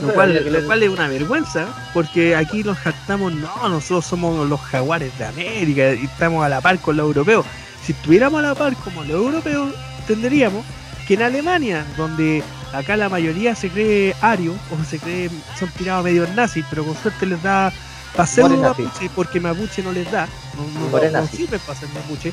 Lo 0.00 0.14
cual, 0.14 0.32
lo 0.52 0.72
es 0.72 0.88
una 0.88 1.08
vergüenza, 1.08 1.66
porque 1.92 2.36
aquí 2.36 2.62
nos 2.62 2.78
jactamos, 2.78 3.32
no, 3.32 3.68
nosotros 3.68 4.06
somos 4.06 4.48
los 4.48 4.60
jaguares 4.60 5.16
de 5.18 5.24
América 5.24 5.94
y 5.94 6.04
estamos 6.04 6.44
a 6.44 6.48
la 6.48 6.60
par 6.60 6.78
con 6.78 6.96
los 6.96 7.06
europeos. 7.06 7.44
Si 7.82 7.90
estuviéramos 7.90 8.38
a 8.38 8.42
la 8.42 8.54
par 8.54 8.76
como 8.76 9.02
los 9.02 9.16
europeos, 9.16 9.74
entenderíamos 9.98 10.64
que 11.08 11.14
en 11.14 11.22
Alemania, 11.22 11.84
donde 11.96 12.44
acá 12.74 12.96
la 12.96 13.08
mayoría 13.08 13.54
se 13.54 13.70
cree 13.70 14.14
ario 14.20 14.54
o 14.70 14.84
se 14.84 14.98
cree, 14.98 15.30
son 15.58 15.68
tirados 15.70 16.04
medio 16.04 16.26
nazis, 16.34 16.64
pero 16.68 16.84
con 16.84 16.96
suerte 16.96 17.26
les 17.26 17.42
da 17.42 17.72
paseo 18.16 18.48
More 18.48 18.60
nazi. 18.60 18.82
mapuche, 18.82 19.10
porque 19.14 19.40
mapuche 19.40 19.82
no 19.82 19.92
les 19.92 20.10
da, 20.10 20.28
no, 20.56 20.90
no, 20.90 21.10
no, 21.10 21.26
sirve 21.26 21.58
para 21.60 21.78
ser 21.78 21.88
mapuche. 21.90 22.32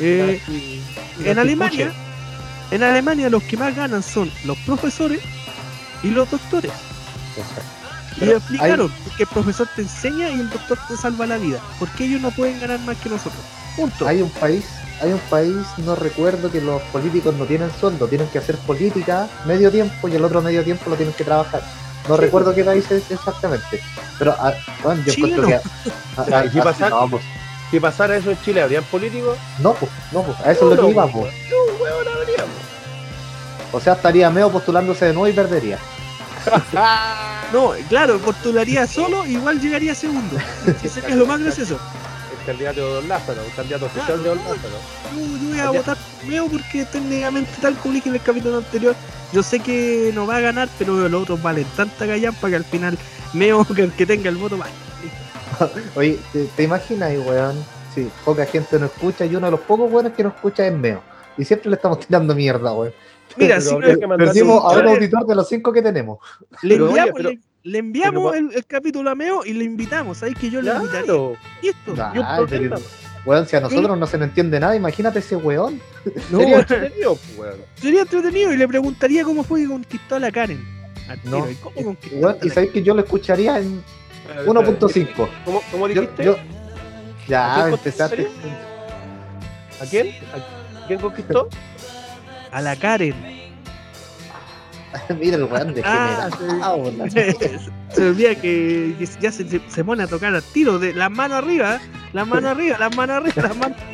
Eh, 0.00 0.40
en 1.24 1.38
Alemania, 1.38 1.92
en 2.70 2.82
Alemania 2.82 3.30
los 3.30 3.42
que 3.42 3.56
más 3.56 3.74
ganan 3.74 4.02
son 4.02 4.30
los 4.44 4.58
profesores 4.58 5.20
y 6.02 6.10
los 6.10 6.30
doctores. 6.30 6.72
Y 8.20 8.26
lo 8.26 8.36
explicaron, 8.36 8.92
que 9.16 9.24
el 9.24 9.28
profesor 9.28 9.68
te 9.74 9.82
enseña 9.82 10.30
y 10.30 10.34
el 10.40 10.50
doctor 10.50 10.78
te 10.88 10.96
salva 10.96 11.26
la 11.26 11.36
vida. 11.36 11.60
Porque 11.78 12.04
ellos 12.04 12.20
no 12.20 12.30
pueden 12.30 12.60
ganar 12.60 12.78
más 12.80 12.96
que 12.98 13.08
nosotros. 13.08 13.42
Punto. 13.76 14.06
Hay 14.06 14.22
un 14.22 14.30
país, 14.30 14.64
hay 15.04 15.12
un 15.12 15.18
país, 15.30 15.56
no 15.78 15.94
recuerdo 15.94 16.50
que 16.50 16.60
los 16.60 16.80
políticos 16.84 17.34
no 17.34 17.44
tienen 17.44 17.70
sueldo, 17.78 18.08
tienen 18.08 18.26
que 18.28 18.38
hacer 18.38 18.56
política 18.58 19.28
medio 19.46 19.70
tiempo 19.70 20.08
y 20.08 20.14
el 20.16 20.24
otro 20.24 20.40
medio 20.40 20.64
tiempo 20.64 20.88
lo 20.90 20.96
tienen 20.96 21.14
que 21.14 21.24
trabajar. 21.24 21.62
No 22.08 22.16
Sí. 22.16 22.20
recuerdo 22.22 22.54
qué 22.54 22.64
país 22.64 22.90
es 22.90 23.10
exactamente. 23.10 23.80
Pero 24.18 24.34
ah, 24.38 24.52
bueno, 24.82 25.02
yo 25.06 25.12
Chile 25.12 25.28
encuentro 25.34 25.42
no. 25.42 25.48
que. 25.48 25.90
ah, 26.16 26.26
ah, 26.40 26.44
¿Y 26.46 26.50
si 26.50 26.60
pasa? 26.60 26.88
no, 26.90 27.08
pues, 27.10 27.22
Si 27.70 27.80
pasara 27.80 28.16
eso 28.16 28.30
en 28.30 28.40
Chile, 28.42 28.62
¿habrían 28.62 28.84
políticos? 28.84 29.36
no, 29.58 29.74
pues, 29.74 29.90
no, 30.12 30.22
pues, 30.22 30.38
a 30.40 30.52
eso 30.52 30.70
es 30.72 30.76
lo 30.78 30.86
que 30.86 30.90
iba, 30.92 31.06
no, 31.06 31.12
pues. 31.12 31.34
No, 31.50 31.82
weón, 31.82 32.08
habríamos. 32.08 32.54
O 33.72 33.80
sea, 33.80 33.94
estaría 33.94 34.30
Meo 34.30 34.50
postulándose 34.50 35.06
de 35.06 35.12
nuevo 35.12 35.28
y 35.28 35.32
perdería. 35.32 35.78
No, 37.52 37.72
claro, 37.88 38.18
postularía 38.18 38.84
solo, 38.86 39.24
igual 39.26 39.60
llegaría 39.60 39.94
segundo. 39.94 40.36
Y 40.82 40.88
sería 40.88 41.14
lo 41.14 41.24
más 41.24 41.38
gracioso. 41.40 41.78
Candidato 42.46 42.86
de 42.86 42.94
Don 42.94 43.08
Lázaro, 43.08 43.42
el 43.42 43.52
candidato 43.54 43.86
oficial 43.86 44.22
de 44.22 44.28
Don 44.28 44.38
Lázaro. 44.38 44.58
Yo, 45.14 45.20
yo 45.20 45.48
voy 45.50 45.58
a 45.60 45.70
votar 45.70 45.96
por 45.96 46.28
Meo 46.28 46.46
porque 46.48 46.84
técnicamente 46.84 47.50
tal 47.60 47.74
como 47.76 47.94
dije 47.94 48.08
en 48.08 48.14
el 48.16 48.20
capítulo 48.22 48.58
anterior, 48.58 48.94
yo 49.32 49.42
sé 49.42 49.60
que 49.60 50.10
no 50.14 50.26
va 50.26 50.36
a 50.36 50.40
ganar, 50.40 50.68
pero 50.78 51.08
los 51.08 51.22
otros 51.22 51.42
valen 51.42 51.66
tanta 51.76 52.06
gallampa 52.06 52.48
que 52.50 52.56
al 52.56 52.64
final 52.64 52.98
Meo 53.32 53.64
que 53.74 53.82
el 53.82 53.92
que 53.92 54.06
tenga 54.06 54.28
el 54.28 54.36
voto 54.36 54.58
va. 54.58 54.66
Oye, 55.94 56.18
¿te, 56.32 56.44
te 56.46 56.62
imaginas, 56.64 57.12
weón? 57.26 57.54
Sí, 57.94 58.10
poca 58.24 58.44
gente 58.46 58.78
nos 58.78 58.90
escucha 58.92 59.24
y 59.24 59.36
uno 59.36 59.46
de 59.46 59.52
los 59.52 59.60
pocos 59.60 59.90
weones 59.90 60.12
que 60.14 60.24
nos 60.24 60.34
escucha 60.34 60.66
es 60.66 60.72
Meo. 60.74 61.00
Y 61.38 61.44
siempre 61.44 61.70
le 61.70 61.76
estamos 61.76 62.00
tirando 62.00 62.34
mierda, 62.34 62.72
weón. 62.72 62.92
Mira, 63.36 63.56
Pero 63.58 63.70
si 63.94 64.04
no- 64.06 64.16
Perdimos 64.16 64.64
un- 64.64 64.70
a 64.70 64.80
un 64.80 64.88
auditor 64.88 65.26
de 65.26 65.34
los 65.34 65.48
cinco 65.48 65.72
que 65.72 65.80
tenemos. 65.82 66.18
le 66.62 66.74
pero, 66.74 66.84
oye, 66.86 66.90
enviamos, 67.00 67.12
pero- 67.16 67.30
le, 67.30 67.38
le 67.64 67.78
enviamos 67.78 68.32
pero- 68.32 68.48
el, 68.50 68.56
el 68.56 68.66
capítulo 68.66 69.10
a 69.10 69.14
Meo 69.14 69.44
y 69.44 69.52
le 69.54 69.64
invitamos. 69.64 70.18
¿Sabes 70.18 70.34
que 70.36 70.48
yo 70.50 70.62
le 70.62 70.70
invitaría? 70.70 71.02
Claro. 71.04 71.36
¿Y 71.62 71.68
esto? 71.68 71.94
Nah, 71.96 72.14
y 72.14 72.18
un 72.18 72.24
pero- 72.26 72.46
problema. 72.46 72.76
Weón, 73.26 73.48
si 73.48 73.56
a 73.56 73.60
nosotros 73.60 73.98
no 73.98 74.06
se 74.06 74.18
nos 74.18 74.28
entiende 74.28 74.60
nada, 74.60 74.76
imagínate 74.76 75.18
ese 75.20 75.34
weón. 75.36 75.80
No, 76.30 76.38
Sería 76.40 76.58
entretenido, 76.58 77.16
pues, 77.16 77.38
weón. 77.38 77.56
sería 77.76 78.00
entretenido 78.02 78.52
y 78.52 78.56
le 78.58 78.68
preguntaría 78.68 79.24
cómo 79.24 79.42
fue 79.42 79.62
que 79.62 79.68
conquistó 79.68 80.16
a 80.16 80.20
la 80.20 80.30
Karen. 80.30 80.62
Al 81.08 81.18
No. 81.24 81.36
tiro, 81.38 81.50
¿y 81.50 81.54
¿Cómo 81.56 81.84
conquistó 81.84 82.16
Weón, 82.18 82.36
a 82.42 82.46
y 82.46 82.50
sabéis 82.50 82.72
que 82.72 82.82
yo 82.82 82.94
lo 82.94 83.00
escucharía 83.02 83.58
en 83.58 83.82
Espérate, 84.28 84.50
1.5. 84.50 85.28
¿Cómo, 85.46 85.62
cómo 85.70 85.88
Yo- 85.88 86.00
dijiste? 86.02 86.24
yo- 86.24 86.32
¿A 86.34 87.26
Ya, 87.26 87.54
quién 87.62 87.74
empezaste. 87.74 88.28
¿A 89.80 89.86
quién? 89.86 90.08
¿A 90.08 90.86
quién 90.86 91.00
conquistó? 91.00 91.48
A 92.52 92.60
la 92.60 92.76
Karen. 92.76 93.14
Mira 95.20 95.36
el 95.36 95.44
weón 95.44 95.74
de 95.74 95.82
Ah, 95.84 96.28
general. 96.38 97.10
se 97.94 98.08
olvida 98.08 98.34
que, 98.34 98.94
que 98.98 99.08
ya 99.20 99.30
se, 99.32 99.46
se- 99.48 99.84
pone 99.84 100.02
a 100.04 100.06
tocar 100.06 100.34
al 100.34 100.42
tiro 100.42 100.78
de 100.78 100.94
las 100.94 101.10
manos 101.10 101.38
arriba, 101.38 101.76
¿eh? 101.76 101.80
las 102.12 102.26
manos 102.26 102.50
arriba, 102.50 102.78
las 102.78 102.96
manos 102.96 103.16
arriba, 103.16 103.42
las 103.48 103.56
manos 103.56 103.78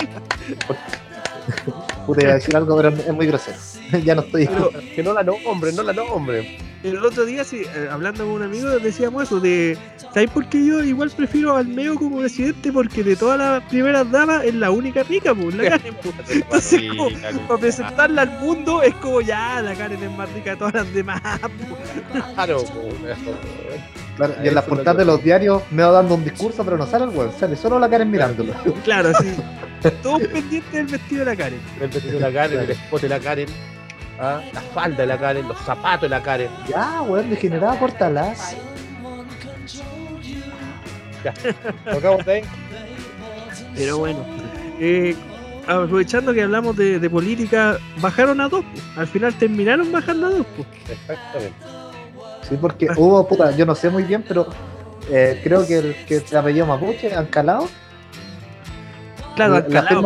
Puta, 2.06 2.22
iba 2.22 2.32
a 2.32 2.34
decir 2.34 2.56
algo, 2.56 2.76
pero 2.76 2.88
es 2.90 3.12
muy 3.12 3.26
grosero. 3.26 3.56
ya 4.04 4.14
no 4.14 4.22
estoy. 4.22 4.46
Pero 4.46 4.70
que 4.94 5.02
no 5.02 5.12
la 5.12 5.22
nombre, 5.22 5.72
no 5.72 5.82
la 5.82 5.92
nombre. 5.92 6.58
El 6.82 7.04
otro 7.04 7.26
día, 7.26 7.44
sí, 7.44 7.62
eh, 7.74 7.88
hablando 7.90 8.24
con 8.24 8.36
un 8.36 8.42
amigo, 8.42 8.70
decíamos 8.78 9.24
eso, 9.24 9.38
de, 9.38 9.76
¿sabes 10.14 10.30
por 10.30 10.48
qué 10.48 10.64
yo 10.64 10.82
igual 10.82 11.10
prefiero 11.10 11.54
al 11.54 11.68
Meo 11.68 11.94
como 11.96 12.20
presidente? 12.20 12.72
Porque 12.72 13.04
de 13.04 13.16
todas 13.16 13.38
las 13.38 13.62
primeras 13.64 14.10
damas 14.10 14.44
es 14.46 14.54
la 14.54 14.70
única 14.70 15.02
rica, 15.02 15.34
pues, 15.34 15.54
la 15.56 15.68
Karen, 15.68 15.94
pues. 16.02 16.14
Entonces, 16.30 16.82
como, 16.88 17.10
para 17.46 17.60
presentarla 17.60 18.22
al 18.22 18.30
mundo 18.40 18.82
es 18.82 18.94
como 18.94 19.20
ya, 19.20 19.60
la 19.60 19.74
Karen 19.74 20.02
es 20.02 20.10
más 20.16 20.32
rica 20.32 20.52
de 20.52 20.56
todas 20.56 20.74
las 20.74 20.94
demás, 20.94 21.20
pues. 21.42 22.24
Claro, 22.34 22.64
pues, 22.64 23.18
Claro, 24.16 24.34
y 24.42 24.48
en 24.48 24.54
las 24.54 24.64
portadas 24.64 24.98
de 24.98 25.04
los 25.04 25.22
diarios 25.22 25.62
me 25.70 25.82
va 25.82 25.90
dando 25.90 26.14
un 26.14 26.24
discurso, 26.24 26.64
pero 26.64 26.78
no 26.78 26.86
sale 26.86 27.04
el 27.04 27.10
weón, 27.10 27.32
sale 27.38 27.56
solo 27.56 27.78
la 27.78 27.90
Karen 27.90 28.10
mirándolo. 28.10 28.54
Claro, 28.84 29.12
sí. 29.20 29.34
Todos 30.02 30.22
pendientes 30.28 30.72
del 30.72 30.86
vestido 30.86 31.20
de 31.20 31.24
la 31.26 31.36
Karen. 31.36 31.60
el 31.80 31.88
vestido 31.88 32.14
de 32.14 32.20
la 32.20 32.32
Karen, 32.32 32.60
el 32.60 32.70
escote 32.70 33.02
de 33.02 33.08
la 33.08 33.20
Karen, 33.20 33.48
ah, 34.20 34.40
la 34.52 34.60
falda 34.60 34.98
de 34.98 35.06
la 35.06 35.18
Karen, 35.18 35.48
los 35.48 35.58
zapatos 35.58 36.02
de 36.02 36.08
la 36.10 36.22
Karen. 36.22 36.50
Ya, 36.68 37.02
weón, 37.02 37.30
degenerada, 37.30 37.78
córtalas. 37.78 38.56
Tocamos 41.90 42.24
de 42.24 42.32
ahí. 42.32 42.42
Pero 43.76 43.98
bueno, 43.98 44.18
eh, 44.78 45.14
aprovechando 45.66 46.32
que 46.32 46.42
hablamos 46.42 46.76
de, 46.76 46.98
de 46.98 47.10
política, 47.10 47.78
bajaron 48.00 48.40
a 48.40 48.48
dos. 48.48 48.64
pues. 48.72 48.82
Al 48.96 49.06
final 49.06 49.34
terminaron 49.34 49.90
bajando 49.92 50.26
a 50.26 50.30
dos. 50.30 50.46
pues. 50.56 50.68
Exactamente. 50.90 51.54
Sí, 52.48 52.56
porque 52.60 52.88
hubo, 52.96 53.26
puta, 53.28 53.50
yo 53.56 53.64
no 53.66 53.74
sé 53.74 53.90
muy 53.90 54.02
bien, 54.02 54.24
pero 54.26 54.48
eh, 55.10 55.40
creo 55.44 55.66
que 55.66 55.78
el 55.78 55.94
que 56.06 56.20
se 56.20 56.36
apellido 56.36 56.66
Mapuche, 56.66 57.14
Ancalao, 57.14 57.68
Claro, 59.36 59.64
la- 59.68 59.80
han 59.80 60.04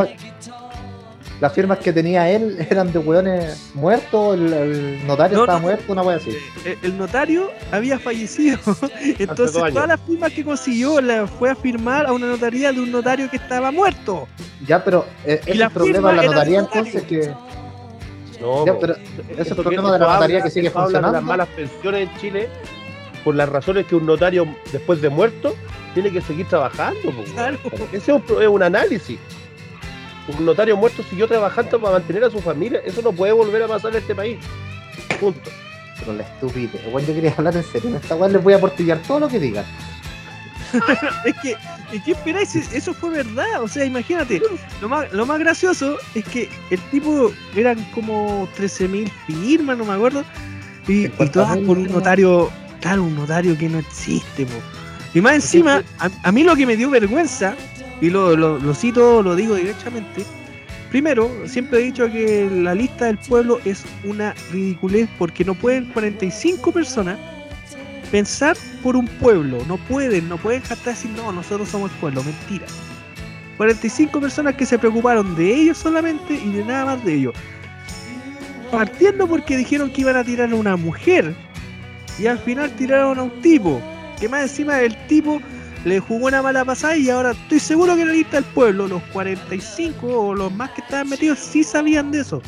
las 1.45 1.53
firmas, 1.53 1.79
que 1.79 1.93
tenía 1.93 2.31
él 2.31 2.57
eran 2.71 2.91
de 2.93 2.99
weones 2.99 3.71
muertos, 3.75 4.35
el, 4.37 4.53
el 4.53 5.07
notario 5.07 5.37
No, 5.37 5.43
estaba 5.45 5.59
no. 5.59 5.63
muerto, 5.67 5.93
una 5.93 6.03
wea 6.03 6.17
así. 6.17 6.31
Eh, 6.65 6.79
el 6.83 6.97
notario 6.97 7.51
había 7.71 7.99
fallecido. 7.99 8.59
Entonces 9.19 9.53
todas 9.73 9.89
las 9.89 10.01
firmas 10.01 10.33
que 10.33 10.43
consiguió 10.45 11.01
las 11.03 11.31
fue 11.31 11.51
a 11.51 11.55
firmar 11.55 12.07
a 12.07 12.13
una 12.13 12.27
notaría 12.27 12.73
de 12.73 12.81
un 12.81 12.91
notario 12.91 13.29
que 13.31 13.37
estaba 13.37 13.71
muerto. 13.71 14.27
Ya, 14.67 14.83
pero 14.83 15.05
eh, 15.27 15.41
es 15.45 15.61
el 15.61 15.71
problema 15.71 16.11
de 16.13 16.17
la 16.17 16.23
notaría 16.25 16.59
entonces 16.61 17.03
que... 17.03 17.31
No, 18.41 18.65
Ya, 18.67 18.79
pero 18.79 18.95
ese 19.29 19.43
es 19.43 19.49
el 19.51 19.57
problema 19.57 19.93
de 19.93 19.99
la 19.99 20.07
notaría 20.15 20.37
habla- 20.39 20.45
que 20.45 20.51
sigue 20.51 20.69
de 20.71 20.75
las 20.75 20.83
funcionando. 20.83 21.21
malas 21.23 21.49
pensiones 21.49 22.09
en 22.09 22.17
Chile 22.21 22.49
por 23.23 23.35
las 23.35 23.49
razones 23.49 23.87
que 23.87 23.95
un 23.97 24.07
notario 24.07 24.47
después 24.73 25.01
de 25.01 25.09
muerto 25.09 25.55
tiene 25.95 26.11
que 26.11 26.21
seguir 26.21 26.47
trabajando. 26.49 27.13
Claro. 27.35 27.59
Ese 27.93 27.97
es 27.97 28.09
un, 28.31 28.43
es 28.43 28.49
un 28.49 28.63
análisis. 28.63 29.19
Un 30.29 30.47
notario 30.47 30.77
muerto 30.77 31.03
siguió 31.03 31.29
trabajando 31.29 31.81
para 31.81 31.95
mantener 31.95 32.25
a 32.25 32.31
su 32.31 32.41
familia. 32.41 32.81
Eso 32.85 33.03
no 33.03 33.13
puede 33.13 33.33
volver 33.33 33.63
a 33.63 33.69
pasar 33.69 33.91
en 33.93 33.99
este 33.99 34.15
país. 34.15 34.39
Punto. 35.21 35.51
Pero 35.99 36.15
la 36.15 36.23
estupidez, 36.23 36.81
weón, 36.87 37.07
yo 37.07 37.15
quería 37.15 37.35
hablar 37.37 37.57
en 37.57 37.65
serio. 37.65 37.91
En 37.91 37.97
esta 37.97 38.17
weá 38.17 38.29
les 38.29 38.43
voy 38.43 38.55
a 38.55 38.61
portillar 38.61 38.99
todo 39.07 39.21
lo 39.21 39.29
que 39.29 39.39
digan. 39.39 39.65
Es 41.25 41.35
que, 41.41 41.57
¿y 41.93 42.01
¿qué 42.01 42.13
esperáis? 42.13 42.55
Eso 42.57 42.93
fue 42.95 43.11
verdad. 43.11 43.63
O 43.63 43.69
sea, 43.69 43.85
imagínate, 43.85 44.43
lo 44.81 44.89
más, 44.89 45.13
lo 45.13 45.25
más 45.25 45.39
gracioso 45.39 45.99
es 46.15 46.25
que 46.25 46.49
el 46.71 46.81
tipo 46.91 47.33
eran 47.55 47.83
como 47.93 48.49
13.000 48.59 49.11
firmas, 49.27 49.79
no 49.79 49.85
me 49.85 49.95
acuerdo. 49.95 50.25
Y, 50.89 51.07
y 51.07 51.09
50.000 51.09 51.31
todas 51.31 51.59
por 51.59 51.79
un 51.79 51.91
notario, 51.91 52.51
claro, 52.81 53.05
un 53.05 53.15
notario 53.15 53.57
que 53.57 53.69
no 53.69 53.79
existe, 53.79 54.47
po. 54.47 54.61
Y 55.15 55.21
más 55.21 55.35
encima, 55.35 55.85
a, 56.01 56.11
a 56.25 56.33
mí 56.33 56.43
lo 56.43 56.57
que 56.57 56.67
me 56.67 56.77
dio 56.77 56.91
vergüenza, 56.91 57.55
y 58.01 58.11
lo, 58.11 58.75
cito, 58.75 59.23
lo 59.23 59.37
digo 59.37 59.55
directamente, 59.55 60.25
primero, 60.91 61.31
siempre 61.47 61.81
he 61.81 61.83
dicho 61.85 62.11
que 62.11 62.49
la 62.51 62.75
lista 62.75 63.07
del 63.07 63.19
pueblo 63.19 63.61
es 63.65 63.85
una 64.05 64.35
ridiculez 64.53 65.09
porque 65.19 65.45
no 65.45 65.55
pueden 65.55 65.87
45 65.87 66.73
personas 66.73 67.19
pensar 68.11 68.57
por 68.83 68.97
un 68.97 69.07
pueblo, 69.07 69.59
no 69.67 69.77
pueden, 69.77 70.29
no 70.29 70.37
pueden 70.37 70.63
jactar 70.63 70.95
decir, 70.95 71.11
no, 71.13 71.33
nosotros 71.33 71.69
somos 71.69 71.91
el 71.91 71.97
pueblo, 71.99 72.23
mentira. 72.23 72.67
45 73.57 74.21
personas 74.21 74.55
que 74.57 74.67
se 74.67 74.79
preocuparon 74.79 75.35
de 75.37 75.55
ellos 75.55 75.79
solamente 75.79 76.35
y 76.35 76.53
de 76.53 76.65
nada 76.65 76.87
más 76.87 77.05
de 77.05 77.15
ellos. 77.15 77.35
Partiendo 78.71 79.27
porque 79.27 79.57
dijeron 79.57 79.91
que 79.91 80.01
iban 80.01 80.17
a 80.17 80.25
tirar 80.25 80.53
a 80.53 80.57
una 80.57 80.77
mujer 80.77 81.35
y 82.19 82.27
al 82.27 82.39
final 82.39 82.71
tiraron 82.73 83.19
a 83.19 83.23
un 83.25 83.41
tipo, 83.41 83.81
que 84.21 84.29
más 84.29 84.43
encima 84.43 84.81
el 84.81 84.97
tipo 85.07 85.41
le 85.85 86.01
jugó 86.01 86.27
una 86.27 86.43
mala 86.43 86.65
pasada 86.65 86.97
y 86.97 87.11
ahora 87.11 87.33
estoy 87.33 87.61
seguro 87.61 87.95
que 87.95 88.03
en 88.03 88.09
la 88.09 88.15
lista 88.15 88.37
del 88.37 88.45
pueblo, 88.45 88.89
los 88.89 89.03
45 89.13 90.07
o 90.07 90.35
los 90.35 90.53
más 90.53 90.71
que 90.71 90.81
estaban 90.81 91.09
metidos 91.09 91.39
sí 91.39 91.63
sabían 91.63 92.11
de 92.11 92.21
eso. 92.21 92.41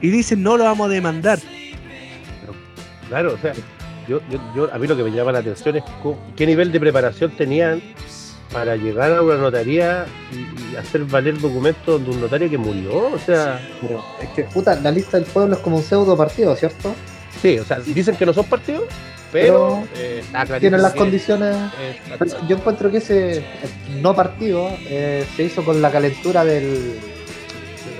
Y 0.00 0.08
dicen, 0.10 0.42
no 0.42 0.56
lo 0.56 0.64
vamos 0.64 0.86
a 0.86 0.90
demandar. 0.90 1.38
Claro, 3.08 3.34
o 3.34 3.38
sea, 3.38 3.52
yo, 4.08 4.20
yo, 4.30 4.38
yo- 4.54 4.74
a 4.74 4.78
mí 4.78 4.86
lo 4.86 4.96
que 4.96 5.04
me 5.04 5.10
llama 5.12 5.32
la 5.32 5.38
atención 5.38 5.76
es 5.76 5.84
co- 6.02 6.18
qué 6.36 6.46
nivel 6.46 6.72
de 6.72 6.80
preparación 6.80 7.30
tenían 7.36 7.80
para 8.52 8.76
llegar 8.76 9.12
a 9.12 9.22
una 9.22 9.36
notaría 9.36 10.06
y, 10.32 10.72
y 10.72 10.76
hacer 10.76 11.04
valer 11.04 11.38
documentos 11.40 12.02
de 12.04 12.10
un 12.10 12.20
notario 12.20 12.50
que 12.50 12.58
murió. 12.58 13.12
O 13.12 13.18
sea, 13.18 13.60
Pero 13.80 14.04
es 14.20 14.28
que, 14.30 14.42
puta, 14.44 14.74
la 14.80 14.90
lista 14.90 15.16
del 15.18 15.26
pueblo 15.26 15.54
es 15.56 15.60
como 15.62 15.76
un 15.76 15.82
pseudo 15.82 16.16
partido, 16.16 16.54
¿cierto? 16.56 16.94
sí, 17.40 17.58
o 17.58 17.64
sea, 17.64 17.78
dicen 17.80 18.16
que 18.16 18.24
no 18.26 18.32
son 18.32 18.46
partidos, 18.46 18.84
pero, 19.42 19.82
eh, 19.96 20.18
está 20.20 20.30
clarísimo 20.46 20.60
Tienen 20.60 20.82
las 20.82 20.94
condiciones. 20.94 21.56
Pero 22.18 22.46
Yo 22.48 22.56
encuentro 22.56 22.90
que 22.90 22.98
ese 22.98 23.38
eh, 23.38 23.42
no 24.00 24.14
partido 24.14 24.68
eh, 24.86 25.26
se 25.36 25.42
hizo 25.42 25.64
con 25.64 25.82
la 25.82 25.90
calentura 25.90 26.44
del, 26.44 26.98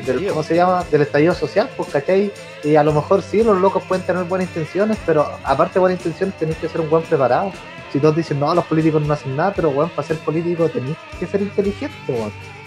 del- 0.06 0.28
¿cómo 0.28 0.42
se 0.44 0.54
llama? 0.54 0.84
Del 0.92 1.02
estallido 1.02 1.34
social, 1.34 1.68
pues, 1.76 1.88
¿cachai? 1.90 2.30
Y 2.62 2.76
a 2.76 2.84
lo 2.84 2.92
mejor 2.92 3.20
sí, 3.22 3.42
los 3.42 3.60
locos 3.60 3.82
pueden 3.82 4.04
tener 4.06 4.24
buenas 4.24 4.46
intenciones, 4.48 4.96
pero 5.04 5.26
aparte 5.42 5.74
de 5.74 5.80
buenas 5.80 5.98
intenciones 5.98 6.36
tenéis 6.38 6.56
que 6.58 6.68
ser 6.68 6.80
un 6.80 6.88
buen 6.88 7.02
preparado. 7.02 7.50
Si 7.92 7.98
todos 7.98 8.14
dicen, 8.16 8.38
no, 8.40 8.54
los 8.54 8.64
políticos 8.66 9.02
no 9.06 9.12
hacen 9.12 9.36
nada, 9.36 9.52
pero 9.54 9.70
bueno, 9.70 9.90
para 9.94 10.06
ser 10.06 10.16
político 10.18 10.68
tenéis 10.68 10.96
que 11.18 11.26
ser 11.26 11.42
inteligente, 11.42 11.94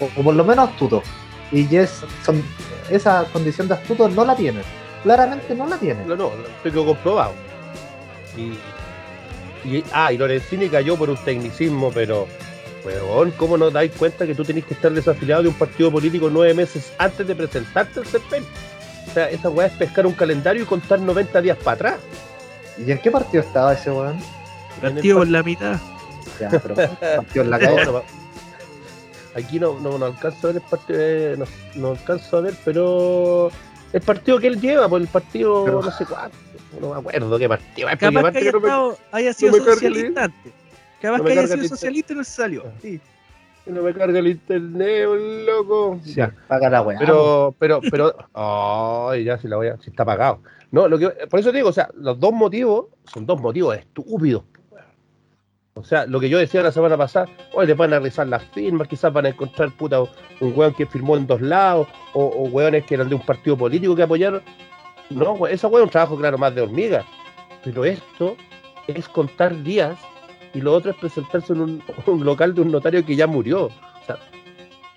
o 0.20 0.22
por 0.22 0.34
lo 0.34 0.44
menos 0.44 0.68
astuto. 0.68 1.02
Y 1.52 1.66
son, 2.22 2.42
esa 2.90 3.24
condición 3.32 3.66
de 3.68 3.74
astuto 3.74 4.08
no 4.08 4.24
la 4.24 4.36
tienen. 4.36 4.62
Claramente 5.02 5.54
no 5.54 5.66
la 5.66 5.76
tienen. 5.78 6.06
No, 6.06 6.16
no, 6.16 6.30
estoy 6.62 6.72
comprobado. 6.84 7.32
Y, 8.36 8.52
Y, 9.68 9.84
ah, 9.92 10.12
y 10.12 10.18
Lorenzini 10.18 10.68
cayó 10.68 10.96
por 10.96 11.10
un 11.10 11.16
tecnicismo, 11.24 11.90
pero, 11.92 12.28
weón, 12.84 13.32
¿cómo 13.32 13.56
no 13.58 13.70
dais 13.70 13.90
cuenta 13.92 14.24
que 14.26 14.34
tú 14.34 14.44
tenés 14.44 14.64
que 14.64 14.74
estar 14.74 14.92
desafiliado 14.92 15.42
de 15.42 15.48
un 15.48 15.54
partido 15.54 15.90
político 15.90 16.30
nueve 16.30 16.54
meses 16.54 16.92
antes 16.98 17.26
de 17.26 17.34
presentarte 17.34 18.00
al 18.00 18.06
CERPEN? 18.06 18.44
O 19.08 19.12
sea, 19.12 19.28
esa 19.30 19.48
weá 19.50 19.66
es 19.66 19.72
pescar 19.72 20.06
un 20.06 20.12
calendario 20.12 20.62
y 20.62 20.66
contar 20.66 21.00
90 21.00 21.40
días 21.42 21.56
para 21.58 21.74
atrás. 21.74 21.94
¿Y 22.78 22.90
en 22.92 22.98
qué 22.98 23.10
partido 23.10 23.42
estaba 23.42 23.72
ese 23.72 23.90
weón? 23.90 24.18
Partido 24.80 25.18
por 25.18 25.28
la 25.28 25.42
mitad. 25.42 25.76
Ya, 26.38 26.50
pero 26.50 26.74
partido 26.76 27.44
en 27.44 27.50
la 27.50 27.58
calle. 27.58 27.84
No, 27.84 27.92
no, 27.92 28.02
aquí 29.34 29.58
no, 29.58 29.78
no, 29.80 29.98
no 29.98 30.06
alcanzo 30.06 30.48
a 30.48 30.52
ver 30.52 30.62
el 30.62 30.68
partido, 30.68 30.98
eh, 31.02 31.36
no, 31.36 31.44
no 31.74 31.90
alcanzo 31.90 32.36
a 32.36 32.40
ver, 32.42 32.54
pero 32.64 33.50
el 33.92 34.00
partido 34.02 34.38
que 34.38 34.46
él 34.46 34.60
lleva, 34.60 34.88
por 34.88 35.00
el 35.00 35.08
partido 35.08 35.64
Pero- 35.64 35.82
no 35.82 35.90
sé 35.90 36.04
cuánto, 36.06 36.36
no 36.80 36.90
me 36.94 36.98
acuerdo 37.00 37.38
qué 37.38 37.48
partido. 37.48 37.88
Capaz 37.88 37.98
que 37.98 38.06
haya, 38.06 38.32
que 38.52 38.52
no 38.52 38.60
me- 38.90 38.96
haya 39.12 39.32
sido 39.32 39.52
socialista 39.64 40.24
antes. 40.24 40.52
Capaz 41.00 41.18
no 41.18 41.24
que 41.24 41.32
haya 41.32 41.46
sido 41.46 41.68
socialista 41.68 42.12
y 42.12 42.16
no 42.16 42.24
se 42.24 42.32
salió. 42.32 42.64
Sí. 42.82 43.00
no 43.66 43.82
me 43.82 43.92
carga 43.94 44.18
el 44.18 44.28
internet, 44.28 45.06
un 45.08 45.46
loco. 45.46 46.00
Ya. 46.04 46.34
Paga 46.48 46.70
la 46.70 46.82
weá. 46.82 46.98
Pero, 46.98 47.54
pero, 47.58 47.80
pero, 47.90 48.14
ay, 48.34 49.24
ya 49.24 49.38
si 49.38 49.46
la 49.48 49.56
voy 49.56 49.68
a, 49.68 49.76
si 49.78 49.90
está 49.90 50.02
apagado. 50.04 50.40
No, 50.70 50.88
lo 50.88 50.98
que, 50.98 51.08
por 51.30 51.40
eso 51.40 51.50
te 51.50 51.58
digo, 51.58 51.68
o 51.70 51.72
sea, 51.72 51.88
los 51.94 52.18
dos 52.20 52.32
motivos 52.32 52.86
son 53.12 53.24
dos 53.26 53.40
motivos 53.40 53.76
estúpidos. 53.76 54.42
O 55.74 55.84
sea, 55.84 56.06
lo 56.06 56.18
que 56.18 56.28
yo 56.28 56.38
decía 56.38 56.60
la 56.62 56.72
semana 56.72 56.96
pasada, 56.96 57.26
hoy 57.52 57.66
les 57.66 57.76
van 57.76 57.92
a 57.92 57.98
revisar 58.00 58.26
las 58.26 58.42
firmas, 58.46 58.88
quizás 58.88 59.12
van 59.12 59.26
a 59.26 59.28
encontrar 59.28 59.70
puta 59.76 60.00
un 60.02 60.52
weón 60.56 60.74
que 60.74 60.86
firmó 60.86 61.16
en 61.16 61.26
dos 61.26 61.40
lados, 61.40 61.86
o, 62.14 62.24
o 62.24 62.42
weones 62.48 62.84
que 62.84 62.94
eran 62.96 63.08
de 63.08 63.14
un 63.14 63.24
partido 63.24 63.56
político 63.56 63.94
que 63.94 64.02
apoyaron. 64.02 64.42
No, 65.10 65.46
esa 65.46 65.68
weón 65.68 65.82
es 65.82 65.86
un 65.86 65.90
trabajo, 65.90 66.16
claro, 66.16 66.38
más 66.38 66.54
de 66.54 66.62
hormiga. 66.62 67.04
Pero 67.64 67.84
esto 67.84 68.36
es 68.86 69.08
contar 69.08 69.62
días 69.62 69.98
y 70.54 70.60
lo 70.60 70.72
otro 70.74 70.90
es 70.92 70.96
presentarse 70.96 71.52
en 71.52 71.60
un, 71.60 71.82
un 72.06 72.24
local 72.24 72.54
de 72.54 72.60
un 72.62 72.70
notario 72.72 73.04
que 73.04 73.16
ya 73.16 73.26
murió. 73.26 73.64
O 73.66 73.70
sea, 74.06 74.18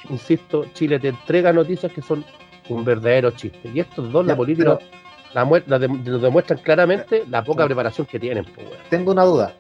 insisto, 0.10 0.66
Chile 0.74 1.00
te 1.00 1.10
entrega 1.10 1.52
noticias 1.54 1.92
que 1.92 2.02
son 2.02 2.24
un 2.70 2.84
verdadero 2.86 3.32
chiste. 3.32 3.70
Y 3.74 3.80
estos 3.80 4.12
dos, 4.12 4.26
Ya, 4.26 4.32
la 4.34 4.38
política, 4.38 4.78
pero- 4.78 4.90
la, 5.34 5.46
mue- 5.46 5.64
la 5.66 5.80
de- 5.80 5.88
nos 5.88 6.22
demuestran 6.22 6.60
claramente 6.60 7.24
la 7.30 7.44
poca 7.44 7.66
preparación 7.66 8.06
que 8.08 8.20
tienen. 8.20 8.46
pues. 8.46 8.68
Tengo 8.90 9.12
una 9.12 9.24
duda. 9.24 9.54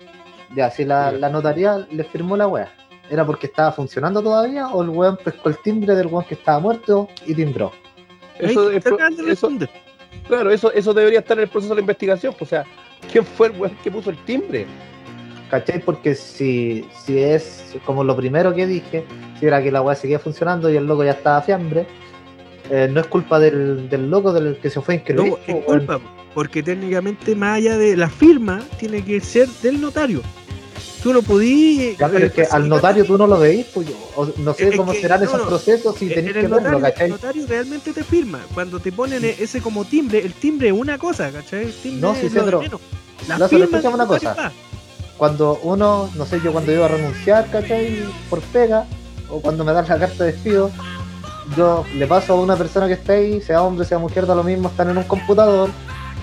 Ya, 0.55 0.69
si 0.69 0.83
la, 0.83 1.11
notaría 1.29 1.87
le 1.91 2.03
firmó 2.03 2.35
la 2.35 2.45
weá, 2.47 2.69
¿era 3.09 3.25
porque 3.25 3.47
estaba 3.47 3.71
funcionando 3.71 4.21
todavía 4.21 4.67
o 4.67 4.83
el 4.83 4.89
weón 4.89 5.17
pescó 5.23 5.47
el 5.47 5.57
timbre 5.59 5.95
del 5.95 6.07
weón 6.07 6.25
que 6.25 6.33
estaba 6.33 6.59
muerto 6.59 7.07
y 7.25 7.33
timbró? 7.33 7.71
Eso, 8.37 8.67
Ahí 8.67 8.75
es 8.75 8.85
eso-. 8.85 8.97
Claro, 10.27 10.51
eso, 10.51 10.71
eso 10.73 10.93
debería 10.93 11.19
estar 11.19 11.37
en 11.37 11.43
el 11.43 11.49
proceso 11.49 11.73
de 11.73 11.75
la 11.75 11.81
investigación. 11.81 12.33
pues, 12.37 12.49
o 12.49 12.55
sea, 12.55 12.65
¿quién 13.11 13.25
fue 13.25 13.47
el 13.47 13.59
weón 13.59 13.75
que 13.83 13.91
puso 13.91 14.09
el 14.09 14.17
timbre? 14.25 14.65
¿Cachai? 15.49 15.79
Porque 15.79 16.15
si, 16.15 16.85
si 17.03 17.19
es 17.19 17.75
como 17.85 18.03
lo 18.03 18.15
primero 18.15 18.53
que 18.53 18.65
dije, 18.65 19.05
si 19.39 19.45
era 19.45 19.61
que 19.61 19.71
la 19.71 19.81
weá 19.81 19.95
seguía 19.95 20.19
funcionando 20.19 20.69
y 20.69 20.77
el 20.77 20.85
loco 20.85 21.03
ya 21.03 21.11
estaba 21.11 21.41
fiambre, 21.41 21.85
eh, 22.69 22.89
no 22.89 23.01
es 23.01 23.07
culpa 23.07 23.39
del, 23.39 23.89
del 23.89 24.09
loco 24.09 24.31
del 24.31 24.57
que 24.57 24.69
se 24.69 24.79
fue 24.79 24.93
a 24.93 24.97
inscribir. 24.97 25.31
No, 25.31 25.35
po, 25.35 25.41
es 25.45 25.65
culpa, 25.65 25.99
porque 26.33 26.63
técnicamente 26.63 27.35
más 27.35 27.57
allá 27.57 27.77
de 27.77 27.97
la 27.97 28.09
firma, 28.09 28.61
tiene 28.79 29.03
que 29.03 29.19
ser 29.19 29.47
del 29.61 29.81
notario. 29.81 30.21
Tú 31.01 31.13
no 31.13 31.21
podías... 31.23 31.97
Ya, 31.97 32.07
pero 32.09 32.27
es 32.27 32.31
que 32.31 32.43
al 32.43 32.69
notario 32.69 33.03
tú 33.05 33.17
no 33.17 33.25
lo 33.25 33.39
veís, 33.39 33.65
pues 33.73 33.87
yo, 33.89 34.33
no 34.37 34.53
sé 34.53 34.75
cómo 34.77 34.91
que- 34.91 35.01
serán 35.01 35.21
no, 35.21 35.25
esos 35.27 35.41
procesos 35.47 35.95
si 35.97 36.05
En 36.05 36.13
tenéis 36.13 36.27
el 36.35 36.41
que 36.43 36.47
verlo, 36.47 36.57
notario, 36.57 36.77
el 36.77 36.83
¿cachai? 36.93 37.09
notario 37.09 37.47
realmente 37.47 37.93
te 37.93 38.03
firma. 38.03 38.39
Cuando 38.53 38.79
te 38.79 38.91
ponen 38.91 39.23
ese 39.25 39.61
como 39.61 39.83
timbre, 39.85 40.19
el 40.19 40.33
timbre 40.33 40.67
es 40.67 40.73
una 40.73 40.97
cosa, 40.99 41.31
¿cachai? 41.31 41.65
El 41.65 41.73
timbre 41.73 42.01
No, 42.01 42.13
sí 42.15 42.27
es 42.27 42.33
lo 42.33 42.59
menos. 42.61 42.81
La 43.27 43.47
firma 43.49 43.79
una 43.89 44.05
cosa. 44.05 44.33
va. 44.35 44.51
Cuando 45.17 45.59
uno, 45.63 46.09
no 46.15 46.25
sé, 46.25 46.39
yo 46.43 46.51
cuando 46.51 46.71
iba 46.71 46.85
a 46.85 46.89
renunciar, 46.89 47.49
¿cachai? 47.51 48.03
Por 48.29 48.41
pega, 48.41 48.85
o 49.29 49.39
cuando 49.41 49.63
me 49.63 49.73
dan 49.73 49.87
la 49.87 49.97
carta 49.99 50.23
de 50.23 50.31
despido, 50.33 50.71
yo 51.57 51.83
le 51.95 52.07
paso 52.07 52.33
a 52.33 52.41
una 52.41 52.55
persona 52.55 52.87
que 52.87 52.93
está 52.93 53.13
ahí, 53.13 53.41
sea 53.41 53.63
hombre, 53.63 53.85
sea 53.85 53.97
mujer, 53.99 54.25
da 54.25 54.35
lo 54.35 54.43
mismo, 54.43 54.69
están 54.69 54.89
en 54.89 54.97
un 54.97 55.03
computador. 55.03 55.69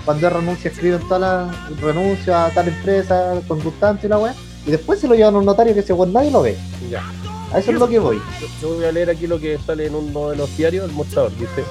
Cuando 0.05 0.27
es 0.27 0.33
renuncia, 0.33 0.71
escriben 0.71 1.01
toda 1.07 1.19
la 1.19 1.67
renuncia 1.81 2.45
a 2.45 2.49
tal 2.51 2.67
empresa, 2.69 3.39
conductante 3.47 4.07
y 4.07 4.09
la 4.09 4.17
weá, 4.17 4.33
y 4.65 4.71
después 4.71 4.99
se 4.99 5.07
lo 5.07 5.15
llevan 5.15 5.35
a 5.35 5.39
un 5.39 5.45
notario 5.45 5.73
que 5.73 5.81
según 5.81 6.13
nadie 6.13 6.31
lo 6.31 6.41
ve. 6.41 6.57
Ya. 6.89 7.03
A 7.51 7.59
eso 7.59 7.71
es 7.71 7.79
lo 7.79 7.87
que 7.87 7.97
voy. 7.99 8.21
Yo, 8.61 8.75
voy 8.75 8.85
a 8.85 8.91
leer 8.91 9.09
aquí 9.09 9.25
lo 9.25 9.39
que 9.39 9.57
sale 9.65 9.87
en 9.87 9.95
uno 9.95 10.29
de 10.29 10.37
los 10.37 10.55
diarios, 10.55 10.85
el 10.87 10.91
mostrador. 10.95 11.31
Dice, 11.37 11.63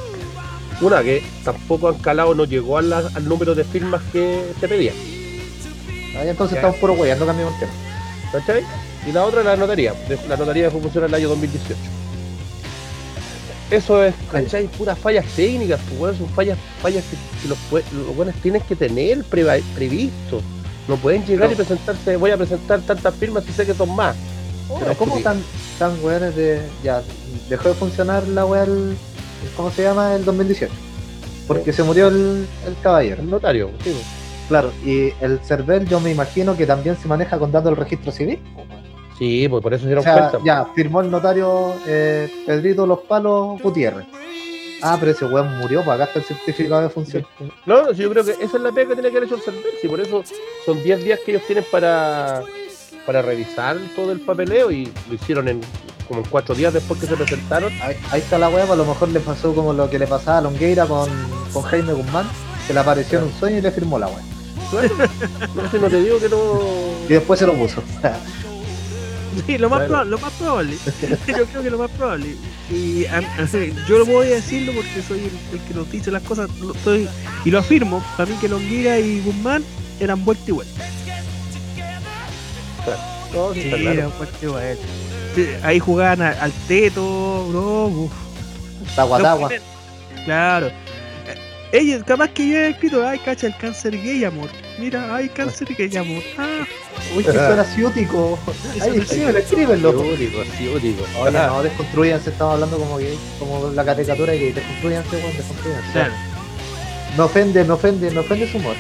una 0.81 1.03
que 1.03 1.23
tampoco 1.45 1.89
han 1.89 1.99
calado, 1.99 2.35
no 2.35 2.45
llegó 2.45 2.81
la- 2.81 3.09
al 3.15 3.29
número 3.29 3.55
de 3.55 3.65
firmas 3.65 4.03
que 4.13 4.43
se 4.59 4.69
pedía. 4.69 4.93
Ahí 6.19 6.29
entonces 6.29 6.57
estamos 6.57 6.77
puro 6.79 6.95
no 6.95 7.27
cambiamos 7.27 7.55
el 7.55 7.61
tema. 7.61 7.73
¿Cachai? 8.33 8.65
Y 9.09 9.13
la 9.13 9.25
otra 9.25 9.41
es 9.41 9.47
la 9.47 9.57
notaría. 9.57 9.95
La 10.29 10.37
notaría 10.37 10.65
dejó 10.65 10.81
funcionar 10.81 11.09
el 11.09 11.15
año 11.15 11.29
2018. 11.29 11.79
Eso 13.71 14.03
es, 14.03 14.15
¿cachai? 14.33 14.67
Puras 14.67 14.99
fallas 14.99 15.27
técnicas, 15.37 15.79
pues, 15.99 16.17
son 16.17 16.29
fallas, 16.31 16.59
fallas 16.83 17.05
que, 17.05 17.17
que 17.43 17.49
los, 17.49 17.59
los 18.07 18.17
buenos 18.17 18.35
tienen 18.37 18.63
que 18.63 18.75
tener 18.75 19.23
previsto. 19.25 20.41
No 20.89 20.97
pueden 20.97 21.25
llegar 21.27 21.53
y 21.53 21.55
presentarse, 21.55 22.17
voy 22.17 22.31
a 22.31 22.37
presentar 22.37 22.81
tantas 22.81 23.15
firmas 23.15 23.45
y 23.49 23.53
sé 23.53 23.67
que 23.67 23.75
son 23.75 23.95
más. 23.95 24.17
Pero 24.81 24.95
¿cómo 24.95 25.19
tan, 25.21 25.43
tan 25.79 25.93
weones 26.03 26.35
de. 26.35 26.61
Ya, 26.83 27.03
dejó 27.49 27.69
de 27.69 27.75
funcionar 27.75 28.27
la 28.29 28.45
weá 28.47 28.65
el. 28.65 28.97
¿Cómo 29.57 29.71
se 29.71 29.83
llama? 29.83 30.15
El 30.15 30.25
2018. 30.25 30.73
Porque 31.47 31.73
se 31.73 31.83
murió 31.83 32.09
el, 32.09 32.47
el 32.67 32.77
caballero. 32.83 33.23
El 33.23 33.31
notario, 33.31 33.71
sí. 33.85 33.95
Claro, 34.49 34.73
y 34.85 35.13
el 35.21 35.39
CERVEL 35.41 35.87
yo 35.87 36.01
me 36.01 36.11
imagino 36.11 36.57
que 36.57 36.67
también 36.67 36.97
se 36.97 37.07
maneja 37.07 37.39
con 37.39 37.53
datos 37.53 37.71
del 37.71 37.77
registro 37.77 38.11
civil. 38.11 38.41
Sí, 39.19 39.47
pues 39.49 39.63
por 39.63 39.75
eso 39.75 39.83
se 39.83 39.87
O 39.87 39.89
dieron 39.89 40.05
sea, 40.05 40.31
cuenta. 40.31 40.39
ya, 40.45 40.67
firmó 40.75 41.01
el 41.01 41.11
notario 41.11 41.75
eh, 41.87 42.31
Pedrito 42.47 42.87
Los 42.87 43.01
Palos 43.01 43.61
Gutiérrez. 43.61 44.07
Ah, 44.83 44.97
pero 44.99 45.13
ese 45.13 45.25
weón 45.25 45.59
murió, 45.59 45.83
pues 45.85 45.95
acá 45.95 46.05
está 46.05 46.19
el 46.21 46.25
certificado 46.25 46.83
de 46.83 46.89
función. 46.89 47.27
No, 47.67 47.93
yo 47.93 48.11
creo 48.11 48.25
que 48.25 48.33
esa 48.33 48.57
es 48.57 48.63
la 48.63 48.73
pega 48.73 48.91
que 48.91 48.95
tiene 48.95 49.11
que 49.11 49.17
haber 49.17 49.29
hecho 49.29 49.37
el 49.37 49.43
CERVEL, 49.43 49.75
y 49.83 49.89
por 49.89 50.01
eso 50.01 50.23
son 50.65 50.83
10 50.83 51.05
días 51.05 51.21
que 51.25 51.33
ellos 51.33 51.43
tienen 51.47 51.65
para, 51.71 52.43
para 53.05 53.23
revisar 53.23 53.77
todo 53.97 54.13
el 54.13 54.21
papeleo 54.21 54.71
y 54.71 54.93
lo 55.09 55.15
hicieron 55.15 55.49
en 55.49 55.61
como 56.07 56.21
en 56.21 56.27
4 56.31 56.55
días 56.55 56.73
después 56.73 57.01
que 57.01 57.07
se 57.07 57.17
presentaron. 57.17 57.73
Ahí, 57.83 57.97
ahí 58.11 58.21
está 58.21 58.39
la 58.39 58.49
weá, 58.49 58.65
pues 58.65 58.79
a 58.79 58.83
lo 58.83 58.87
mejor 58.87 59.09
le 59.11 59.21
pasó 59.21 59.55
como 59.55 59.73
lo 59.73 59.91
que 59.91 59.99
le 59.99 60.07
pasaba 60.07 60.39
a 60.39 60.41
Longueira 60.43 60.87
con, 60.87 61.09
con 61.53 61.63
Jaime 61.65 61.93
Guzmán, 61.93 62.27
que 62.67 62.73
le 62.73 62.81
apareció 62.81 63.19
en 63.19 63.27
un 63.27 63.33
sueño 63.33 63.59
y 63.59 63.61
le 63.61 63.71
firmó 63.71 63.99
la 63.99 64.07
weá. 64.07 64.23
Claro, 64.71 64.89
no, 65.55 65.71
sé, 65.71 65.79
no 65.79 65.89
te 65.89 66.03
digo 66.03 66.19
que 66.19 66.29
no. 66.29 66.61
Y 67.09 67.13
después 67.13 67.39
se 67.39 67.47
lo 67.47 67.55
puso. 67.55 67.83
Sí, 69.47 69.59
lo 69.59 69.69
más, 69.71 69.89
lo 70.07 70.19
más 70.19 70.33
probable. 70.35 70.77
Yo 71.27 71.45
creo 71.47 71.63
que 71.63 71.71
lo 71.71 71.79
más 71.79 71.91
probable. 71.91 72.37
Y 72.71 73.07
a- 73.07 73.19
a- 73.19 73.87
yo 73.89 73.99
lo 73.99 74.05
voy 74.07 74.27
a 74.27 74.35
decirlo 74.37 74.73
porque 74.73 75.03
soy 75.07 75.21
el, 75.21 75.59
el 75.59 75.65
que 75.67 75.75
nos 75.75 75.91
dice 75.91 76.11
las 76.11 76.23
cosas. 76.23 76.51
lo- 76.61 76.75
soy- 76.85 77.09
y 77.45 77.51
lo 77.51 77.59
afirmo. 77.61 78.05
Para 78.17 78.29
mí 78.31 78.37
que 78.41 78.49
Longuira 78.49 78.99
y 78.99 79.21
Guzmán 79.21 79.65
eran 80.01 80.25
vuelta 80.25 80.45
y 80.49 80.53
vuelta. 80.53 80.85
Sí, 83.55 83.63
claro. 83.69 83.91
eran 83.91 84.13
vuelta 84.17 84.37
y 84.43 84.47
vuelta. 84.47 84.85
Sí, 85.35 85.47
Ahí 85.63 85.79
jugaban 85.79 86.23
a- 86.23 86.31
al 86.43 86.53
teto, 86.67 87.47
bro. 87.49 88.11
Tagua, 88.97 89.21
tagua. 89.21 89.51
Claro. 90.25 90.67
Eh, 90.69 90.73
Ella, 91.73 92.03
capaz 92.05 92.29
que 92.29 92.49
ya 92.49 92.67
he 92.67 92.71
escrito, 92.71 93.07
ay, 93.07 93.19
cacha, 93.19 93.47
el 93.47 93.57
cáncer 93.57 93.93
gay, 94.03 94.25
amor. 94.25 94.49
Mira, 94.79 95.15
ay, 95.15 95.29
cáncer 95.29 95.69
gay, 95.77 95.97
amor. 95.97 96.23
Ah, 96.39 96.65
Uy, 97.17 97.25
que 97.25 97.33
suena 97.33 97.65
ciútico. 97.65 98.39
Ay, 98.81 98.99
escríbelo, 98.99 99.39
escríbelo. 99.39 99.91
Ciútico, 100.05 100.45
ciútico. 100.57 101.05
Oye, 101.21 101.33
no, 101.33 101.63
desconstruyanse, 101.63 102.31
estamos 102.31 102.55
hablando 102.55 102.79
como 102.79 102.97
gay, 102.99 103.19
como 103.39 103.71
la 103.73 103.85
caricatura 103.85 104.33
gay, 104.35 104.53
desconstruyanse, 104.53 105.17
weón, 105.17 105.37
desconstruyanse. 105.37 105.93
claro. 105.93 106.13
No 107.17 107.25
ofende, 107.25 107.65
no 107.65 107.75
ofende, 107.75 108.11
no 108.13 108.21
ofende 108.21 108.51
su 108.51 108.59
humor. 108.59 108.77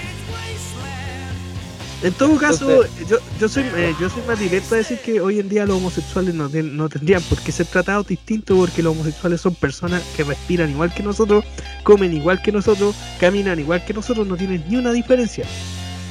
En 2.01 2.12
todo 2.12 2.36
caso, 2.36 2.84
yo, 3.11 3.18
yo 3.40 3.49
soy 3.49 3.64
eh, 3.74 3.92
yo 4.01 4.09
soy 4.09 4.22
más 4.28 4.38
directo 4.38 4.76
a 4.76 4.78
decir 4.78 5.01
que 5.01 5.20
hoy 5.20 5.40
en 5.40 5.49
día 5.49 5.66
los 5.66 5.78
homosexuales 5.78 6.32
no, 6.32 6.49
ten- 6.49 6.76
no 6.76 6.88
tendrían 6.88 7.20
por 7.22 7.40
qué 7.40 7.51
ser 7.51 7.66
tratados 7.66 8.07
distintos 8.07 8.57
porque 8.57 8.84
los 8.84 8.92
homosexuales 8.92 9.40
son 9.40 9.57
personas 9.57 10.01
que 10.16 10.22
respiran 10.22 10.70
igual 10.70 10.94
que 10.94 11.03
nosotros, 11.03 11.44
comen 11.82 12.12
igual 12.16 12.40
que 12.40 12.53
nosotros, 12.53 12.94
caminan 13.18 13.59
igual 13.59 13.84
que 13.84 13.94
nosotros, 13.94 14.28
no 14.28 14.36
tienen 14.36 14.64
ni 14.68 14.76
una 14.76 14.92
diferencia. 14.92 15.44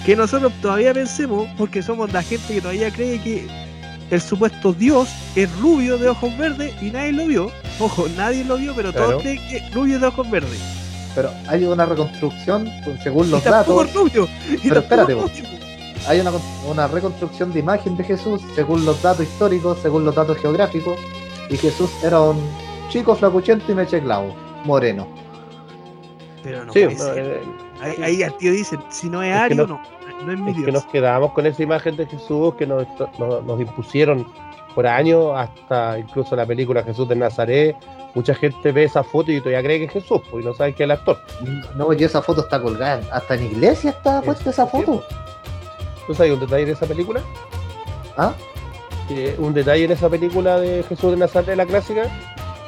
Que 0.08 0.16
nosotros 0.16 0.52
todavía 0.62 0.94
pensemos, 0.94 1.48
porque 1.58 1.84
somos 1.84 2.12
la 2.14 2.24
gente 2.24 2.54
que 2.56 2.62
todavía 2.62 2.90
cree 2.92 3.20
que 3.22 3.46
el 4.10 4.22
supuesto 4.22 4.72
Dios 4.72 5.10
es 5.36 5.54
rubio 5.60 5.98
de 5.98 6.08
ojos 6.10 6.36
verdes 6.38 6.74
y 6.82 6.90
nadie 6.92 7.12
lo 7.12 7.26
vio. 7.28 7.52
Ojo, 7.80 8.08
nadie 8.18 8.44
lo 8.46 8.56
vio, 8.58 8.74
pero 8.74 8.92
Claro. 8.92 9.08
todos 9.10 9.22
creen 9.22 9.38
que 9.50 9.58
es 9.58 9.74
rubio 9.74 10.00
de 10.00 10.08
ojos 10.08 10.30
verdes. 10.32 10.60
Pero 11.14 11.30
hay 11.48 11.66
una 11.66 11.86
reconstrucción, 11.86 12.70
pues, 12.86 13.04
según 13.04 13.30
los 13.30 13.44
datos, 13.44 13.86
es 13.86 13.94
rubio. 13.94 14.28
y 14.50 14.70
Pero 14.70 14.80
espérate, 14.80 15.12
es 15.12 15.18
vos. 15.18 15.30
rubio. 15.30 15.60
hay 16.08 16.20
una, 16.22 16.32
una 16.70 16.88
reconstrucción 16.88 17.52
de 17.52 17.60
imagen 17.60 17.98
de 17.98 18.04
Jesús, 18.06 18.42
según 18.56 18.86
los 18.86 19.02
datos 19.02 19.24
históricos, 19.28 19.78
según 19.82 20.06
los 20.06 20.16
datos 20.16 20.38
geográficos, 20.38 20.98
y 21.50 21.58
Jesús 21.58 21.90
era 22.02 22.22
un 22.22 22.38
chico 22.90 23.14
flacuchento 23.14 23.70
y 23.72 23.76
mecheclavo, 23.76 24.34
moreno. 24.64 25.06
Pero 26.44 26.64
no 26.64 26.72
Sí, 26.72 26.80
puede 26.86 26.96
no, 26.96 27.04
ser. 27.04 27.18
eh, 27.20 27.42
Ahí, 27.82 28.04
ahí 28.04 28.24
al 28.24 28.36
tío 28.38 28.52
dicen, 28.54 28.80
si 28.90 29.08
no 29.10 29.22
es 29.22 29.36
Es 29.36 29.40
Ario, 29.42 29.68
no- 29.68 29.76
no, 29.76 29.97
no 30.26 30.32
es 30.32 30.40
mi 30.40 30.52
es 30.52 30.66
que 30.66 30.72
nos 30.72 30.86
quedamos 30.86 31.32
con 31.34 31.46
esa 31.46 31.64
imagen 31.64 31.96
de 31.96 32.06
Jesús 32.06 32.56
que 32.56 32.66
nos, 32.66 32.86
nos, 33.18 33.44
nos 33.44 33.60
impusieron 33.62 34.28
por 34.76 34.86
años, 34.86 35.32
hasta 35.36 35.98
incluso 35.98 36.36
la 36.36 36.46
película 36.46 36.84
Jesús 36.84 37.08
de 37.10 37.16
Nazaret. 37.16 37.76
Mucha 38.14 38.36
gente 38.36 38.72
ve 38.72 38.84
esa 38.84 39.04
foto 39.04 39.32
y 39.32 39.40
todavía 39.40 39.64
cree 39.64 39.80
que 39.80 39.86
es 39.86 39.92
Jesús, 39.92 40.22
pues, 40.30 40.44
y 40.44 40.48
no 40.48 40.54
sabe 40.54 40.74
que 40.74 40.84
es 40.84 40.86
el 40.86 40.92
actor. 40.92 41.20
No, 41.76 41.92
y 41.94 42.04
esa 42.04 42.22
foto 42.22 42.42
está 42.42 42.62
colgada. 42.62 43.02
Hasta 43.12 43.36
en 43.36 43.46
iglesia 43.46 43.92
está 43.92 44.22
puesta 44.22 44.50
esa 44.50 44.66
foto. 44.66 45.04
¿Tú 46.06 46.14
sabes 46.14 46.32
un 46.32 46.40
detalle 46.40 46.66
de 46.66 46.72
esa 46.72 46.86
película? 46.86 47.22
¿Ah? 48.18 48.34
Un 49.38 49.54
detalle 49.54 49.86
en 49.86 49.92
esa 49.92 50.10
película 50.10 50.60
de 50.60 50.84
Jesús 50.84 51.12
de 51.12 51.18
Nazaret, 51.18 51.56
la 51.56 51.66
clásica, 51.66 52.04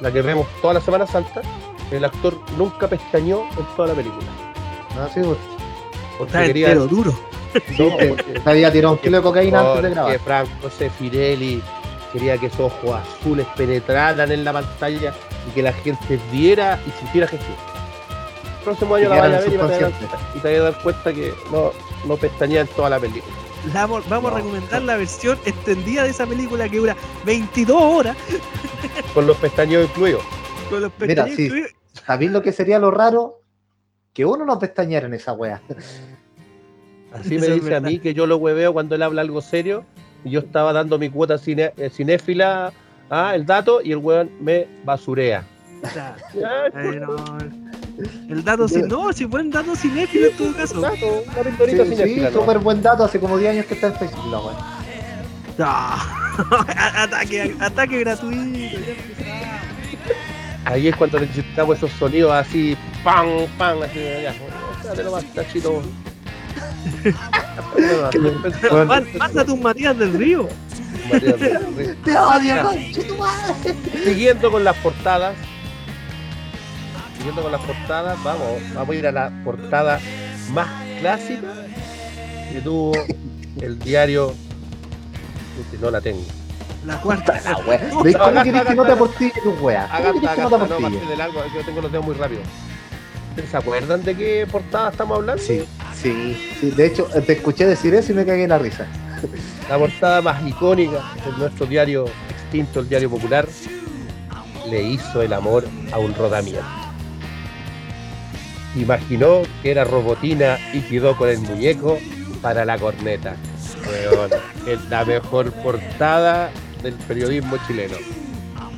la 0.02 0.12
que 0.12 0.22
vemos 0.22 0.48
toda 0.62 0.76
la 0.76 0.82
Semana 0.82 1.06
Santa, 1.06 1.42
el 1.92 2.06
actor 2.06 2.36
nunca 2.58 2.88
pestañeó 2.88 3.44
en 3.58 3.66
toda 3.76 3.90
la 3.90 3.94
película. 3.94 4.28
Ah, 4.98 5.08
sí, 5.14 5.22
pues. 5.24 5.38
Porque 6.18 6.34
Está 6.34 6.46
quería. 6.46 6.68
entero 6.68 6.88
duro. 6.88 7.14
No, 7.78 7.90
porque- 7.98 8.42
Se 8.44 8.50
había 8.50 8.72
tirado 8.72 8.94
un 8.94 9.00
kilo 9.00 9.18
de 9.18 9.24
cocaína 9.24 9.60
antes 9.60 9.76
de 9.76 9.90
porque 9.96 10.18
grabar. 10.18 10.20
Franco 10.48 10.70
Sefirelli 10.70 11.62
quería 12.14 12.38
que 12.38 12.48
esos 12.48 12.60
ojos 12.62 13.00
azules 13.02 13.46
penetraran 13.56 14.32
en 14.32 14.44
la 14.44 14.54
pantalla 14.54 15.14
y 15.48 15.52
que 15.54 15.62
la 15.64 15.74
gente 15.74 16.20
viera 16.32 16.80
y 16.88 16.92
sintiera 17.00 17.28
Jesús. 17.28 17.46
El 18.60 18.64
próximo 18.64 18.96
año 18.96 19.10
la 19.10 19.16
vaya 19.22 19.38
a 19.38 19.40
ver 19.42 19.54
y, 19.54 19.58
va 19.58 19.66
a 19.66 19.68
dar- 19.68 19.92
y 20.36 20.40
te 20.40 20.50
vas 20.60 20.60
a 20.60 20.64
dar 20.72 20.84
cuenta 20.84 21.14
que 21.14 21.34
no, 21.52 21.72
no 22.06 22.18
pestañea 22.18 22.62
en 22.62 22.68
toda 22.68 22.90
la 22.90 23.00
película. 23.00 23.34
La 23.74 23.82
vamos, 23.82 24.08
vamos 24.08 24.32
a 24.32 24.36
No. 24.36 24.38
recomendar 24.38 24.82
la 24.84 24.96
versión 24.98 25.38
extendida 25.46 26.04
de 26.04 26.10
esa 26.12 26.26
película 26.26 26.70
que 26.70 26.78
dura 26.78 26.96
22 27.26 27.78
horas 27.82 28.16
Con 29.14 29.28
los 29.28 29.36
pestañeos 29.38 29.86
incluidos. 29.90 30.24
con 30.70 30.82
los 30.82 30.92
Mira, 31.00 31.26
pestañeos 31.26 31.36
sí. 31.36 31.46
incluidos. 31.46 31.72
¿Sabéis 32.06 32.32
lo 32.32 32.42
que 32.42 32.52
sería 32.54 32.80
lo 32.80 32.90
raro? 32.92 33.42
Que 34.14 34.26
uno 34.26 34.46
no 34.46 34.58
pestañeara 34.60 35.08
en 35.08 35.14
esa 35.14 35.34
wea. 35.34 35.62
Así 37.14 37.38
me 37.40 37.48
dice 37.56 37.76
a 37.76 37.80
mí 37.82 38.00
que 38.00 38.14
yo 38.14 38.28
lo 38.28 38.38
hueveo 38.38 38.74
cuando 38.74 38.96
él 38.96 39.02
habla 39.04 39.22
algo 39.22 39.42
serio 39.42 39.84
y 40.24 40.32
yo 40.32 40.40
estaba 40.42 40.74
dando 40.74 41.00
mi 41.00 41.10
cuota 41.10 41.38
cine- 41.38 41.74
eh, 41.78 41.90
cinéfila, 41.90 42.72
ah, 43.10 43.34
el 43.36 43.46
dato, 43.46 43.82
y 43.82 43.92
el 43.92 43.98
weón 43.98 44.30
me 44.42 44.68
basurea. 44.84 45.44
Eh, 46.36 47.00
no, 47.00 47.38
el 48.30 48.44
dato 48.44 48.68
sin. 48.68 48.88
No, 48.88 49.12
si 49.14 49.26
buen 49.26 49.50
dato 49.50 49.76
cinéfilo 49.76 50.28
en 50.28 50.38
todo 50.38 50.54
caso. 50.56 50.82
dato, 50.82 51.24
una 51.24 51.68
Sí, 51.68 51.96
sí, 51.96 52.22
súper 52.34 52.60
buen 52.60 52.82
dato. 52.82 53.04
Hace 53.06 53.20
como 53.20 53.38
10 53.38 53.52
años 53.54 53.66
que 53.66 53.74
está 53.76 53.88
en 53.88 53.96
Facebook 53.96 54.26
la 54.30 54.40
ataque, 57.04 57.56
ataque 57.60 58.00
gratuito. 58.00 58.78
Ahí 60.66 60.88
es 60.88 60.96
cuando 60.96 61.20
necesitamos 61.20 61.78
esos 61.78 61.92
sonidos 61.94 62.32
así, 62.32 62.78
pam, 63.04 63.28
pam, 63.58 63.82
así, 63.82 64.00
ya. 64.00 64.34
Espérate 64.78 65.04
nomás, 65.04 65.26
tachito. 65.34 65.82
Mándate 69.18 69.52
un 69.52 69.62
Matías 69.62 69.98
del 69.98 70.14
Río. 70.14 70.48
¡Te 71.10 72.18
odio, 72.18 72.64
conche 72.64 73.04
tu 73.04 73.16
madre! 73.16 73.76
Siguiendo 74.04 74.52
con 74.52 74.64
las 74.64 74.76
portadas. 74.78 75.36
Siguiendo 77.18 77.42
con 77.42 77.52
las 77.52 77.62
portadas, 77.62 78.24
vamos, 78.24 78.48
vamos 78.74 78.90
a 78.90 78.96
ir 78.98 79.08
a 79.08 79.12
la 79.12 79.32
portada 79.44 80.00
más 80.54 80.68
clásica 81.00 81.48
que 82.52 82.62
tuvo 82.62 82.94
el 83.62 83.80
diario. 83.80 84.34
No 85.82 85.92
la 85.92 86.00
tengo. 86.00 86.22
La 86.86 87.02
cuarta. 87.02 87.40
La 87.44 87.58
wea. 87.58 87.90
¿Veis 88.04 88.16
cómo 88.18 88.44
que 88.44 88.52
no 88.52 88.64
te 88.64 88.70
haga- 88.72 88.94
aportille 88.94 89.34
tu 89.44 89.52
wea? 89.62 89.88
¿Cómo 89.88 89.98
Agarra, 89.98 90.14
querés 90.22 90.36
que 90.36 90.42
no 91.02 91.10
de 91.10 91.18
largo, 91.18 91.44
yo 91.54 91.66
tengo 91.66 91.82
los 91.82 91.92
dedos 91.92 92.06
muy 92.06 92.16
rápido. 92.16 92.42
¿Se 93.50 93.58
acuerdan 93.58 94.04
de 94.04 94.16
qué 94.16 94.48
portada 94.50 94.90
estamos 94.92 95.18
hablando? 95.18 95.42
Sí, 95.42 95.66
sí, 96.02 96.38
sí. 96.60 96.72
De 96.72 96.86
hecho, 96.86 97.06
te 97.06 97.34
escuché 97.34 97.66
decir 97.66 97.94
eso 97.94 98.12
y 98.12 98.16
me 98.16 98.26
cagué 98.26 98.44
en 98.44 98.50
la 98.50 98.60
risa. 98.60 98.88
La 99.70 99.78
portada 99.78 100.22
más 100.22 100.46
icónica 100.48 101.04
de 101.26 101.38
nuestro 101.38 101.68
diario 101.68 102.06
extinto, 102.30 102.80
el 102.80 102.90
diario 102.90 103.10
popular, 103.12 103.48
le 104.68 104.82
hizo 104.82 105.22
el 105.22 105.32
amor 105.34 105.66
a 105.92 106.00
un 106.00 106.16
rodamiento. 106.16 106.66
Imaginó 108.76 109.44
que 109.62 109.72
era 109.72 109.84
robotina 109.84 110.58
y 110.74 110.82
quedó 110.82 111.16
con 111.16 111.30
el 111.30 111.40
muñeco 111.40 112.00
para 112.42 112.66
la 112.66 112.80
corneta. 112.80 113.36
Weón, 113.88 114.32
es 114.66 114.84
la 114.90 115.06
mejor 115.06 115.52
portada 115.52 116.50
del 116.82 116.94
periodismo 116.94 117.58
chileno. 117.68 117.98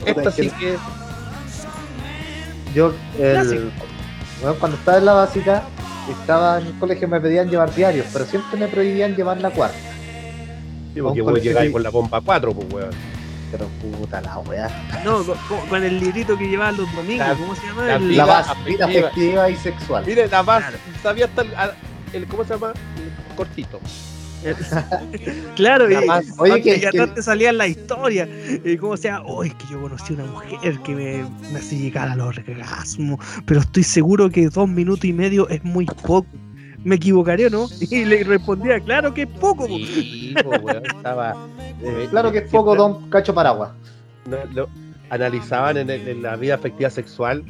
Esta 0.06 0.32
sí 0.32 0.50
que 0.50 0.78
Yo, 2.74 2.94
el, 3.20 3.72
bueno, 4.42 4.56
cuando 4.60 4.78
estaba 4.78 4.98
en 4.98 5.06
la 5.06 5.14
básica, 5.14 5.64
estaba 6.10 6.60
en 6.60 6.68
el 6.68 6.74
colegio, 6.80 7.08
me 7.08 7.20
pedían 7.22 7.50
llevar 7.50 7.74
diarios, 7.74 8.08
pero 8.12 8.26
siempre 8.26 8.60
me 8.60 8.68
prohibían 8.68 9.16
llevar 9.16 9.40
la 9.42 9.50
cuarta. 9.52 9.78
sí, 9.78 11.02
porque 11.02 11.02
Un 11.02 11.04
voy 11.04 11.20
a 11.20 11.24
colegio 11.26 11.52
llegar 11.52 11.64
que- 11.66 11.72
con 11.72 11.84
la 11.84 11.90
bomba 11.90 12.22
4, 12.22 12.54
pues 12.54 12.74
weón. 12.74 12.90
Pero 13.52 13.66
puta 13.82 14.22
la 14.22 14.38
wea. 14.40 14.70
No, 15.04 15.24
con, 15.70 15.84
el 15.84 16.00
librito 16.00 16.38
que 16.38 16.48
llevaban 16.48 16.78
los 16.78 16.90
domingos. 16.96 17.28
La- 17.28 17.36
¿Cómo 17.36 17.54
se 17.54 17.68
llama? 17.68 17.84
la 17.86 17.96
El- 17.96 18.08
vida 18.08 18.26
La 18.26 18.34
base, 18.34 18.52
vida 18.66 18.86
afectiva. 18.86 19.50
y 19.50 19.56
sexual. 19.58 20.04
Mire, 20.08 20.28
la 20.30 20.42
más, 20.44 20.60
Claro. 20.62 20.78
sabía 21.04 21.26
hasta 21.26 21.42
el, 21.42 21.52
el- 22.14 22.28
¿cómo 22.28 22.46
se 22.46 22.54
llama? 22.54 22.72
El 23.30 23.36
cortito. 23.36 23.80
Claro, 25.56 25.90
y, 25.92 25.96
Oye, 26.38 26.78
y 26.78 26.80
que, 26.80 27.08
te 27.08 27.22
salía 27.22 27.52
la 27.52 27.68
historia. 27.68 28.28
Y 28.64 28.78
como 28.78 28.98
sea, 28.98 29.22
oh, 29.22 29.44
es 29.44 29.54
que 29.56 29.66
yo 29.72 29.82
conocí 29.82 30.14
una 30.14 30.26
mujer 30.26 30.80
que 30.80 30.96
me, 30.96 31.26
me 31.52 31.60
hace 31.60 31.78
llegar 31.78 32.10
al 32.10 32.22
orgasmo, 32.22 33.20
pero 33.46 33.60
estoy 33.60 33.84
seguro 33.84 34.30
que 34.30 34.48
dos 34.48 34.68
minutos 34.68 35.06
y 35.06 35.14
medio 35.14 35.48
es 35.50 35.64
muy 35.64 35.86
poco. 35.86 36.28
Me 36.84 36.96
equivocaré, 36.96 37.50
¿no? 37.50 37.68
Y 37.92 38.06
le 38.06 38.24
respondía, 38.24 38.80
claro 38.80 39.14
que 39.14 39.24
es 39.24 39.28
poco. 39.28 39.68
po". 39.68 39.78
Sí, 39.78 40.34
po, 40.44 40.50
weón, 40.50 40.86
estaba. 40.86 41.36
eh, 41.82 42.08
claro 42.10 42.32
que 42.32 42.40
es 42.40 42.50
poco 42.50 42.76
Don 42.76 43.10
Cacho 43.10 43.34
Paraguas. 43.34 43.72
no, 44.26 44.38
lo 44.54 44.70
analizaban 45.10 45.78
en 45.78 46.22
la 46.22 46.38
vida 46.38 46.56
afectiva 46.56 46.90
sexual, 46.90 47.44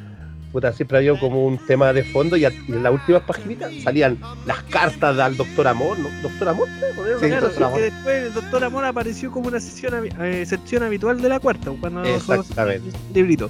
puta, 0.52 0.74
siempre 0.74 0.98
había 0.98 1.18
como 1.20 1.46
un 1.46 1.58
tema 1.66 1.94
de 1.94 2.04
fondo 2.04 2.36
y, 2.38 2.46
a- 2.46 2.50
y 2.52 2.72
en 2.74 2.84
las 2.84 2.94
últimas 2.94 3.22
paginitas 3.24 3.72
salían 3.84 4.18
las 4.46 4.62
cartas 4.64 5.16
del 5.18 5.38
doctor 5.38 5.68
Amor, 5.68 5.98
¿no? 6.00 6.10
Doctor 6.22 6.50
Amor, 6.50 6.68
¿no? 6.70 7.20
Sí, 7.20 7.28
Claro, 7.28 7.48
Doctor 7.50 7.74
que 7.74 7.82
después 7.82 8.24
el 8.28 8.34
doctor 8.34 8.64
Amor 8.64 8.86
apareció 8.86 9.32
como 9.32 9.48
una 9.48 9.60
sesión, 9.60 10.08
eh, 10.22 10.46
sección 10.46 10.84
habitual 10.84 11.22
de 11.22 11.30
la 11.30 11.40
cuarta, 11.40 11.72
cuando. 11.80 12.04
Exactamente. 12.04 12.90
el 12.90 13.14
librito. 13.14 13.50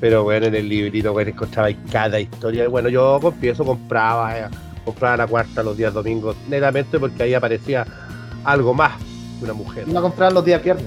Pero 0.00 0.24
bueno, 0.24 0.46
en 0.46 0.54
el 0.54 0.68
librito, 0.68 1.12
bueno, 1.12 1.30
encontraba 1.30 1.68
ahí 1.68 1.78
cada 1.90 2.18
historia. 2.20 2.68
Bueno, 2.68 2.88
yo 2.88 3.18
confieso, 3.22 3.64
compraba, 3.64 4.38
eh, 4.38 4.44
compraba 4.84 5.16
la 5.16 5.26
cuarta 5.26 5.62
los 5.62 5.76
días 5.76 5.94
domingos, 5.94 6.36
netamente 6.48 6.98
porque 6.98 7.22
ahí 7.22 7.34
aparecía 7.34 7.86
algo 8.44 8.74
más 8.74 8.92
que 9.38 9.44
una 9.44 9.54
mujer. 9.54 9.84
Iba 9.88 10.00
a 10.00 10.02
comprar 10.02 10.32
los 10.32 10.44
días 10.44 10.62
viernes. 10.62 10.86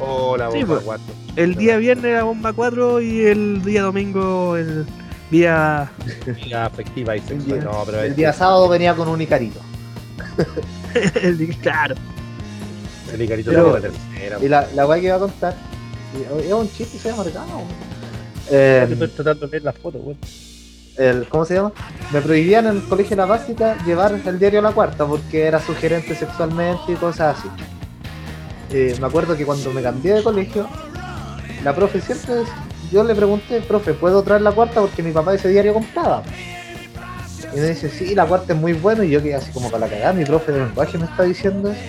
Oh, 0.00 0.36
la 0.36 0.50
Sí, 0.50 0.58
bomba 0.60 0.74
pues. 0.74 0.84
cuatro. 0.84 1.14
El 1.36 1.54
día 1.54 1.76
viernes 1.76 2.04
era 2.06 2.22
bomba 2.24 2.52
4 2.52 3.00
y 3.00 3.20
el 3.26 3.62
día 3.62 3.82
domingo 3.82 4.56
el 4.56 4.86
día. 5.30 5.90
Vida 6.44 6.66
afectiva 6.66 7.16
y 7.16 7.20
sexual. 7.20 7.60
día- 7.60 7.70
No, 7.70 7.82
pero 7.86 8.00
El 8.02 8.16
día 8.16 8.32
sábado 8.32 8.68
venía 8.68 8.94
con 8.94 9.08
un 9.08 9.20
Icarito. 9.20 9.60
el- 11.22 11.56
claro. 11.60 11.94
el 13.12 13.22
Icarito 13.22 13.50
Pero- 13.50 13.74
de 13.74 13.80
la 13.80 13.80
tercera. 13.80 14.38
Y 14.42 14.48
la, 14.48 14.66
la 14.74 14.86
weá 14.86 15.00
que 15.00 15.06
iba 15.06 15.16
a 15.16 15.20
contar, 15.20 15.54
y- 16.14 16.46
es 16.46 16.52
un 16.52 16.70
chiste, 16.70 16.98
se 16.98 17.10
llama 17.10 17.24
marcado. 17.24 17.46
Eh, 18.50 18.86
Estoy 18.90 19.08
tratando 19.08 19.46
de 19.46 19.50
ver 19.52 19.62
las 19.62 19.76
fotos, 19.78 20.02
güey. 20.02 20.16
el, 20.96 21.28
¿Cómo 21.28 21.44
se 21.44 21.54
llama? 21.54 21.72
Me 22.12 22.20
prohibían 22.20 22.66
en 22.66 22.76
el 22.78 22.82
colegio 22.84 23.10
de 23.10 23.16
la 23.16 23.26
básica 23.26 23.76
llevar 23.86 24.20
el 24.24 24.38
diario 24.38 24.60
La 24.62 24.72
Cuarta 24.72 25.06
porque 25.06 25.44
era 25.46 25.60
sugerente 25.60 26.14
sexualmente 26.16 26.92
y 26.92 26.94
cosas 26.96 27.38
así. 27.38 27.48
Eh, 28.72 28.96
me 29.00 29.06
acuerdo 29.06 29.36
que 29.36 29.44
cuando 29.44 29.72
me 29.72 29.82
cambié 29.82 30.14
de 30.14 30.22
colegio, 30.22 30.68
la 31.64 31.74
profe 31.74 32.00
siempre, 32.00 32.34
yo 32.92 33.02
le 33.02 33.14
pregunté, 33.14 33.60
profe, 33.60 33.94
¿puedo 33.94 34.22
traer 34.22 34.42
la 34.42 34.52
cuarta? 34.52 34.80
Porque 34.80 35.02
mi 35.02 35.12
papá 35.12 35.34
ese 35.34 35.48
diario 35.48 35.74
compraba. 35.74 36.22
Y 37.52 37.56
me 37.58 37.68
dice, 37.70 37.88
sí, 37.88 38.14
la 38.14 38.26
cuarta 38.26 38.52
es 38.52 38.58
muy 38.58 38.72
buena. 38.72 39.04
Y 39.04 39.10
yo 39.10 39.22
quedé 39.22 39.34
así 39.34 39.50
como 39.50 39.70
para 39.70 39.86
la 39.86 39.92
cagada, 39.92 40.12
mi 40.12 40.24
profe 40.24 40.52
de 40.52 40.60
lenguaje 40.64 40.98
me 40.98 41.04
está 41.04 41.24
diciendo 41.24 41.70
eso. 41.70 41.80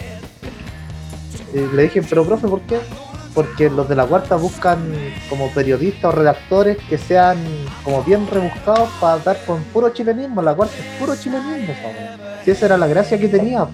Y 1.54 1.76
le 1.76 1.84
dije, 1.84 2.02
pero 2.02 2.26
profe, 2.26 2.48
¿por 2.48 2.62
qué? 2.62 2.80
Porque 3.34 3.70
los 3.70 3.88
de 3.88 3.96
la 3.96 4.06
cuarta 4.06 4.36
buscan 4.36 4.80
como 5.30 5.50
periodistas 5.52 6.06
o 6.06 6.12
redactores 6.12 6.78
que 6.90 6.98
sean 6.98 7.38
como 7.84 8.04
bien 8.04 8.28
rebuscados 8.28 8.90
para 9.00 9.20
dar 9.20 9.38
con 9.46 9.64
puro 9.66 9.90
chilenismo. 9.90 10.42
La 10.42 10.54
cuarta 10.54 10.76
es 10.78 11.00
puro 11.00 11.16
chilenismo. 11.16 11.74
Si 12.44 12.52
esa 12.52 12.66
era 12.66 12.78
la 12.78 12.88
gracia 12.88 13.18
que 13.18 13.28
tenía. 13.28 13.68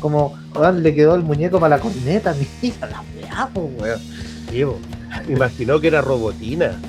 Como, 0.00 0.38
weón, 0.54 0.82
le 0.82 0.94
quedó 0.94 1.14
el 1.14 1.22
muñeco 1.22 1.60
para 1.60 1.76
la 1.76 1.82
corneta, 1.82 2.34
mira 2.62 2.86
la 2.86 3.02
weá, 3.14 3.50
weón. 3.54 4.00
Sí, 4.50 4.64
imaginó 5.28 5.80
que 5.80 5.88
era 5.88 6.00
robotina. 6.00 6.80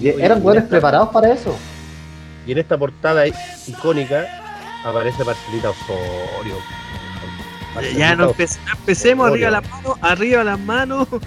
Y 0.00 0.08
eran 0.08 0.44
weones 0.44 0.64
preparados 0.64 1.08
para 1.08 1.32
eso. 1.32 1.54
Y 2.46 2.52
en 2.52 2.58
esta 2.58 2.76
portada 2.76 3.26
icónica 3.26 4.26
aparece 4.84 5.24
Marcelita 5.24 5.70
Osorio. 5.70 6.56
Ya 7.96 8.14
no 8.16 8.32
empe- 8.32 8.58
empecemos 8.78 9.28
arriba 9.30 9.50
las 9.50 9.68
manos, 9.70 9.98
arriba 10.02 10.44
las 10.44 10.60
manos. 10.60 11.08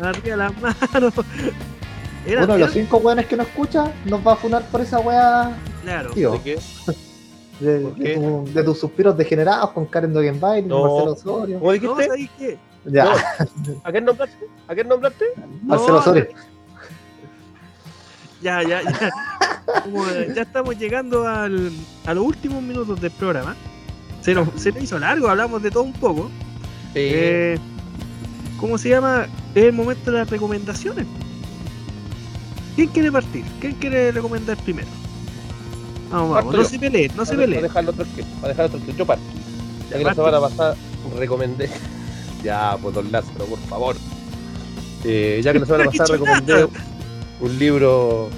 Arriba 0.00 0.36
las 0.36 0.52
manos. 0.60 1.12
Era- 2.26 2.44
Uno 2.44 2.54
de 2.54 2.58
los 2.60 2.70
era- 2.74 2.82
cinco 2.82 2.96
weones 2.98 3.26
que 3.26 3.36
no 3.36 3.42
escucha 3.44 3.92
nos 4.04 4.26
va 4.26 4.32
a 4.32 4.36
funar 4.36 4.62
por 4.68 4.80
esa 4.80 4.98
weá, 4.98 5.56
Claro. 5.82 6.10
tío. 6.10 6.32
¿De 6.32 6.40
qué? 6.40 6.58
De, 7.60 7.78
¿Por 7.80 7.94
de 7.94 8.04
qué? 8.04 8.14
tu- 8.16 8.44
de 8.52 8.64
tus 8.64 8.80
suspiros 8.80 9.16
degenerados 9.16 9.70
con 9.70 9.86
Karen 9.86 10.12
Dogenbail, 10.12 10.66
No. 10.66 10.82
Marcelo 10.82 11.12
Osorio. 11.12 11.58
¿Cómo 11.60 11.72
No, 11.72 11.78
dijiste? 11.78 12.06
¿sabes 12.08 12.30
qué? 12.36 12.58
Ya, 12.86 13.04
No. 13.04 13.12
¿A 13.84 13.92
qué 13.92 14.00
nombraste? 14.00 14.46
¿A 14.66 14.74
qué 14.74 14.82
nombraste? 14.84 15.24
Marcelo 15.62 15.92
No, 15.92 15.98
Osorio. 16.00 16.26
Ya, 18.40 18.62
ya, 18.62 18.82
ya. 18.82 19.10
Como, 19.84 20.04
ya 20.34 20.42
estamos 20.42 20.76
llegando 20.76 21.28
al, 21.28 21.70
a 22.06 22.14
los 22.14 22.24
últimos 22.24 22.60
minutos 22.60 23.00
del 23.00 23.12
programa. 23.12 23.54
Se 24.22 24.34
nos, 24.34 24.48
se 24.56 24.72
nos 24.72 24.82
hizo 24.82 24.98
largo, 24.98 25.28
hablamos 25.28 25.62
de 25.62 25.70
todo 25.70 25.82
un 25.82 25.92
poco. 25.92 26.30
Eh, 26.94 27.58
¿Cómo 28.58 28.78
se 28.78 28.90
llama? 28.90 29.26
Es 29.54 29.64
el 29.64 29.72
momento 29.72 30.10
de 30.12 30.18
las 30.18 30.30
recomendaciones. 30.30 31.06
¿Quién 32.76 32.88
quiere 32.88 33.10
partir? 33.12 33.44
¿Quién 33.60 33.74
quiere 33.74 34.12
recomendar 34.12 34.56
primero? 34.58 34.88
Vamos, 36.10 36.30
vamos. 36.30 36.44
Parto 36.44 36.56
No 36.58 36.62
yo. 36.62 36.68
se 36.68 36.78
peleen, 36.78 37.10
no 37.16 37.24
se 37.24 37.32
Para 37.32 37.42
peleen. 37.46 37.62
dejarlo 37.62 37.90
otro 37.90 38.06
que, 38.14 38.22
para 38.40 38.48
dejar 38.48 38.66
otro 38.66 38.80
que 38.86 38.92
yo 38.94 39.06
parto. 39.06 39.24
Ya 39.90 39.98
que 39.98 40.04
la 40.04 40.14
semana 40.14 40.40
pasada 40.40 40.76
recomendé. 41.18 41.68
Ya, 42.42 42.76
pues 42.82 42.92
don 42.92 43.12
Lázaro, 43.12 43.44
por 43.44 43.58
favor. 43.68 43.96
Eh, 45.04 45.40
ya 45.44 45.52
que 45.52 45.60
la 45.60 45.66
semana 45.66 45.84
No 45.90 45.90
pasada 45.92 46.12
recomendé 46.18 46.66
un 47.40 47.58
libro. 47.58 48.30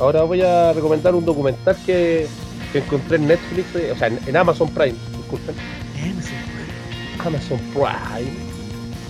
Ahora 0.00 0.22
voy 0.24 0.40
a 0.42 0.72
recomendar 0.72 1.14
un 1.14 1.24
documental 1.24 1.76
que, 1.86 2.26
que 2.72 2.78
encontré 2.80 3.18
en 3.18 3.28
Netflix, 3.28 3.66
eh, 3.76 3.92
o 3.94 3.96
sea, 3.96 4.08
en, 4.08 4.18
en 4.26 4.36
Amazon 4.36 4.68
Prime, 4.70 4.96
disculpen. 5.32 5.54
Amazon 7.24 7.58
Prime. 7.72 8.32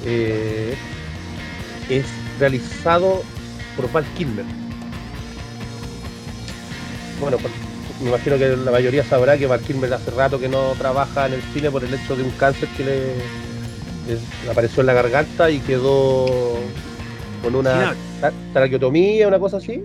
eh, 0.04 0.74
es 1.88 2.06
realizado 2.38 3.22
por 3.76 3.90
Val 3.92 4.04
Kilmer. 4.16 4.44
Bueno, 7.20 7.36
pues, 7.38 7.52
me 8.02 8.08
imagino 8.08 8.36
que 8.38 8.56
la 8.56 8.70
mayoría 8.70 9.04
sabrá 9.04 9.36
que 9.38 9.46
Val 9.46 9.60
Kilmer 9.60 9.92
hace 9.94 10.10
rato 10.10 10.38
que 10.40 10.48
no 10.48 10.72
trabaja 10.78 11.26
en 11.26 11.34
el 11.34 11.42
cine 11.54 11.70
por 11.70 11.84
el 11.84 11.94
hecho 11.94 12.16
de 12.16 12.22
un 12.24 12.30
cáncer 12.32 12.68
que 12.76 12.84
le, 12.84 14.50
apareció 14.50 14.80
en 14.80 14.86
la 14.88 14.92
garganta 14.94 15.50
y 15.50 15.58
quedó 15.60 16.26
con 17.42 17.54
una 17.54 17.94
tra- 18.20 18.32
traqueotomía, 18.52 19.28
una 19.28 19.38
cosa 19.38 19.58
así, 19.58 19.82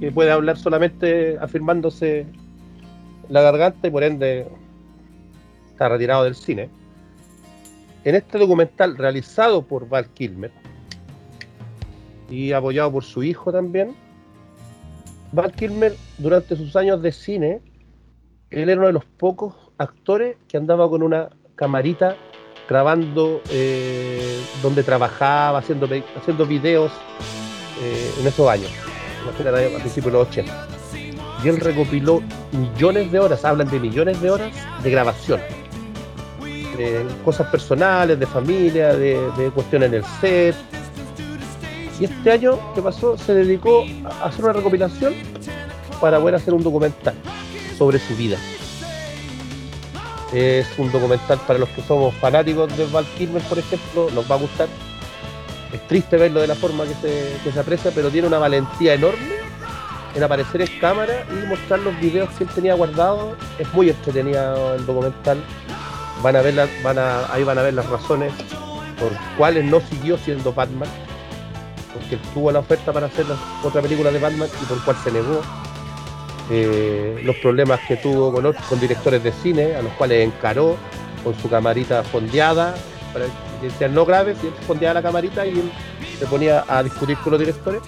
que 0.00 0.10
puede 0.10 0.30
hablar 0.32 0.58
solamente 0.58 1.36
afirmándose 1.40 2.26
la 3.28 3.40
garganta 3.42 3.86
y 3.88 3.90
por 3.90 4.02
ende 4.04 4.46
está 5.76 5.90
retirado 5.90 6.24
del 6.24 6.34
cine. 6.34 6.70
En 8.04 8.14
este 8.14 8.38
documental 8.38 8.96
realizado 8.96 9.60
por 9.60 9.86
Val 9.86 10.08
Kilmer 10.08 10.50
y 12.30 12.52
apoyado 12.52 12.92
por 12.92 13.04
su 13.04 13.22
hijo 13.22 13.52
también, 13.52 13.94
Val 15.32 15.52
Kilmer 15.52 15.94
durante 16.16 16.56
sus 16.56 16.74
años 16.76 17.02
de 17.02 17.12
cine, 17.12 17.60
él 18.48 18.70
era 18.70 18.78
uno 18.78 18.86
de 18.86 18.94
los 18.94 19.04
pocos 19.04 19.54
actores 19.76 20.38
que 20.48 20.56
andaba 20.56 20.88
con 20.88 21.02
una 21.02 21.28
camarita 21.56 22.16
grabando 22.66 23.42
eh, 23.50 24.40
donde 24.62 24.82
trabajaba, 24.82 25.58
haciendo, 25.58 25.86
videos 26.46 26.92
eh, 27.82 28.10
en 28.18 28.26
esos 28.26 28.48
años, 28.48 28.70
a 29.28 29.78
principios 29.80 30.06
de 30.06 30.10
los 30.12 30.28
80. 30.28 30.68
Y 31.44 31.48
él 31.48 31.60
recopiló 31.60 32.22
millones 32.52 33.12
de 33.12 33.18
horas, 33.18 33.44
hablan 33.44 33.68
de 33.68 33.78
millones 33.78 34.22
de 34.22 34.30
horas 34.30 34.52
de 34.82 34.90
grabación. 34.90 35.40
De 36.76 37.06
cosas 37.24 37.48
personales, 37.48 38.18
de 38.18 38.26
familia, 38.26 38.94
de, 38.94 39.50
cuestiones 39.54 39.88
en 39.88 39.94
el 39.94 40.04
set. 40.20 40.54
Y 41.98 42.04
este 42.04 42.30
año 42.30 42.58
que 42.74 42.82
pasó 42.82 43.16
se 43.16 43.34
dedicó 43.34 43.84
a 44.04 44.26
hacer 44.26 44.44
una 44.44 44.52
recopilación 44.52 45.14
para 46.00 46.20
poder 46.20 46.34
hacer 46.34 46.52
un 46.52 46.62
documental 46.62 47.14
sobre 47.78 47.98
su 47.98 48.14
vida. 48.16 48.36
Es 50.32 50.66
un 50.76 50.92
documental 50.92 51.38
para 51.46 51.58
los 51.58 51.68
que 51.70 51.82
somos 51.82 52.14
fanáticos 52.16 52.76
de 52.76 52.84
Val 52.86 53.06
Kilmer, 53.16 53.42
por 53.42 53.58
ejemplo, 53.58 54.08
nos 54.14 54.30
va 54.30 54.34
a 54.34 54.38
gustar. 54.38 54.68
Es 55.72 55.86
triste 55.88 56.16
verlo 56.16 56.40
de 56.40 56.48
la 56.48 56.54
forma 56.54 56.84
que 56.84 56.94
se, 56.94 57.36
que 57.42 57.52
se 57.52 57.60
aprecia, 57.60 57.90
pero 57.94 58.10
tiene 58.10 58.26
una 58.26 58.38
valentía 58.38 58.94
enorme 58.94 59.46
en 60.16 60.22
aparecer 60.22 60.62
en 60.62 60.80
cámara 60.80 61.26
y 61.30 61.46
mostrar 61.46 61.80
los 61.80 61.98
videos 62.00 62.30
que 62.30 62.44
él 62.44 62.50
tenía 62.54 62.74
guardados. 62.74 63.34
Es 63.58 63.72
muy 63.74 63.90
entretenido 63.90 64.74
el 64.74 64.86
documental. 64.86 65.38
Van 66.22 66.36
a 66.36 66.42
ver 66.42 66.54
las- 66.54 66.70
van 66.82 66.98
a, 66.98 67.32
ahí 67.32 67.44
van 67.44 67.58
a 67.58 67.62
ver 67.62 67.74
las 67.74 67.86
razones 67.88 68.32
por 68.98 69.10
cuáles 69.36 69.64
no 69.64 69.80
siguió 69.80 70.16
siendo 70.18 70.52
Batman. 70.52 70.88
Porque 71.92 72.16
tuvo 72.34 72.50
la 72.52 72.58
oferta 72.60 72.92
para 72.92 73.06
hacer 73.06 73.26
la- 73.26 73.36
otra 73.62 73.80
película 73.82 74.10
de 74.10 74.18
Batman 74.18 74.48
y 74.60 74.64
por 74.66 74.82
cuál 74.84 74.96
se 75.04 75.12
negó. 75.12 75.40
Eh, 76.50 77.20
los 77.24 77.36
problemas 77.36 77.80
que 77.88 77.96
tuvo 77.96 78.32
con, 78.32 78.44
ot- 78.44 78.60
con 78.68 78.78
directores 78.78 79.22
de 79.22 79.32
cine, 79.32 79.74
a 79.74 79.82
los 79.82 79.92
cuales 79.94 80.24
encaró 80.24 80.76
con 81.24 81.34
su 81.40 81.50
camarita 81.50 82.04
fondeada, 82.04 82.74
para 83.12 83.26
decían 83.60 83.94
no 83.94 84.04
graves, 84.04 84.36
y 84.44 84.46
él 84.48 84.52
fondeaba 84.66 84.94
la 84.94 85.02
camarita 85.02 85.44
y 85.46 85.72
se 86.18 86.26
ponía 86.26 86.64
a 86.68 86.82
discutir 86.84 87.16
con 87.18 87.32
los 87.32 87.40
directores 87.40 87.80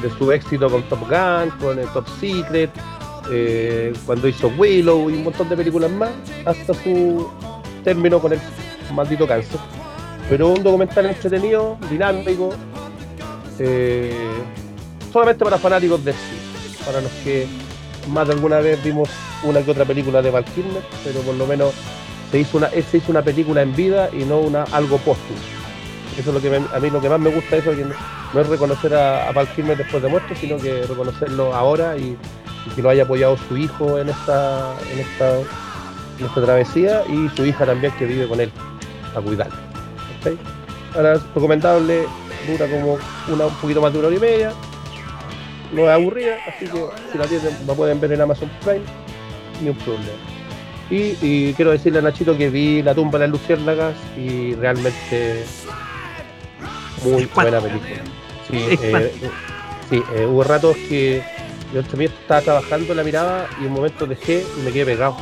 de 0.00 0.10
su 0.16 0.32
éxito 0.32 0.70
con 0.70 0.82
Top 0.84 1.00
Gun, 1.00 1.50
con 1.60 1.78
el 1.78 1.86
Top 1.88 2.06
Secret, 2.20 2.70
eh, 3.30 3.92
cuando 4.04 4.28
hizo 4.28 4.48
Willow 4.56 5.10
y 5.10 5.14
un 5.14 5.24
montón 5.24 5.48
de 5.48 5.56
películas 5.56 5.90
más, 5.90 6.10
hasta 6.44 6.74
su 6.74 7.28
término 7.84 8.20
con 8.20 8.32
el 8.32 8.40
maldito 8.94 9.26
cáncer. 9.26 9.60
Pero 10.28 10.48
un 10.48 10.62
documental 10.62 11.06
entretenido, 11.06 11.78
dinámico, 11.90 12.50
eh, 13.58 14.12
solamente 15.12 15.44
para 15.44 15.58
fanáticos 15.58 16.04
de 16.04 16.12
cine, 16.12 16.84
para 16.84 17.00
los 17.00 17.12
que 17.24 17.46
más 18.08 18.26
de 18.26 18.34
alguna 18.34 18.60
vez 18.60 18.82
vimos 18.82 19.08
una 19.42 19.62
que 19.62 19.70
otra 19.70 19.84
película 19.84 20.22
de 20.22 20.30
Val 20.30 20.44
Kilmer, 20.44 20.82
pero 21.04 21.20
por 21.20 21.34
lo 21.34 21.46
menos 21.46 21.72
se 22.30 22.40
hizo 22.40 22.58
una, 22.58 22.70
se 22.70 22.98
hizo 22.98 23.10
una 23.10 23.22
película 23.22 23.62
en 23.62 23.74
vida 23.74 24.10
y 24.12 24.24
no 24.24 24.38
una 24.38 24.64
algo 24.64 24.98
póstumo. 24.98 25.38
Eso 26.18 26.30
es 26.30 26.34
lo 26.34 26.40
que 26.40 26.56
a 26.56 26.80
mí 26.80 26.90
lo 26.90 27.00
que 27.00 27.08
más 27.08 27.20
me 27.20 27.30
gusta 27.30 27.56
eso, 27.56 27.72
no 28.34 28.40
es 28.40 28.48
reconocer 28.48 28.94
a, 28.94 29.28
a 29.28 29.32
Val 29.32 29.48
Kilmer 29.54 29.76
después 29.76 30.02
de 30.02 30.08
muerto, 30.08 30.34
sino 30.40 30.56
que 30.56 30.82
reconocerlo 30.86 31.54
ahora 31.54 31.96
y, 31.96 32.16
y 32.66 32.70
que 32.70 32.82
lo 32.82 32.90
haya 32.90 33.04
apoyado 33.04 33.36
su 33.48 33.56
hijo 33.56 33.98
en 33.98 34.08
esta, 34.08 34.74
en 34.92 34.98
esta, 34.98 35.38
en 36.18 36.26
esta 36.26 36.42
travesía 36.42 37.02
y 37.08 37.28
su 37.36 37.44
hija 37.44 37.64
también 37.66 37.92
que 37.98 38.06
vive 38.06 38.26
con 38.26 38.40
él 38.40 38.50
a 39.14 39.20
cuidarlo. 39.20 39.56
¿ok? 40.20 40.96
Ahora 40.96 41.20
recomendable, 41.34 42.06
dura 42.46 42.66
como 42.68 42.98
una, 43.28 43.46
un 43.46 43.54
poquito 43.54 43.80
más 43.80 43.92
de 43.92 43.98
una 43.98 44.08
hora 44.08 44.16
y 44.16 44.20
media, 44.20 44.52
no 45.72 45.82
es 45.82 45.90
aburrida, 45.90 46.36
así 46.46 46.66
que 46.66 46.86
si 47.12 47.18
la 47.18 47.26
tienen, 47.26 47.56
la 47.66 47.74
pueden 47.74 48.00
ver 48.00 48.12
en 48.12 48.20
Amazon 48.20 48.50
Prime, 48.64 48.84
ni 49.62 49.70
un 49.70 49.76
problema. 49.76 50.04
Y, 50.90 51.16
y 51.20 51.54
quiero 51.54 51.72
decirle 51.72 51.98
a 51.98 52.02
Nachito 52.02 52.38
que 52.38 52.48
vi 52.48 52.80
La 52.80 52.94
tumba 52.94 53.18
de 53.18 53.26
las 53.26 53.32
luciérnagas 53.32 53.96
y 54.16 54.54
realmente 54.54 55.44
muy 57.04 57.24
buena 57.26 57.60
película. 57.60 57.96
Sí, 58.48 58.56
eh, 58.82 59.12
sí 59.90 60.02
eh, 60.14 60.26
hubo 60.26 60.44
ratos 60.44 60.76
que 60.88 61.22
yo 61.72 61.82
también 61.84 62.12
estaba 62.12 62.40
trabajando 62.40 62.94
la 62.94 63.02
mirada 63.02 63.48
y 63.60 63.62
en 63.62 63.68
un 63.68 63.74
momento 63.74 64.06
dejé 64.06 64.44
y 64.58 64.62
me 64.62 64.72
quedé 64.72 64.86
pegado. 64.86 65.16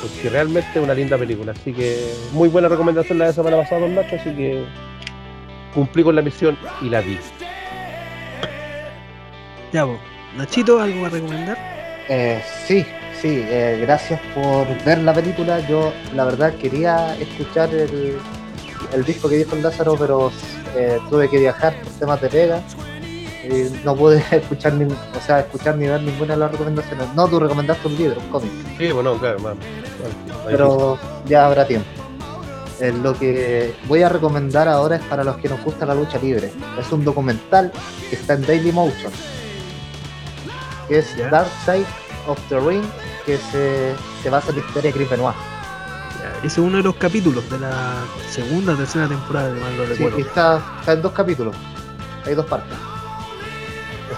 Porque 0.00 0.28
realmente 0.28 0.68
es 0.74 0.82
una 0.82 0.94
linda 0.94 1.16
película. 1.16 1.52
Así 1.52 1.72
que 1.72 2.12
muy 2.32 2.48
buena 2.48 2.68
recomendación 2.68 3.18
la 3.18 3.26
de 3.26 3.32
semana 3.32 3.56
pasada, 3.58 3.82
don 3.82 3.94
Nacho, 3.94 4.16
así 4.16 4.30
que 4.34 4.64
cumplí 5.74 6.02
con 6.02 6.14
la 6.14 6.22
misión 6.22 6.56
y 6.80 6.88
la 6.88 7.00
vi. 7.00 7.18
Ya, 9.72 9.84
vos. 9.84 9.98
Nachito, 10.36 10.80
¿algo 10.80 11.06
a 11.06 11.08
recomendar? 11.08 11.56
Eh, 12.08 12.42
sí, 12.66 12.84
sí, 13.20 13.42
eh, 13.44 13.78
gracias 13.82 14.20
por 14.34 14.66
ver 14.84 14.98
la 14.98 15.12
película. 15.12 15.60
Yo, 15.68 15.92
la 16.14 16.24
verdad, 16.24 16.54
quería 16.54 17.16
escuchar 17.16 17.72
el, 17.74 18.18
el 18.92 19.04
disco 19.04 19.28
que 19.28 19.36
dijo 19.36 19.56
el 19.56 19.62
Lázaro, 19.62 19.96
pero 19.98 20.30
eh, 20.76 20.98
tuve 21.08 21.28
que 21.28 21.38
viajar 21.38 21.74
por 21.82 21.92
temas 21.92 22.20
de 22.20 22.28
pega. 22.28 22.62
No 23.84 23.94
pude 23.96 24.24
escuchar 24.30 24.72
ni, 24.74 24.84
o 24.92 25.20
sea, 25.26 25.40
escuchar 25.40 25.76
ni 25.76 25.86
ver 25.86 26.02
ninguna 26.02 26.34
de 26.34 26.40
las 26.40 26.50
recomendaciones. 26.52 27.06
No, 27.14 27.28
tú 27.28 27.38
recomendaste 27.40 27.88
un 27.88 27.96
libro, 27.96 28.20
un 28.20 28.28
cómic, 28.28 28.50
Sí, 28.78 28.90
bueno, 28.92 29.18
claro, 29.18 29.38
más. 29.40 29.54
pero 30.46 30.98
ya 31.26 31.46
habrá 31.46 31.66
tiempo. 31.66 31.88
Eh, 32.80 32.92
lo 33.02 33.16
que 33.16 33.74
voy 33.86 34.02
a 34.02 34.08
recomendar 34.08 34.66
ahora 34.68 34.96
es 34.96 35.02
para 35.04 35.22
los 35.22 35.36
que 35.36 35.48
nos 35.48 35.62
gusta 35.62 35.86
la 35.86 35.94
lucha 35.94 36.18
libre. 36.18 36.50
Es 36.78 36.90
un 36.92 37.04
documental 37.04 37.70
que 38.10 38.16
está 38.16 38.34
en 38.34 38.42
Daily 38.42 38.72
Motion, 38.72 39.12
que 40.88 40.98
es. 40.98 41.16
Dark 41.30 41.48
Side 41.64 41.86
of 42.26 42.38
the 42.48 42.58
Ring, 42.58 42.82
que 43.26 43.36
se, 43.38 43.94
se 44.22 44.30
basa 44.30 44.50
en 44.50 44.56
la 44.56 44.62
historia 44.66 44.90
de 44.90 44.96
Chris 44.96 45.10
Benoit. 45.10 45.36
Ese 46.38 46.46
es 46.46 46.58
uno 46.58 46.78
de 46.78 46.82
los 46.82 46.96
capítulos 46.96 47.48
de 47.50 47.58
la 47.60 47.94
segunda 48.30 48.72
o 48.72 48.76
tercera 48.76 49.06
temporada, 49.06 49.52
de 49.52 49.60
Sí, 49.60 49.92
recuerdo. 49.94 50.18
y 50.18 50.22
está, 50.22 50.60
está 50.80 50.92
en 50.92 51.02
dos 51.02 51.12
capítulos, 51.12 51.54
hay 52.26 52.34
dos 52.34 52.46
partes. 52.46 52.76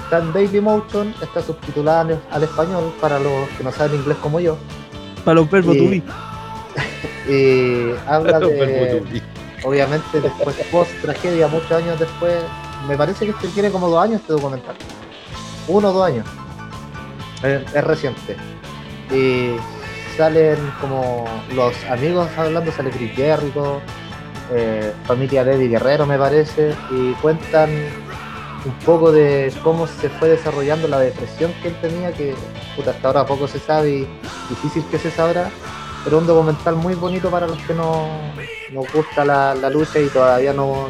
Está 0.06 0.18
en 0.18 0.32
Daily 0.32 0.60
Motion, 0.60 1.12
está 1.20 1.42
subtitulada 1.42 2.00
al- 2.02 2.20
al 2.30 2.42
español 2.44 2.92
para 3.00 3.18
los 3.18 3.48
que 3.58 3.64
no 3.64 3.72
saben 3.72 3.98
inglés 3.98 4.16
como 4.22 4.38
yo. 4.40 4.56
Para 5.24 5.34
los 5.36 5.50
verbos 5.50 5.74
y-. 5.76 6.02
Y 7.28 7.90
habla 8.06 8.38
de, 8.38 9.22
obviamente 9.64 10.20
después 10.20 10.54
post 10.70 10.90
tragedia, 11.02 11.48
muchos 11.48 11.72
años 11.72 11.98
después, 11.98 12.36
me 12.86 12.96
parece 12.96 13.24
que 13.24 13.32
este 13.32 13.48
tiene 13.48 13.70
como 13.70 13.88
dos 13.88 14.00
años 14.04 14.20
este 14.20 14.32
documental. 14.34 14.76
Uno 15.66 15.88
o 15.88 15.92
dos 15.92 16.06
años. 16.06 16.24
Es, 17.42 17.62
es 17.74 17.84
reciente. 17.84 18.36
Y 19.12 19.56
salen 20.16 20.56
como 20.80 21.24
los 21.54 21.74
amigos 21.90 22.28
hablando, 22.36 22.70
sale 22.70 22.90
Chris 22.90 23.12
Jericho, 23.16 23.80
eh, 24.54 24.92
familia 25.06 25.42
de 25.42 25.54
Eddie 25.56 25.68
Guerrero 25.68 26.06
me 26.06 26.16
parece, 26.18 26.72
y 26.92 27.12
cuentan 27.14 27.70
un 28.66 28.72
poco 28.84 29.12
de 29.12 29.52
cómo 29.62 29.86
se 29.86 30.08
fue 30.08 30.28
desarrollando 30.28 30.88
la 30.88 30.98
depresión 30.98 31.52
que 31.62 31.68
él 31.68 31.76
tenía, 31.80 32.12
que 32.12 32.34
hasta 32.86 33.06
ahora 33.08 33.24
poco 33.24 33.46
se 33.48 33.58
sabe 33.60 33.90
y 33.90 34.08
difícil 34.50 34.84
que 34.90 34.98
se 34.98 35.10
sabrá, 35.10 35.50
pero 36.04 36.18
un 36.18 36.26
documental 36.26 36.74
muy 36.76 36.94
bonito 36.94 37.30
para 37.30 37.46
los 37.46 37.58
que 37.62 37.74
no 37.74 38.08
nos 38.72 38.92
gusta 38.92 39.24
la, 39.24 39.54
la 39.54 39.70
lucha 39.70 40.00
y 40.00 40.08
todavía 40.08 40.52
no, 40.52 40.88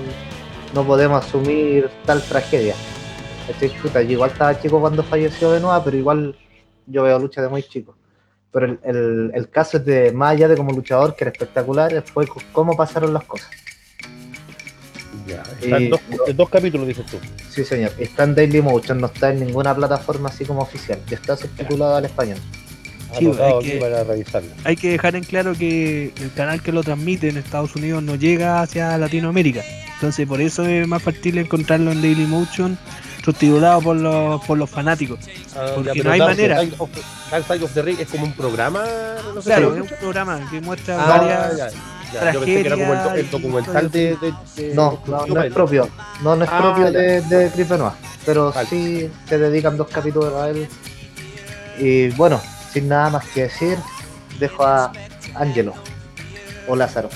no 0.74 0.84
podemos 0.84 1.24
asumir 1.24 1.88
tal 2.04 2.22
tragedia. 2.22 2.74
Estoy, 3.48 3.68
puta, 3.68 4.02
yo 4.02 4.12
igual 4.12 4.30
estaba 4.30 4.58
chico 4.60 4.80
cuando 4.80 5.02
falleció 5.02 5.50
de 5.52 5.60
nuevo, 5.60 5.80
pero 5.84 5.96
igual 5.96 6.36
yo 6.86 7.02
veo 7.02 7.18
lucha 7.18 7.42
de 7.42 7.48
muy 7.48 7.62
chico. 7.62 7.94
Pero 8.50 8.66
el, 8.66 8.80
el- 8.84 9.30
el 9.34 9.50
caso 9.50 9.76
es 9.76 9.84
de, 9.84 10.12
más 10.12 10.32
allá 10.32 10.48
de 10.48 10.56
como 10.56 10.72
luchador, 10.72 11.14
que 11.14 11.24
era 11.24 11.30
espectacular, 11.30 12.02
fue 12.12 12.26
cómo 12.52 12.74
pasaron 12.76 13.12
las 13.12 13.24
cosas. 13.24 13.50
Ya, 15.26 15.42
están 15.60 15.82
Y- 15.82 15.88
dos, 15.88 16.00
dos 16.34 16.48
capítulos, 16.48 16.86
dices 16.86 17.04
tú. 17.06 17.18
Sí, 17.50 17.64
señor. 17.64 17.92
Está 17.98 18.24
en 18.24 18.34
Daily 18.34 18.60
Motion, 18.62 19.00
no 19.00 19.06
está 19.08 19.30
en 19.32 19.40
ninguna 19.44 19.74
plataforma 19.74 20.28
así 20.28 20.44
como 20.44 20.60
oficial. 20.62 20.98
Ya 21.08 21.16
está 21.16 21.36
subtitulado 21.36 21.96
al 21.96 22.04
español. 22.04 22.38
Sí, 23.18 23.26
hay 23.40 23.52
aquí 23.54 23.70
que- 23.72 23.76
para 23.78 24.04
revisarlo. 24.04 24.50
Hay 24.64 24.76
que 24.76 24.90
dejar 24.90 25.16
en 25.16 25.24
claro 25.24 25.54
que 25.54 26.12
el 26.20 26.32
canal 26.34 26.62
que 26.62 26.72
lo 26.72 26.82
transmite 26.82 27.28
en 27.28 27.36
Estados 27.38 27.74
Unidos 27.76 28.02
no 28.02 28.14
llega 28.16 28.60
hacia 28.62 28.96
Latinoamérica. 28.98 29.62
Entonces 29.94 30.26
por 30.26 30.40
eso 30.40 30.66
es 30.66 30.86
más 30.86 31.02
factible 31.02 31.40
encontrarlo 31.40 31.92
en 31.92 32.02
Dailymotion 32.02 32.76
subtitulado 33.24 33.80
por 33.80 33.96
los, 33.96 34.44
por 34.44 34.58
los 34.58 34.68
fanáticos. 34.70 35.18
Ah, 35.56 35.72
Porque 35.74 35.92
ya, 35.96 36.02
no 36.04 36.10
hay 36.12 36.18
Dark 36.18 36.30
manera. 36.32 36.60
Side 36.60 36.74
of- 36.78 36.90
Dark 37.30 37.44
Side 37.46 37.64
of 37.64 37.72
the 37.72 37.82
Ring 37.82 37.98
es 38.00 38.08
como 38.08 38.24
un 38.24 38.32
programa. 38.32 38.84
No 39.34 39.40
sé 39.42 39.48
Claro, 39.48 39.74
es 39.74 39.80
un 39.82 39.88
programa 39.98 40.48
que 40.50 40.60
muestra 40.60 41.02
Ah, 41.02 41.18
varias... 41.18 41.56
ya, 41.56 41.68
ya. 42.12 42.32
Yo 42.32 42.40
pensé 42.40 42.62
que 42.62 42.66
era 42.68 42.76
como 42.76 43.14
el, 43.14 43.30
documental 43.30 43.90
de. 43.90 44.16
de- 44.16 44.34
de- 44.68 44.74
No, 44.74 44.98
no, 45.06 45.26
no 45.26 45.42
es 45.42 45.52
propio. 45.52 45.88
No, 46.22 46.36
no 46.36 46.44
es 46.44 46.50
Ah, 46.52 46.58
propio 46.60 46.92
de, 46.92 47.20
de 47.22 47.50
Chris 47.50 47.68
Benoit. 47.68 47.94
Pero 48.24 48.52
Vale. 48.52 48.68
sí 48.68 49.10
se 49.28 49.38
dedican 49.38 49.76
dos 49.76 49.88
capítulos 49.88 50.34
a 50.34 50.48
él. 50.50 50.68
Y 51.78 52.08
bueno, 52.10 52.40
sin 52.72 52.88
nada 52.88 53.10
más 53.10 53.24
que 53.28 53.42
decir, 53.44 53.78
dejo 54.38 54.64
a 54.66 54.92
Angelo 55.34 55.74
o 56.66 56.74
Lázaro. 56.76 57.08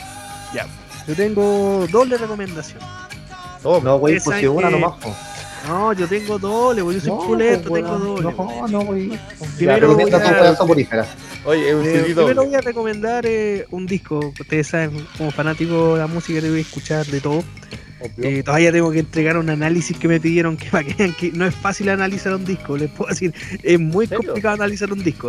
Ya. 0.54 0.66
Yo 1.06 1.14
tengo 1.16 1.86
doble 1.90 2.16
recomendación. 2.18 2.78
Toma. 3.62 3.80
No, 3.84 3.98
güey, 3.98 4.20
pues 4.20 4.36
es 4.36 4.40
si 4.42 4.46
una 4.46 4.70
nomás. 4.70 4.94
No, 5.66 5.92
yo 5.92 6.06
tengo 6.08 6.38
doble, 6.38 6.82
güey. 6.82 6.96
Yo 6.96 7.00
soy 7.02 7.10
No, 7.10 7.26
puleto, 7.26 7.68
pues, 7.68 7.82
tengo 7.82 7.98
doble. 7.98 8.34
No, 8.36 8.68
no, 8.68 8.80
güey. 8.84 9.10
Primero 9.56 9.94
voy 9.94 10.12
a-. 10.12 11.06
Oye, 11.44 11.74
un 11.74 11.86
Eh, 11.86 12.02
primero 12.04 12.44
voy 12.44 12.54
a 12.54 12.60
recomendar 12.60 13.24
eh, 13.26 13.66
un 13.70 13.86
disco. 13.86 14.32
Ustedes 14.38 14.68
saben, 14.68 15.06
como 15.16 15.30
fanático 15.30 15.94
de 15.94 16.00
la 16.00 16.06
música, 16.06 16.40
te 16.40 16.50
voy 16.50 16.58
a 16.58 16.62
escuchar 16.62 17.06
de 17.06 17.20
todo. 17.20 17.44
Eh, 18.16 18.42
todavía 18.42 18.72
tengo 18.72 18.90
que 18.90 19.00
entregar 19.00 19.36
un 19.36 19.50
análisis 19.50 19.96
que 19.96 20.08
me 20.08 20.18
pidieron 20.18 20.56
que 20.56 20.70
para 20.70 20.84
que 20.84 20.94
vean 20.94 21.12
que 21.12 21.32
no 21.32 21.44
es 21.46 21.54
fácil 21.54 21.90
analizar 21.90 22.34
un 22.34 22.44
disco. 22.44 22.76
Les 22.76 22.90
puedo 22.90 23.10
decir, 23.10 23.34
es 23.62 23.78
muy 23.78 24.06
complicado 24.06 24.54
analizar 24.54 24.90
un 24.92 25.02
disco. 25.02 25.28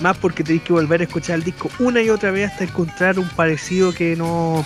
Más 0.00 0.16
porque 0.18 0.44
tenéis 0.44 0.62
que 0.62 0.72
volver 0.72 1.00
a 1.00 1.04
escuchar 1.04 1.36
el 1.36 1.44
disco 1.44 1.70
una 1.78 2.02
y 2.02 2.10
otra 2.10 2.30
vez 2.30 2.50
hasta 2.50 2.64
encontrar 2.64 3.18
un 3.18 3.28
parecido 3.30 3.92
que 3.92 4.16
no, 4.16 4.64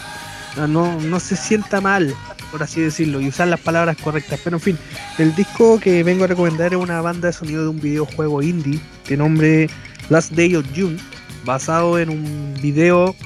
no, 0.69 1.01
no 1.01 1.21
se 1.21 1.37
sienta 1.37 1.81
mal, 1.81 2.15
por 2.55 2.62
así 2.62 2.82
decirlo, 2.82 3.20
y 3.20 3.26
usar 3.26 3.48
las 3.48 3.59
palabras 3.59 3.96
correctas. 3.96 4.38
Pero 4.44 4.59
en 4.59 4.61
fin, 4.61 4.78
el 5.18 5.34
disco 5.34 5.80
que 5.80 6.05
vengo 6.05 6.22
a 6.22 6.28
recomendar 6.28 6.72
es 6.72 6.78
una 6.78 7.00
banda 7.00 7.26
de 7.26 7.32
sonido 7.32 7.64
de 7.64 7.68
un 7.70 7.80
videojuego 7.80 8.42
indie 8.42 8.78
de 9.09 9.16
nombre 9.16 9.68
Last 10.09 10.30
Day 10.34 10.55
of 10.55 10.64
June, 10.72 10.96
basado 11.44 11.98
en 11.98 12.11
un 12.11 12.55
video 12.62 13.16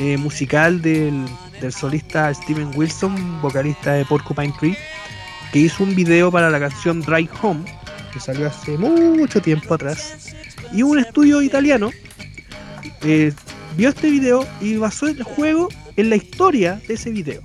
eh, 0.00 0.16
musical 0.16 0.82
del, 0.82 1.26
del 1.60 1.72
solista 1.72 2.34
Steven 2.34 2.72
Wilson, 2.74 3.40
vocalista 3.40 3.92
de 3.92 4.04
Porcupine 4.04 4.52
Tree, 4.58 4.76
que 5.52 5.60
hizo 5.60 5.84
un 5.84 5.94
video 5.94 6.32
para 6.32 6.50
la 6.50 6.58
canción 6.58 7.02
Drive 7.02 7.30
Home, 7.42 7.64
que 8.12 8.18
salió 8.18 8.48
hace 8.48 8.76
mucho 8.76 9.40
tiempo 9.40 9.74
atrás, 9.74 10.34
y 10.72 10.82
un 10.82 10.98
estudio 10.98 11.40
italiano 11.40 11.92
eh, 13.02 13.32
vio 13.76 13.90
este 13.90 14.10
video 14.10 14.44
y 14.60 14.76
basó 14.76 15.06
el 15.06 15.22
juego 15.22 15.68
en 15.94 16.10
la 16.10 16.16
historia 16.16 16.80
de 16.88 16.94
ese 16.94 17.10
video. 17.10 17.42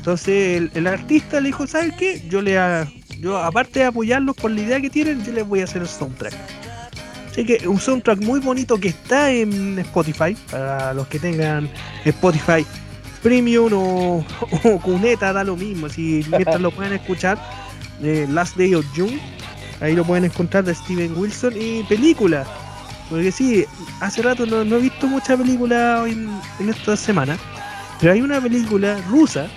Entonces 0.00 0.70
el, 0.74 0.86
artista 0.86 1.40
le 1.40 1.48
dijo, 1.48 1.66
¿sabes 1.66 1.92
qué? 1.98 2.22
Yo 2.30 2.40
le 2.40 2.58
a- 2.58 2.88
yo 3.18 3.36
aparte 3.36 3.80
de 3.80 3.84
apoyarlos 3.84 4.34
por 4.34 4.50
la 4.50 4.62
idea 4.62 4.80
que 4.80 4.88
tienen, 4.88 5.22
yo 5.22 5.32
les 5.32 5.46
voy 5.46 5.60
a 5.60 5.64
hacer 5.64 5.82
el 5.82 5.88
soundtrack. 5.88 6.32
Así 7.30 7.44
que 7.44 7.68
un 7.68 7.78
soundtrack 7.78 8.20
muy 8.22 8.40
bonito 8.40 8.78
que 8.80 8.88
está 8.88 9.30
en 9.30 9.78
Spotify, 9.78 10.34
para 10.50 10.94
los 10.94 11.06
que 11.08 11.18
tengan 11.18 11.68
Spotify 12.06 12.64
Premium 13.22 13.70
o, 13.74 14.24
o 14.64 14.80
Cuneta, 14.80 15.34
da 15.34 15.44
lo 15.44 15.54
mismo, 15.54 15.90
si 15.90 16.24
mientras 16.30 16.60
lo 16.62 16.70
pueden 16.70 16.94
escuchar, 16.94 17.38
eh, 18.02 18.26
Last 18.30 18.56
Day 18.56 18.74
of 18.74 18.86
June, 18.96 19.20
ahí 19.82 19.94
lo 19.94 20.04
pueden 20.04 20.24
encontrar 20.24 20.64
de 20.64 20.74
Steven 20.74 21.12
Wilson 21.14 21.52
y 21.60 21.82
película. 21.82 22.46
Porque 23.10 23.30
sí, 23.30 23.66
hace 24.00 24.22
rato 24.22 24.46
no, 24.46 24.62
he 24.62 24.80
visto 24.80 25.06
mucha 25.06 25.36
película 25.36 26.04
en, 26.06 26.30
en 26.58 26.70
esta 26.70 26.96
semana, 26.96 27.36
pero 28.00 28.12
hay 28.14 28.22
una 28.22 28.40
película 28.40 28.96
rusa, 29.10 29.48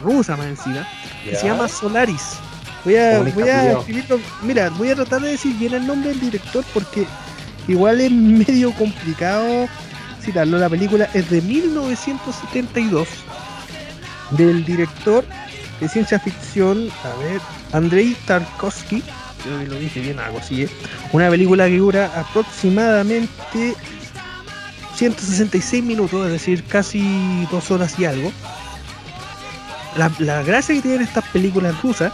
rusa 0.00 0.36
más 0.36 0.46
encima, 0.46 0.86
que 1.24 1.36
se 1.36 1.46
llama 1.46 1.68
Solaris. 1.68 2.38
Voy 2.84 2.96
a, 2.96 3.20
voy 3.20 3.48
a 3.48 3.72
escribirlo. 3.72 4.20
Mira, 4.42 4.70
voy 4.70 4.90
a 4.90 4.96
tratar 4.96 5.20
de 5.20 5.30
decir 5.30 5.56
bien 5.56 5.74
el 5.74 5.86
nombre 5.86 6.10
del 6.10 6.20
director 6.20 6.64
porque 6.74 7.06
igual 7.68 8.00
es 8.00 8.10
medio 8.12 8.72
complicado 8.72 9.68
citarlo. 10.20 10.58
La 10.58 10.68
película 10.68 11.08
es 11.14 11.30
de 11.30 11.40
1972 11.42 13.08
del 14.30 14.64
director 14.64 15.24
de 15.80 15.88
ciencia 15.88 16.18
ficción, 16.18 16.88
a 17.04 17.22
ver, 17.22 17.40
Andrei 17.72 18.16
Tarkovsky. 18.26 19.02
Creo 19.42 19.58
que 19.58 19.66
lo 19.66 19.74
dije 19.76 20.00
bien, 20.00 20.20
algo 20.20 20.38
así. 20.38 20.62
¿eh? 20.62 20.68
Una 21.12 21.28
película 21.28 21.66
que 21.66 21.78
dura 21.78 22.10
aproximadamente 22.16 23.74
166 24.94 25.82
minutos, 25.82 26.26
es 26.26 26.32
decir, 26.32 26.64
casi 26.64 27.46
dos 27.50 27.70
horas 27.70 27.98
y 27.98 28.04
algo. 28.04 28.32
La, 29.96 30.10
la 30.18 30.42
gracia 30.42 30.74
que 30.74 30.82
tienen 30.82 31.02
estas 31.02 31.28
películas 31.28 31.80
rusas, 31.82 32.12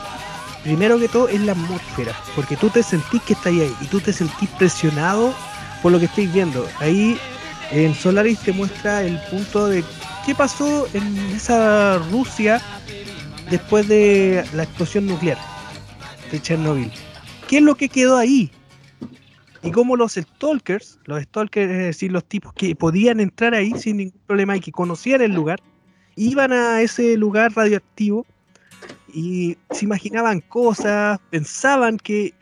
primero 0.62 0.98
que 0.98 1.08
todo, 1.08 1.28
es 1.28 1.40
la 1.40 1.52
atmósfera, 1.52 2.12
porque 2.34 2.56
tú 2.56 2.70
te 2.70 2.82
sentís 2.82 3.22
que 3.22 3.34
estás 3.34 3.46
ahí 3.46 3.72
y 3.80 3.86
tú 3.86 4.00
te 4.00 4.12
sentís 4.12 4.48
presionado 4.50 5.34
por 5.82 5.92
lo 5.92 5.98
que 5.98 6.06
estáis 6.06 6.32
viendo. 6.32 6.66
Ahí 6.80 7.18
en 7.70 7.94
Solaris 7.94 8.40
te 8.40 8.52
muestra 8.52 9.02
el 9.02 9.18
punto 9.30 9.68
de 9.68 9.84
qué 10.26 10.34
pasó 10.34 10.88
en 10.94 11.16
esa 11.34 11.98
Rusia 12.10 12.60
después 13.50 13.88
de 13.88 14.44
la 14.54 14.64
explosión 14.64 15.06
nuclear 15.06 15.38
de 16.30 16.40
Chernobyl. 16.40 16.90
¿Qué 17.46 17.58
es 17.58 17.62
lo 17.62 17.74
que 17.74 17.88
quedó 17.88 18.16
ahí? 18.16 18.50
Y 19.62 19.70
cómo 19.70 19.96
los 19.96 20.14
stalkers, 20.14 20.98
los 21.04 21.22
stalkers, 21.22 21.70
es 21.70 21.78
decir, 21.78 22.12
los 22.12 22.24
tipos 22.24 22.52
que 22.52 22.76
podían 22.76 23.20
entrar 23.20 23.54
ahí 23.54 23.72
sin 23.76 23.96
ningún 23.96 24.20
problema 24.26 24.56
y 24.56 24.60
que 24.60 24.70
conocían 24.70 25.22
el 25.22 25.32
lugar, 25.32 25.60
iban 26.18 26.52
a 26.52 26.82
ese 26.82 27.16
lugar 27.16 27.52
radioactivo 27.54 28.26
y 29.12 29.56
se 29.70 29.84
imaginaban 29.84 30.40
cosas, 30.40 31.18
pensaban 31.30 31.96
que 31.98 32.34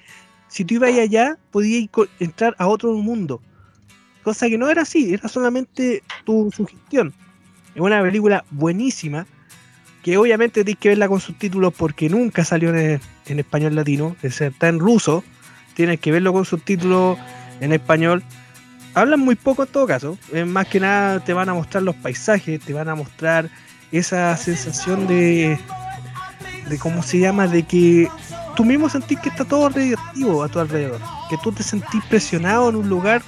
si 0.48 0.64
tú 0.64 0.74
ibas 0.74 0.96
allá 0.96 1.36
podías 1.50 1.88
entrar 2.18 2.56
a 2.58 2.66
otro 2.66 2.92
mundo. 2.94 3.40
Cosa 4.24 4.48
que 4.48 4.58
no 4.58 4.68
era 4.68 4.82
así, 4.82 5.12
era 5.14 5.28
solamente 5.28 6.02
tu 6.24 6.50
sugestión. 6.50 7.12
Es 7.74 7.80
una 7.80 8.02
película 8.02 8.44
buenísima 8.50 9.26
que 10.02 10.16
obviamente 10.16 10.64
tienes 10.64 10.80
que 10.80 10.88
verla 10.88 11.08
con 11.08 11.20
subtítulos 11.20 11.74
porque 11.74 12.08
nunca 12.08 12.44
salió 12.44 12.74
en, 12.74 13.00
en 13.26 13.38
español 13.38 13.74
latino, 13.74 14.16
es 14.22 14.40
está 14.40 14.68
en 14.68 14.78
ruso, 14.78 15.22
tienes 15.74 16.00
que 16.00 16.12
verlo 16.12 16.32
con 16.32 16.44
subtítulos 16.44 17.18
en 17.60 17.72
español. 17.72 18.22
Hablan 18.94 19.20
muy 19.20 19.34
poco 19.34 19.64
en 19.64 19.68
todo 19.68 19.86
caso, 19.86 20.18
más 20.46 20.66
que 20.68 20.80
nada 20.80 21.20
te 21.22 21.34
van 21.34 21.50
a 21.50 21.54
mostrar 21.54 21.82
los 21.82 21.94
paisajes, 21.96 22.60
te 22.60 22.72
van 22.72 22.88
a 22.88 22.94
mostrar 22.94 23.50
esa 23.92 24.36
sensación 24.36 25.06
de, 25.06 25.58
de 26.68 26.78
cómo 26.78 27.02
se 27.02 27.18
llama, 27.18 27.46
de 27.46 27.62
que 27.62 28.08
tú 28.56 28.64
mismo 28.64 28.88
sentís 28.88 29.18
que 29.20 29.28
está 29.28 29.44
todo 29.44 29.68
radioactivo 29.68 30.42
a 30.42 30.48
tu 30.48 30.58
alrededor, 30.58 31.00
que 31.30 31.36
tú 31.42 31.52
te 31.52 31.62
sentís 31.62 32.04
presionado 32.06 32.68
en 32.70 32.76
un 32.76 32.88
lugar 32.88 33.22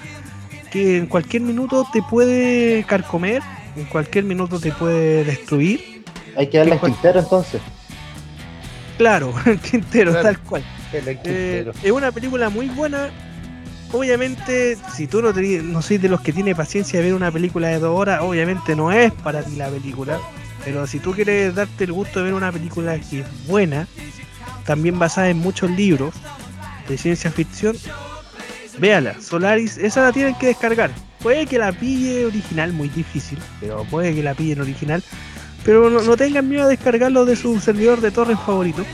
que 0.71 0.99
en 0.99 1.07
cualquier 1.07 1.43
minuto 1.43 1.87
te 1.93 2.03
puede 2.03 2.85
carcomer, 2.85 3.43
en 3.77 3.85
cualquier 3.87 4.25
minuto 4.25 4.59
te 4.61 4.71
puede 4.73 5.25
destruir. 5.25 6.05
Hay 6.37 6.49
que 6.49 6.59
darle 6.59 6.75
en 6.75 6.81
¿Qué 6.81 6.87
Quintero 6.87 7.21
entonces. 7.21 7.61
Claro, 8.99 9.33
Quintero, 9.71 10.11
Claro. 10.13 10.27
tal 10.27 10.39
cual. 10.41 10.65
El 10.93 11.09
Eh, 11.09 11.15
Quintero. 11.15 11.73
es 11.83 11.91
una 11.93 12.13
película 12.13 12.49
muy 12.51 12.69
buena. 12.69 13.11
Obviamente, 13.93 14.77
si 14.95 15.07
tú 15.07 15.23
no, 15.23 15.33
te, 15.33 15.63
no 15.63 15.81
sois 15.81 16.01
de 16.03 16.09
los 16.11 16.21
que 16.21 16.33
tiene 16.33 16.55
paciencia 16.55 16.99
de 16.99 17.07
ver 17.07 17.15
una 17.15 17.31
película 17.31 17.69
de 17.69 17.79
dos 17.79 17.99
horas, 17.99 18.21
obviamente 18.23 18.77
no 18.77 18.93
es 18.93 19.13
para 19.13 19.43
ti 19.43 19.57
la 19.57 19.69
película. 19.69 20.19
Pero 20.65 20.87
si 20.87 20.99
tú 20.99 21.13
quieres 21.13 21.55
darte 21.55 21.85
el 21.85 21.93
gusto 21.93 22.19
de 22.19 22.27
ver 22.27 22.35
una 22.35 22.53
película 22.53 22.99
que 22.99 23.21
es 23.21 23.47
buena, 23.47 23.87
también 24.65 24.99
basada 24.99 25.29
en 25.31 25.39
muchos 25.39 25.71
libros 25.71 26.15
de 26.89 26.99
ciencia 26.99 27.31
ficción, 27.31 27.77
véala. 28.79 29.15
Solaris, 29.21 29.79
esa 29.79 30.03
la 30.03 30.13
tienen 30.13 30.35
que 30.35 30.47
descargar. 30.49 30.91
Puede 31.21 31.47
que 31.47 31.59
la 31.59 31.73
pille 31.73 32.27
original, 32.27 32.73
muy 32.73 32.89
difícil, 32.89 33.39
pero 33.61 33.85
puede 33.85 34.15
que 34.15 34.23
la 34.23 34.35
pillen 34.35 34.61
original. 34.61 35.03
Pero 35.65 35.91
no, 35.91 36.01
no 36.03 36.17
tengan 36.17 36.49
miedo 36.49 36.65
a 36.65 36.69
descargarlo 36.69 37.25
de 37.25 37.35
su 37.37 37.59
servidor 37.61 38.01
de 38.01 38.11
torres 38.11 38.39
favorito. 38.45 38.85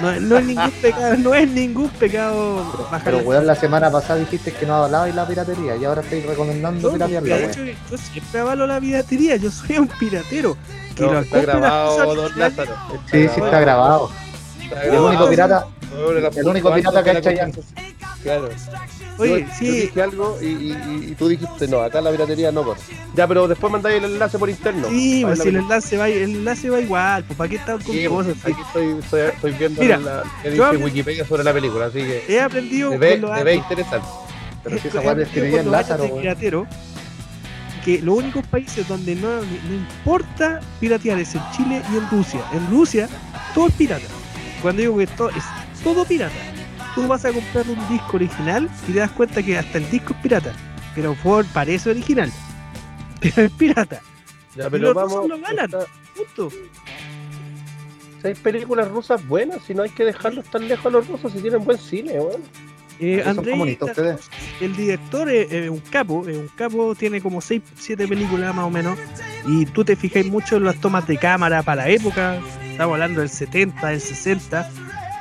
No, 0.00 0.18
no 0.20 0.38
es 0.38 0.44
ningún 0.44 0.70
pecado, 0.82 1.16
no 1.16 1.34
es 1.34 1.50
ningún 1.50 1.88
pecado 1.90 2.86
bajar 2.90 3.02
Pero 3.04 3.18
weón, 3.18 3.46
la 3.46 3.56
semana 3.56 3.90
pasada 3.90 4.20
dijiste 4.20 4.52
que 4.52 4.64
no 4.64 4.84
de 4.88 5.12
la 5.12 5.26
piratería 5.26 5.76
y 5.76 5.84
ahora 5.84 6.02
estáis 6.02 6.24
recomendando 6.24 6.88
No, 6.88 6.94
piratearla, 6.94 7.36
de 7.36 7.46
weón. 7.46 7.68
hecho, 7.68 7.80
yo 7.90 7.98
siempre 7.98 8.40
avalo 8.40 8.66
la 8.66 8.80
piratería, 8.80 9.36
yo 9.36 9.50
soy 9.50 9.78
un 9.78 9.88
piratero. 9.88 10.56
Que 10.98 11.04
No, 11.04 11.12
lo 11.12 11.20
está 11.20 11.40
grabado, 11.40 12.14
don. 12.16 12.38
Lázaro. 12.38 12.74
Sí, 13.10 13.28
sí 13.28 13.40
está 13.40 13.60
grabado. 13.60 14.10
Está 14.62 14.82
El 14.84 14.90
único 14.90 15.08
grabado. 15.26 15.30
pirata, 15.30 15.66
el 16.36 16.46
único 16.46 16.74
pirata 16.74 17.02
que 17.04 17.10
ha 17.10 17.18
hecho 17.18 17.30
ya. 17.30 17.48
Claro. 18.22 18.48
Oye, 19.20 19.30
yo, 19.30 19.38
yo 19.46 19.46
sí, 19.58 19.70
dije 19.80 20.02
algo 20.02 20.38
y, 20.40 20.46
y- 20.46 21.06
y 21.10 21.14
tú 21.18 21.26
dijiste 21.28 21.66
no, 21.66 21.80
acá 21.80 22.00
la 22.00 22.10
piratería 22.10 22.52
no 22.52 22.62
corre. 22.62 22.80
Ya, 23.14 23.26
pero 23.26 23.48
después 23.48 23.72
mandáis 23.72 23.96
el 23.98 24.04
enlace 24.12 24.38
por 24.38 24.48
interno. 24.50 24.88
sí, 24.88 25.22
pues 25.24 25.40
si 25.40 25.48
el 25.48 25.56
enlace 25.56 25.96
va, 25.96 26.08
el 26.08 26.36
enlace 26.36 26.70
va 26.70 26.80
igual, 26.80 27.24
pues 27.24 27.36
para 27.36 27.50
qué 27.50 27.56
estar 27.56 27.82
con 27.82 27.94
Sí, 27.94 28.04
cosas. 28.06 28.34
pues, 28.42 28.54
aquí 28.54 28.62
estoy, 28.66 28.98
estoy, 28.98 29.20
estoy 29.22 29.52
viendo 29.52 29.82
Mira, 29.82 29.98
la, 29.98 30.22
que 30.42 30.54
yo 30.54 30.70
dice 30.72 30.84
Wikipedia 30.84 31.24
sobre 31.24 31.42
la 31.44 31.52
película, 31.52 31.86
así 31.86 31.98
que 31.98 32.24
He 32.28 32.40
aprendido 32.40 32.90
se 32.92 32.98
ve, 32.98 33.54
interesante. 33.54 34.06
Pero 34.62 34.78
si 34.78 34.88
esa 34.88 34.98
aprendido 34.98 35.22
escribía 35.26 35.60
en 35.62 35.70
Lázaro, 35.70 36.02
de 36.04 36.08
weón. 36.10 36.20
piratero 36.22 36.66
que 37.80 38.00
los 38.02 38.16
únicos 38.18 38.46
países 38.46 38.86
donde 38.88 39.14
no, 39.14 39.28
no 39.40 39.74
importa 39.74 40.60
piratear 40.80 41.18
es 41.18 41.34
en 41.34 41.42
Chile 41.56 41.82
y 41.92 41.96
en 41.96 42.08
Rusia. 42.10 42.40
En 42.52 42.68
Rusia 42.70 43.08
todo 43.54 43.68
es 43.68 43.74
pirata. 43.74 44.06
Cuando 44.62 44.82
digo 44.82 44.98
que 44.98 45.06
todo 45.06 45.30
es 45.30 45.44
todo 45.82 46.04
pirata. 46.04 46.34
Tú 46.94 47.06
vas 47.06 47.24
a 47.24 47.32
comprar 47.32 47.64
un 47.68 47.88
disco 47.88 48.16
original 48.16 48.68
y 48.88 48.92
te 48.92 48.98
das 48.98 49.10
cuenta 49.12 49.42
que 49.42 49.56
hasta 49.56 49.78
el 49.78 49.88
disco 49.90 50.12
es 50.14 50.20
pirata. 50.20 50.52
Pero 50.94 51.14
Ford 51.14 51.46
parece 51.52 51.90
original. 51.90 52.32
Pero 53.20 53.42
es 53.42 53.52
pirata. 53.52 54.00
Ya, 54.56 54.66
Y 54.66 54.70
pero 54.70 54.78
los 54.86 54.94
vamos. 54.94 55.12
rusos 55.12 55.28
lo 55.28 55.38
ganan. 55.40 55.64
está- 55.66 55.86
Punto. 56.16 56.50
si 58.20 58.26
hay 58.28 58.34
películas 58.34 58.88
rusas 58.88 59.24
buenas, 59.28 59.62
si 59.64 59.74
no 59.74 59.84
hay 59.84 59.90
que 59.90 60.04
dejarlos 60.04 60.44
tan 60.46 60.66
lejos 60.66 60.86
a 60.86 60.90
los 60.90 61.06
rusos, 61.06 61.30
si 61.32 61.40
tienen 61.40 61.64
buen 61.64 61.78
cine, 61.78 62.12
weón. 62.18 62.42
Eh, 63.00 63.22
Son 63.24 63.44
comunistas 63.44 63.90
ustedes. 63.90 64.30
el 64.60 64.74
director 64.76 65.30
es, 65.30 65.70
un 65.70 65.78
capo, 65.78 66.26
es 66.28 66.36
un 66.36 66.48
capo, 66.48 66.94
tiene 66.94 67.20
como 67.20 67.40
6, 67.40 67.62
7 67.78 68.08
películas 68.08 68.54
más 68.54 68.64
o 68.64 68.70
menos, 68.70 68.98
y 69.46 69.66
tú 69.66 69.84
te 69.84 69.94
fijas 69.94 70.26
mucho 70.26 70.56
en 70.56 70.64
las 70.64 70.80
tomas 70.80 71.06
de 71.06 71.16
cámara 71.16 71.62
para 71.62 71.82
la 71.84 71.88
época, 71.90 72.38
estamos 72.70 72.94
hablando 72.94 73.20
del 73.20 73.28
70, 73.30 73.86
del 73.86 74.00
60, 74.00 74.70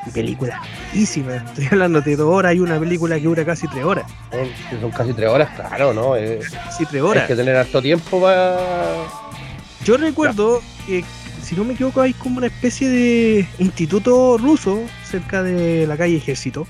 y 0.07 0.09
películas 0.09 0.59
larguísimas, 0.59 1.43
estoy 1.49 1.67
hablando 1.71 2.01
de 2.01 2.15
2 2.15 2.27
horas 2.33 2.55
y 2.55 2.59
una 2.59 2.79
película 2.79 3.15
que 3.17 3.23
dura 3.25 3.45
casi 3.45 3.67
3 3.67 3.83
horas, 3.85 4.11
Son, 4.81 4.91
casi 4.91 5.13
tres 5.13 5.29
horas, 5.29 5.49
claro, 5.55 5.93
¿no? 5.93 6.15
Eh, 6.15 6.39
casi 6.65 6.85
3 6.85 6.93
hay 6.95 6.99
horas. 7.09 7.27
que 7.27 7.35
tener 7.35 7.55
harto 7.55 7.81
tiempo 7.81 8.19
para. 8.21 8.57
Yo 9.85 9.97
recuerdo 9.97 10.61
que, 10.85 11.03
si 11.43 11.55
no 11.55 11.63
me 11.63 11.73
equivoco, 11.73 12.01
hay 12.01 12.13
como 12.13 12.37
una 12.39 12.47
especie 12.47 12.89
de 12.89 13.47
instituto 13.59 14.37
ruso 14.37 14.81
cerca 15.05 15.43
de 15.43 15.85
la 15.87 15.95
calle 15.95 16.17
Ejército, 16.17 16.67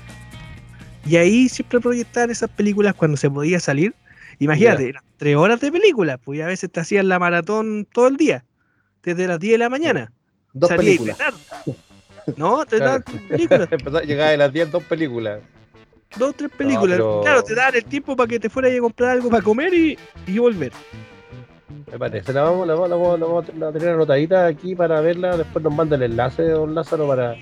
y 1.06 1.16
ahí 1.16 1.48
siempre 1.48 1.80
proyectaban 1.80 2.30
esas 2.30 2.50
películas 2.50 2.94
cuando 2.94 3.16
se 3.16 3.30
podía 3.30 3.60
salir. 3.60 3.94
Imagínate, 4.38 4.88
eran 4.90 5.02
3 5.16 5.36
horas 5.36 5.60
de 5.60 5.72
película, 5.72 6.16
pues 6.18 6.40
a 6.42 6.46
veces 6.46 6.70
te 6.70 6.80
hacían 6.80 7.08
la 7.08 7.18
maratón 7.18 7.86
todo 7.92 8.06
el 8.08 8.16
día, 8.16 8.44
desde 9.02 9.26
las 9.26 9.40
10 9.40 9.52
de 9.54 9.58
la 9.58 9.68
mañana. 9.68 10.12
Dos 10.52 10.68
Salía 10.68 10.84
películas. 10.98 11.18
No, 12.36 12.64
te 12.66 12.76
Claro. 12.76 12.92
dan 12.92 13.28
películas, 13.28 13.68
Empezó 13.72 13.98
a 13.98 14.02
llegar 14.02 14.30
de 14.30 14.36
las 14.36 14.52
10, 14.52 14.70
dos 14.70 14.84
películas. 14.84 15.40
dos, 16.16 16.34
tres 16.36 16.50
películas. 16.56 16.96
pero- 16.98 17.20
Claro, 17.22 17.42
te 17.42 17.54
dan 17.54 17.74
el 17.74 17.84
tiempo 17.84 18.14
para 18.16 18.28
que 18.28 18.38
te 18.38 18.48
fueras 18.50 18.72
a 18.76 18.78
comprar 18.80 19.10
algo 19.10 19.28
para 19.30 19.42
comer 19.42 19.72
y, 19.74 19.98
y 20.26 20.38
volver. 20.38 20.72
Me 21.90 21.98
parece, 21.98 22.32
la 22.32 22.42
vamos, 22.42 22.66
la 22.66 22.74
vamos, 22.74 22.88
la 22.90 22.96
vamos, 22.96 23.18
la 23.20 23.26
vamos 23.26 23.74
a 23.74 23.78
tener 23.78 23.94
anotadita 23.94 24.46
aquí 24.46 24.74
para 24.74 25.00
verla. 25.00 25.36
Después 25.36 25.62
nos 25.64 25.74
manda 25.74 25.96
el 25.96 26.02
enlace, 26.02 26.42
don 26.44 26.74
Lázaro, 26.74 27.06
para, 27.08 27.34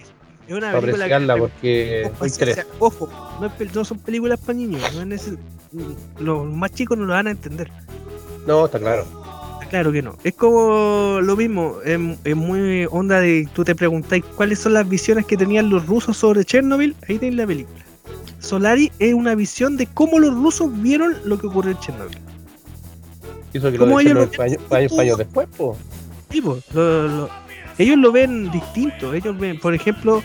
Es 0.47 0.53
una 0.55 0.67
para 0.69 0.81
película 0.81 1.07
que- 1.09 1.37
porque 1.39 2.03
Ojo, 2.07 2.13
me 2.21 2.27
o 2.27 2.29
sea, 2.29 2.29
interesa. 2.29 2.67
ojo, 2.79 3.09
no, 3.41 3.47
es 3.47 3.53
pel- 3.53 3.75
no 3.75 3.85
son 3.85 3.99
películas 3.99 4.39
para 4.41 4.55
niños, 4.59 4.81
no 4.95 5.15
es 5.15 5.33
los 6.21 6.47
más 6.47 6.73
chicos 6.73 6.97
no 6.97 7.05
lo 7.05 7.13
van 7.15 7.27
a 7.27 7.31
entender. 7.33 7.71
No, 8.47 8.65
está 8.67 8.79
claro. 8.79 9.05
Claro 9.69 9.91
que 9.91 10.01
no. 10.01 10.17
Es 10.23 10.35
como 10.35 11.19
lo 11.21 11.37
mismo, 11.37 11.79
es, 11.85 11.99
es 12.23 12.37
muy 12.37 12.87
onda 12.89 13.21
de 13.21 13.49
tú 13.53 13.65
te 13.65 13.75
preguntáis 13.75 14.25
cuáles 14.37 14.61
son 14.61 14.75
las 14.75 14.89
visiones 14.89 15.27
que 15.27 15.37
tenían 15.37 15.69
los 15.69 15.87
rusos 15.87 16.17
sobre 16.17 16.45
Chernobyl, 16.45 16.95
ahí 17.09 17.19
tenéis 17.19 17.37
la 17.37 17.47
película. 17.49 17.85
Solari 18.39 18.93
es 19.01 19.13
una 19.13 19.35
visión 19.35 19.77
de 19.77 19.87
cómo 19.89 20.21
los 20.21 20.33
rusos 20.35 20.71
vieron 20.81 21.17
lo 21.25 21.37
que 21.39 21.49
ocurrió 21.49 21.73
en 21.73 21.79
Chernobyl. 21.81 22.19
Hizo 23.53 23.73
que 23.73 23.79
lo 23.79 23.85
¿Cómo 23.87 23.99
de 23.99 24.05
ellos 24.05 24.29
años, 25.01 25.19
después, 25.19 25.49
po. 25.57 25.77
Sí, 26.31 26.41
po, 26.41 26.59
lo- 26.73 27.09
lo- 27.09 27.29
ellos 27.79 27.99
lo 27.99 28.13
ven 28.13 28.51
distinto. 28.53 29.13
Ellos 29.15 29.37
ven, 29.39 29.59
por 29.59 29.75
ejemplo, 29.75 30.23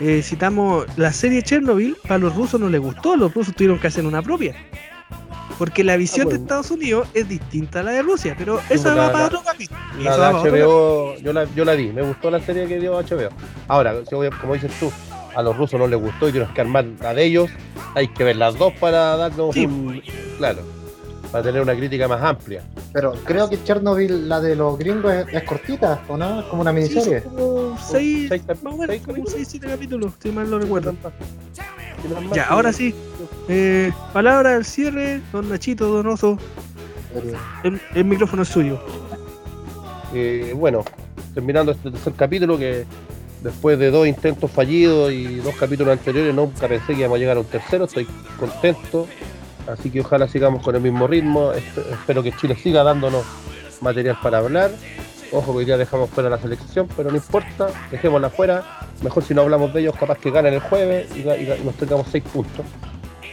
eh, 0.00 0.22
citamos 0.22 0.86
la 0.96 1.12
serie 1.12 1.42
Chernobyl, 1.42 1.96
a 2.08 2.18
los 2.18 2.34
rusos 2.34 2.60
no 2.60 2.68
les 2.68 2.80
gustó, 2.80 3.16
los 3.16 3.32
rusos 3.34 3.54
tuvieron 3.54 3.78
que 3.78 3.86
hacer 3.88 4.04
una 4.06 4.22
propia. 4.22 4.54
Porque 5.58 5.82
la 5.82 5.96
visión 5.96 6.24
bueno. 6.26 6.38
de 6.38 6.44
Estados 6.44 6.70
Unidos 6.70 7.08
es 7.14 7.28
distinta 7.28 7.80
a 7.80 7.82
la 7.82 7.90
de 7.90 8.02
Rusia, 8.02 8.36
pero 8.38 8.60
eso 8.70 8.84
pues, 8.84 8.96
va 8.96 9.06
para 9.06 9.18
la- 9.18 9.26
otro 9.26 9.42
capítulo. 9.44 9.80
La 9.98 10.30
HBO, 10.32 11.16
yo 11.18 11.32
la, 11.32 11.44
yo 11.54 11.64
la 11.64 11.72
vi, 11.74 11.88
me 11.92 12.02
gustó 12.02 12.30
la 12.30 12.38
serie 12.40 12.66
que 12.68 12.78
dio 12.78 12.92
HBO. 13.00 13.28
Ahora, 13.66 13.94
como 14.40 14.54
dices 14.54 14.70
tú, 14.78 14.92
a 15.34 15.42
los 15.42 15.56
rusos 15.56 15.80
no 15.80 15.88
les 15.88 15.98
gustó 16.00 16.28
y 16.28 16.32
tienes 16.32 16.50
que 16.50 16.60
armar 16.60 16.84
la 17.00 17.12
de 17.12 17.24
ellos, 17.24 17.50
hay 17.96 18.06
que 18.08 18.22
ver 18.22 18.36
las 18.36 18.56
dos 18.56 18.72
para 18.74 19.16
darnos 19.16 19.52
Sí. 19.54 19.66
un. 19.66 20.00
Claro, 20.36 20.60
para 21.30 21.44
tener 21.44 21.60
una 21.62 21.74
crítica 21.74 22.08
más 22.08 22.22
amplia. 22.22 22.62
Pero 22.92 23.12
creo 23.24 23.48
que 23.50 23.62
Chernobyl, 23.62 24.28
la 24.28 24.40
de 24.40 24.56
los 24.56 24.78
gringos, 24.78 25.12
es, 25.12 25.26
es 25.32 25.42
cortita, 25.44 26.00
¿o 26.08 26.16
no? 26.16 26.40
Es 26.40 26.46
como 26.46 26.62
una 26.62 26.70
Sí, 26.72 26.76
miniserie. 26.76 27.20
son 27.22 27.30
como 27.34 27.78
seis, 27.78 28.28
Seis 28.28 28.42
más 28.62 28.74
seis 28.86 29.02
como 29.04 29.26
seis, 29.26 29.48
siete 29.48 29.66
capítulos, 29.68 30.12
si 30.22 30.30
mal 30.30 30.48
no 30.50 30.58
recuerdo. 30.58 30.94
Ya, 32.34 32.44
ahora 32.44 32.72
sí. 32.72 32.94
Eh, 33.48 33.90
palabra 34.12 34.54
al 34.56 34.64
cierre, 34.64 35.20
don 35.32 35.48
Nachito, 35.48 35.88
don 35.88 36.06
Oso, 36.06 36.38
Pero- 37.12 37.36
el, 37.64 37.80
el 37.94 38.04
micrófono 38.04 38.42
es 38.42 38.48
suyo. 38.48 38.78
Eh, 40.14 40.52
bueno, 40.56 40.84
terminando 41.34 41.72
este 41.72 41.90
tercer 41.90 42.12
capítulo 42.14 42.56
que 42.56 42.86
después 43.42 43.78
de 43.78 43.90
dos 43.90 44.06
intentos 44.06 44.50
fallidos 44.50 45.12
y 45.12 45.36
dos 45.36 45.54
capítulos 45.56 45.92
anteriores 45.92 46.34
nunca 46.34 46.66
pensé 46.68 46.94
que 46.94 47.00
íbamos 47.00 47.16
a 47.16 47.18
llegar 47.18 47.36
a 47.36 47.40
un 47.40 47.46
tercero, 47.46 47.84
estoy 47.84 48.06
contento, 48.38 49.06
así 49.68 49.90
que 49.90 50.00
ojalá 50.00 50.28
sigamos 50.28 50.62
con 50.62 50.74
el 50.74 50.80
mismo 50.82 51.06
ritmo, 51.06 51.52
Esp- 51.52 51.84
espero 51.92 52.22
que 52.22 52.32
Chile 52.32 52.56
siga 52.56 52.82
dándonos 52.82 53.24
material 53.80 54.18
para 54.22 54.38
hablar, 54.38 54.70
ojo 55.32 55.52
que 55.52 55.58
hoy 55.58 55.64
día 55.64 55.76
dejamos 55.76 56.10
fuera 56.10 56.28
la 56.30 56.38
selección, 56.38 56.88
pero 56.96 57.10
no 57.10 57.16
importa, 57.16 57.68
dejémosla 57.90 58.30
fuera, 58.30 58.80
mejor 59.02 59.22
si 59.24 59.34
no 59.34 59.42
hablamos 59.42 59.72
de 59.72 59.80
ellos, 59.80 59.94
capaz 59.98 60.18
que 60.18 60.30
ganen 60.30 60.54
el 60.54 60.60
jueves 60.60 61.08
y, 61.16 61.22
nos 61.64 61.74
tengamos 61.74 62.06
seis 62.10 62.24
puntos, 62.32 62.64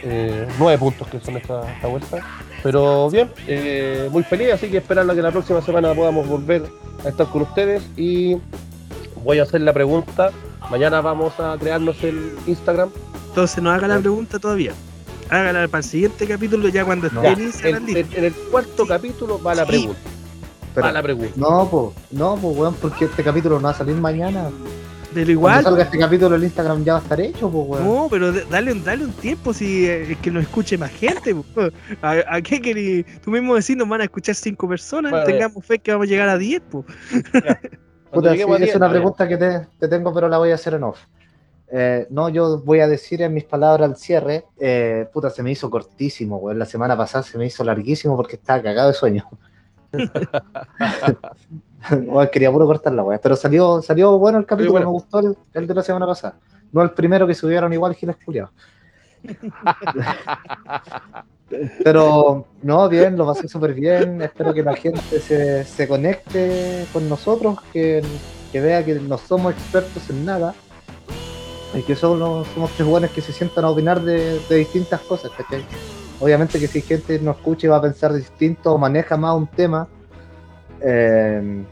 eh, 0.02 0.46
nueve 0.58 0.78
puntos 0.78 1.08
que 1.08 1.18
son 1.20 1.36
esta, 1.36 1.72
esta 1.72 1.88
vuelta. 1.88 2.18
Pero 2.62 3.08
bien, 3.10 3.30
eh, 3.46 4.08
muy 4.10 4.22
feliz, 4.24 4.52
así 4.52 4.68
que 4.68 4.78
esperando 4.78 5.14
que 5.14 5.22
la 5.22 5.30
próxima 5.30 5.60
semana 5.62 5.94
podamos 5.94 6.26
volver 6.26 6.64
a 7.04 7.08
estar 7.08 7.26
con 7.28 7.42
ustedes 7.42 7.82
y 7.96 8.36
voy 9.24 9.38
a 9.38 9.44
hacer 9.44 9.60
la 9.60 9.72
pregunta. 9.72 10.30
Mañana 10.70 11.00
vamos 11.00 11.38
a 11.38 11.56
crearnos 11.58 12.02
el 12.02 12.32
Instagram. 12.46 12.90
Entonces 13.28 13.62
no 13.62 13.70
haga 13.70 13.86
la 13.86 13.96
Ya. 13.96 14.00
pregunta 14.00 14.38
todavía. 14.38 14.72
Hágala 15.30 15.66
para 15.68 15.78
el 15.82 15.84
siguiente 15.84 16.26
capítulo 16.26 16.68
ya 16.68 16.84
cuando 16.84 17.08
esté 17.08 17.26
en 17.28 17.40
Instagram 17.40 17.88
en, 17.88 17.96
en- 17.96 18.08
en 18.12 18.24
el 18.24 18.32
cuarto 18.50 18.86
capítulo 18.86 19.42
va 19.42 19.54
la 19.54 19.64
Sí. 19.64 19.68
pregunta. 19.68 20.00
pero- 20.74 20.86
Va 20.86 20.92
la 20.92 21.02
pregunta. 21.02 21.32
no, 21.36 21.68
pues, 21.70 21.96
no, 22.12 22.36
pues, 22.36 22.56
weón, 22.56 22.74
porque 22.74 23.06
este 23.06 23.24
capítulo 23.24 23.56
no 23.56 23.62
va 23.64 23.70
a 23.70 23.74
salir 23.74 23.94
mañana. 23.96 24.50
Pero 25.14 25.24
Cuando 25.24 25.32
igual, 25.32 25.64
salga 25.64 25.82
este 25.84 25.98
capítulo, 25.98 26.36
el 26.36 26.44
Instagram 26.44 26.84
ya 26.84 26.92
va 26.94 26.98
a 26.98 27.02
estar 27.02 27.20
hecho, 27.20 27.50
pues, 27.50 27.66
weón. 27.68 27.84
no, 27.84 28.08
pero 28.10 28.30
dale, 28.32 28.72
un- 28.72 28.84
dale 28.84 29.04
un 29.04 29.12
tiempo 29.12 29.54
si 29.54 29.86
eh, 29.86 30.12
es 30.12 30.18
que 30.18 30.30
nos 30.30 30.42
escuche 30.42 30.76
más 30.76 30.90
gente. 30.90 31.34
po. 31.34 31.44
¿A, 32.02 32.16
a 32.28 32.42
qué 32.42 32.60
querí? 32.60 33.04
Tú 33.24 33.30
mismo 33.30 33.54
decís, 33.54 33.74
nos 33.76 33.88
van 33.88 34.02
a 34.02 34.04
escuchar 34.04 34.34
cinco 34.34 34.68
personas, 34.68 35.10
Bueno, 35.12 35.24
tengamos 35.26 35.64
fe 35.64 35.78
que 35.78 35.90
vamos 35.92 36.06
a 36.06 36.10
llegar 36.10 36.28
a 36.28 36.36
10, 36.36 36.60
pues. 36.70 36.84
Cuando 38.10 38.30
Puta, 38.30 38.34
sí, 38.34 38.40
es 38.42 38.58
10, 38.60 38.76
una 38.76 38.90
pregunta 38.90 39.26
que 39.26 39.36
te, 39.38 39.66
te 39.80 39.88
tengo, 39.88 40.12
pero 40.14 40.28
la 40.28 40.36
voy 40.38 40.50
a 40.50 40.54
hacer 40.56 40.74
en 40.74 40.82
off. 40.84 40.98
Eh, 41.68 42.06
no, 42.10 42.28
yo 42.28 42.58
voy 42.58 42.80
a 42.80 42.88
decir 42.88 43.22
en 43.22 43.34
mis 43.34 43.44
palabras 43.44 43.90
al 43.90 43.96
cierre, 43.96 44.44
eh, 44.58 45.08
puta, 45.12 45.30
se 45.30 45.42
me 45.42 45.50
hizo 45.50 45.68
cortísimo, 45.68 46.36
weón. 46.36 46.58
La 46.58 46.64
semana 46.64 46.96
pasada 46.96 47.24
se 47.24 47.36
me 47.38 47.46
hizo 47.46 47.64
larguísimo 47.64 48.16
porque 48.16 48.36
estaba 48.36 48.62
cagado 48.62 48.88
de 48.88 48.94
sueño. 48.94 49.28
Quería 52.32 52.52
puro 52.52 52.66
cortar 52.66 52.92
la 52.92 53.02
weá, 53.02 53.18
pero 53.18 53.36
salió, 53.36 53.82
salió 53.82 54.18
bueno 54.18 54.38
el 54.38 54.46
capítulo, 54.46 54.72
bueno. 54.72 54.86
me 54.86 54.92
gustó 54.92 55.20
el, 55.20 55.36
el 55.54 55.66
de 55.66 55.74
la 55.74 55.82
semana 55.82 56.06
pasada. 56.06 56.36
No 56.72 56.82
el 56.82 56.90
primero 56.90 57.26
que 57.26 57.34
subieron 57.34 57.72
igual 57.72 57.94
Giles 57.94 58.16
Culiao. 58.24 58.50
Pero 61.84 62.44
no, 62.62 62.88
bien, 62.88 63.16
lo 63.16 63.24
pasé 63.24 63.48
súper 63.48 63.72
bien. 63.72 64.20
Espero 64.20 64.52
que 64.52 64.64
la 64.64 64.74
gente 64.74 65.20
se, 65.20 65.62
se 65.64 65.86
conecte 65.86 66.86
con 66.92 67.08
nosotros, 67.08 67.60
que, 67.72 68.02
que 68.50 68.60
vea 68.60 68.84
que 68.84 68.96
no 68.96 69.16
somos 69.16 69.52
expertos 69.52 70.10
en 70.10 70.24
nada 70.24 70.56
y 71.74 71.82
que 71.82 71.96
somos 71.96 72.46
tres 72.76 72.86
buenos 72.86 73.10
que 73.10 73.20
se 73.20 73.32
sientan 73.32 73.64
a 73.64 73.70
opinar 73.70 74.00
de, 74.02 74.38
distintas 74.48 75.00
cosas. 75.02 75.30
Obviamente 76.20 76.58
que 76.58 76.66
si 76.66 76.80
gente 76.80 77.18
nos 77.18 77.36
escucha 77.36 77.66
y 77.66 77.70
va 77.70 77.76
a 77.76 77.82
pensar 77.82 78.12
distinto 78.12 78.72
o 78.72 78.78
maneja 78.78 79.16
más 79.16 79.36
un 79.36 79.46
tema, 79.46 79.86
eh, 80.80 81.64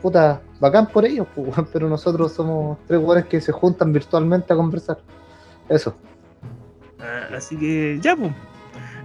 puta, 0.00 0.40
bacán 0.60 0.86
por 0.86 1.04
ellos, 1.04 1.26
pues, 1.34 1.48
pero 1.72 1.88
nosotros 1.88 2.32
somos 2.32 2.78
tres 2.86 3.00
buenos 3.00 3.26
que 3.26 3.40
se 3.40 3.52
juntan 3.52 3.92
virtualmente 3.92 4.52
a 4.52 4.56
conversar. 4.56 4.98
Eso. 5.68 5.94
Ah, 7.00 7.28
Así 7.36 7.56
que 7.56 7.98
ya, 8.00 8.16
pues. 8.16 8.32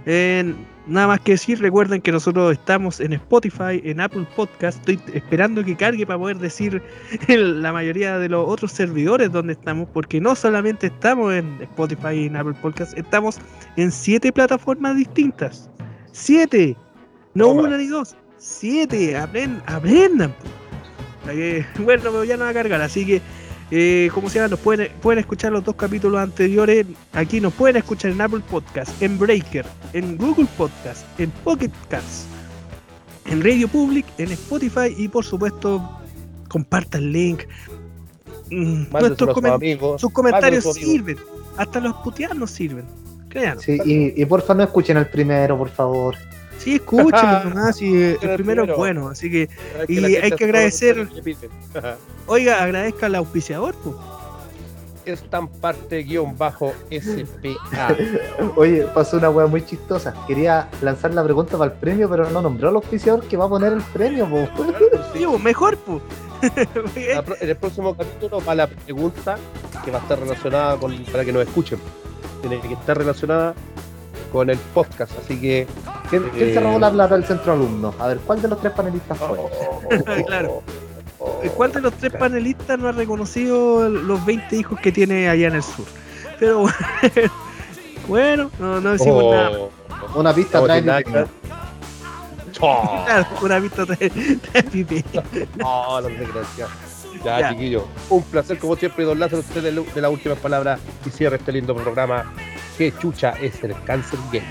Eh, 0.06 0.54
nada 0.86 1.06
más 1.08 1.20
que 1.20 1.32
decir, 1.32 1.60
recuerden 1.60 2.00
que 2.00 2.10
nosotros 2.12 2.52
estamos 2.52 3.00
en 3.00 3.12
Spotify, 3.12 3.80
en 3.84 4.00
Apple 4.00 4.26
Podcast. 4.36 4.78
Estoy 4.78 5.00
esperando 5.14 5.64
que 5.64 5.76
cargue 5.76 6.06
para 6.06 6.18
poder 6.18 6.38
decir 6.38 6.82
el- 7.28 7.62
la 7.62 7.72
mayoría 7.72 8.18
de 8.18 8.28
los 8.28 8.48
otros 8.48 8.72
servidores 8.72 9.30
donde 9.32 9.52
estamos, 9.52 9.88
porque 9.92 10.20
no 10.20 10.34
solamente 10.34 10.88
estamos 10.88 11.32
en 11.34 11.58
Spotify 11.62 12.12
y 12.14 12.26
en 12.26 12.36
Apple 12.36 12.54
Podcast, 12.60 12.96
estamos 12.98 13.38
en 13.76 13.92
siete 13.92 14.32
plataformas 14.32 14.96
distintas. 14.96 15.70
¡Siete! 16.12 16.76
No 17.34 17.46
Toma. 17.48 17.62
una 17.62 17.76
ni 17.78 17.86
dos, 17.86 18.16
siete. 18.38 19.16
Apren- 19.16 19.62
aprendan. 19.66 20.34
que- 21.26 21.64
Bueno, 21.78 22.02
pero 22.04 22.24
ya 22.24 22.36
no 22.36 22.44
va 22.44 22.50
a 22.50 22.54
cargar, 22.54 22.80
así 22.80 23.06
que 23.06 23.20
eh, 23.70 24.10
como 24.14 24.28
se 24.28 24.36
llama, 24.38 24.48
nos 24.48 24.60
pueden, 24.60 24.90
pueden 25.00 25.18
escuchar 25.20 25.52
los 25.52 25.64
dos 25.64 25.74
capítulos 25.76 26.20
anteriores. 26.20 26.86
Aquí 27.12 27.40
nos 27.40 27.52
pueden 27.54 27.76
escuchar 27.76 28.10
en 28.10 28.20
Apple 28.20 28.42
Podcast, 28.50 29.00
en 29.02 29.18
Breaker, 29.18 29.64
en 29.92 30.16
Google 30.16 30.46
Podcast, 30.56 31.04
en 31.20 31.30
Pocket 31.30 31.70
Cast, 31.88 32.26
en 33.26 33.42
Radio 33.42 33.68
Public, 33.68 34.06
en 34.18 34.32
Spotify 34.32 34.94
y 34.96 35.08
por 35.08 35.24
supuesto, 35.24 35.98
comparta 36.48 36.98
el 36.98 37.12
link. 37.12 37.42
Mm, 38.50 38.84
nuestros 38.90 39.36
comen- 39.36 39.54
amigos. 39.54 40.00
sus 40.00 40.10
comentarios 40.12 40.64
sirven. 40.74 41.16
Hasta 41.56 41.78
los 41.80 41.94
puteados 41.96 42.36
nos 42.36 42.50
sirven. 42.50 42.84
Créanlo. 43.28 43.60
Sí, 43.60 43.78
y, 43.84 44.20
y 44.20 44.24
porfa 44.26 44.54
no 44.54 44.64
escuchen 44.64 44.96
el 44.96 45.06
primero, 45.06 45.56
por 45.56 45.68
favor. 45.68 46.16
Sí, 46.62 46.74
escúchenlo 46.76 47.44
nomás. 47.50 47.80
y, 47.80 47.96
eh, 47.96 48.18
el 48.20 48.34
primero 48.34 48.64
es 48.64 48.76
bueno. 48.76 49.08
Así 49.08 49.30
que, 49.30 49.48
Hay 49.88 49.98
Y 49.98 50.16
hay 50.16 50.30
que 50.32 50.44
agradecer- 50.44 51.08
oiga, 52.26 52.62
agradezca 52.62 53.06
al 53.06 53.14
auspiciador. 53.16 53.74
pues. 53.82 53.96
Estamparte 55.06 56.02
guion 56.02 56.36
bajo 56.36 56.72
SPA. 56.90 57.96
Oye, 58.56 58.82
pasó 58.94 59.16
una 59.16 59.30
wea 59.30 59.46
muy 59.46 59.64
chistosa. 59.64 60.14
Quería 60.26 60.68
lanzar 60.82 61.14
la 61.14 61.24
pregunta 61.24 61.56
para 61.56 61.72
el 61.72 61.78
premio, 61.78 62.08
pero 62.08 62.28
no 62.30 62.42
nombró 62.42 62.68
al 62.68 62.76
auspiciador 62.76 63.24
que 63.26 63.36
va 63.36 63.46
a 63.46 63.48
poner 63.48 63.72
el 63.72 63.80
premio, 63.80 64.28
po. 64.28 64.46
Sí, 65.14 65.26
mejor, 65.42 65.78
pues. 65.78 66.02
En 66.96 67.48
el 67.48 67.56
próximo 67.56 67.96
capítulo 67.96 68.42
va 68.46 68.54
la 68.54 68.66
pregunta 68.66 69.36
que 69.84 69.90
va 69.90 69.98
a 69.98 70.02
estar 70.02 70.18
relacionada 70.20 70.76
con 70.76 70.94
para 71.06 71.24
que 71.24 71.32
nos 71.32 71.42
escuchen. 71.46 71.78
Tiene 72.42 72.60
que 72.60 72.74
estar 72.74 72.96
relacionada 72.96 73.54
con 74.30 74.50
el 74.50 74.58
podcast, 74.58 75.12
así 75.18 75.40
que 75.40 75.66
¿Quién, 76.08 76.24
quién 76.34 76.48
Eh. 76.50 76.54
se 76.54 76.60
robó 76.60 76.78
la 76.78 76.90
plata 76.90 77.14
del 77.16 77.24
centro 77.24 77.52
alumno? 77.52 77.94
A 77.98 78.08
ver, 78.08 78.18
¿cuál 78.18 78.40
de 78.42 78.48
los 78.48 78.60
tres 78.60 78.72
panelistas 78.72 79.18
fue? 79.18 79.38
Claro. 80.26 80.62
¿Cuál 81.56 81.72
de 81.72 81.80
los 81.82 81.92
tres 81.94 82.12
panelistas 82.14 82.78
no 82.78 82.88
ha 82.88 82.92
reconocido 82.92 83.88
los 83.88 84.24
20 84.24 84.56
hijos 84.56 84.80
que 84.80 84.90
tiene 84.90 85.28
allá 85.28 85.48
en 85.48 85.54
el 85.56 85.62
sur? 85.62 85.84
Pero 86.38 86.64
bueno, 88.08 88.50
no, 88.58 88.80
no 88.80 88.92
decimos 88.92 89.24
Oh. 89.24 89.34
nada. 89.34 89.58
Una 90.14 90.34
pista 90.34 90.58
No 90.60 90.64
trae 90.66 90.82
Oh, 92.62 93.02
Claro, 93.06 93.26
una 93.42 93.58
vista 93.58 93.84
de, 93.84 93.96
de 94.52 94.62
pipi. 94.62 95.04
oh, 95.62 96.00
la 96.00 96.08
desgracia. 96.08 96.66
Ya, 97.24 97.40
Ya. 97.40 97.50
chiquillo. 97.50 97.86
Un 98.08 98.22
placer, 98.24 98.58
como 98.58 98.76
siempre, 98.76 99.04
don 99.04 99.18
Lázaro, 99.18 99.40
usted 99.40 99.62
de, 99.62 99.72
de 99.72 100.00
las 100.00 100.10
últimas 100.10 100.38
palabras 100.38 100.80
y 101.06 101.10
cierre 101.10 101.36
este 101.36 101.52
lindo 101.52 101.74
programa. 101.74 102.32
Que 102.80 102.96
chucha 102.96 103.34
es 103.42 103.62
el 103.62 103.74
Cáncer 103.84 104.18
Game. 104.32 104.46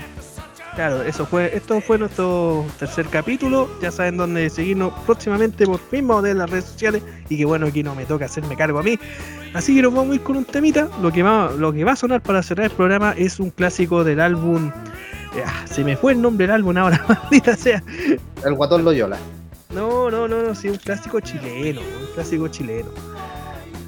Claro, 0.76 1.02
eso 1.02 1.26
fue, 1.26 1.50
esto 1.52 1.80
fue 1.80 1.98
nuestro 1.98 2.64
tercer 2.78 3.08
capítulo. 3.08 3.68
Ya 3.82 3.90
saben 3.90 4.18
dónde 4.18 4.48
seguirnos 4.50 4.92
próximamente 5.04 5.66
por 5.66 5.80
mismo 5.90 6.22
de 6.22 6.34
las 6.34 6.48
redes 6.48 6.66
sociales. 6.66 7.02
Y 7.28 7.38
que 7.38 7.44
bueno, 7.44 7.66
aquí 7.66 7.82
no 7.82 7.96
me 7.96 8.04
toca 8.04 8.26
hacerme 8.26 8.56
cargo 8.56 8.78
a 8.78 8.84
mí. 8.84 8.96
Así 9.52 9.74
que 9.74 9.82
nos 9.82 9.92
vamos 9.92 10.12
a 10.12 10.14
ir 10.14 10.20
con 10.20 10.36
un 10.36 10.44
temita. 10.44 10.88
Lo 11.02 11.10
que 11.10 11.24
va, 11.24 11.50
lo 11.50 11.72
que 11.72 11.82
va 11.82 11.90
a 11.90 11.96
sonar 11.96 12.20
para 12.20 12.40
cerrar 12.40 12.66
el 12.66 12.70
programa 12.70 13.16
es 13.18 13.40
un 13.40 13.50
clásico 13.50 14.04
del 14.04 14.20
álbum. 14.20 14.70
Ah, 15.44 15.66
se 15.66 15.82
me 15.82 15.96
fue 15.96 16.12
el 16.12 16.22
nombre 16.22 16.46
del 16.46 16.54
álbum 16.54 16.76
ahora, 16.76 17.04
maldita 17.08 17.56
sea. 17.56 17.82
El 18.44 18.54
guatón 18.54 18.84
Loyola. 18.84 19.18
No, 19.74 20.08
no, 20.08 20.28
no, 20.28 20.40
no, 20.40 20.54
sí, 20.54 20.68
un 20.68 20.76
clásico 20.76 21.18
chileno, 21.18 21.80
un 21.80 22.14
clásico 22.14 22.46
chileno. 22.46 22.90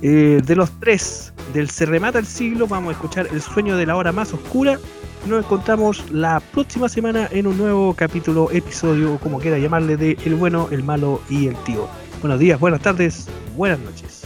Eh, 0.03 0.41
de 0.45 0.57
los 0.57 0.69
tres, 0.81 1.33
del 1.55 1.71
Se 1.71 1.87
remata 1.87 2.19
el 2.19 2.27
siglo, 2.27 2.67
vamos 2.67 2.91
a 2.91 2.93
escuchar 2.93 3.29
El 3.31 3.41
sueño 3.41 3.77
de 3.77 3.87
la 3.87 3.95
hora 3.95 4.11
más 4.11 4.33
oscura. 4.35 4.79
Nos 5.29 5.45
encontramos 5.45 6.11
la 6.11 6.41
próxima 6.41 6.89
semana 6.89 7.29
en 7.31 7.47
un 7.47 7.57
nuevo 7.57 7.95
capítulo, 7.95 8.51
episodio, 8.51 9.19
como 9.19 9.39
quiera 9.39 9.59
llamarle, 9.59 9.97
de 9.97 10.19
El 10.25 10.35
bueno, 10.35 10.67
el 10.73 10.83
malo 10.83 11.23
y 11.31 11.47
el 11.47 11.57
tío. 11.63 11.89
Buenos 12.21 12.41
días, 12.41 12.59
buenas 12.59 12.81
tardes, 12.81 13.29
buenas 13.57 13.79
noches. 13.79 14.22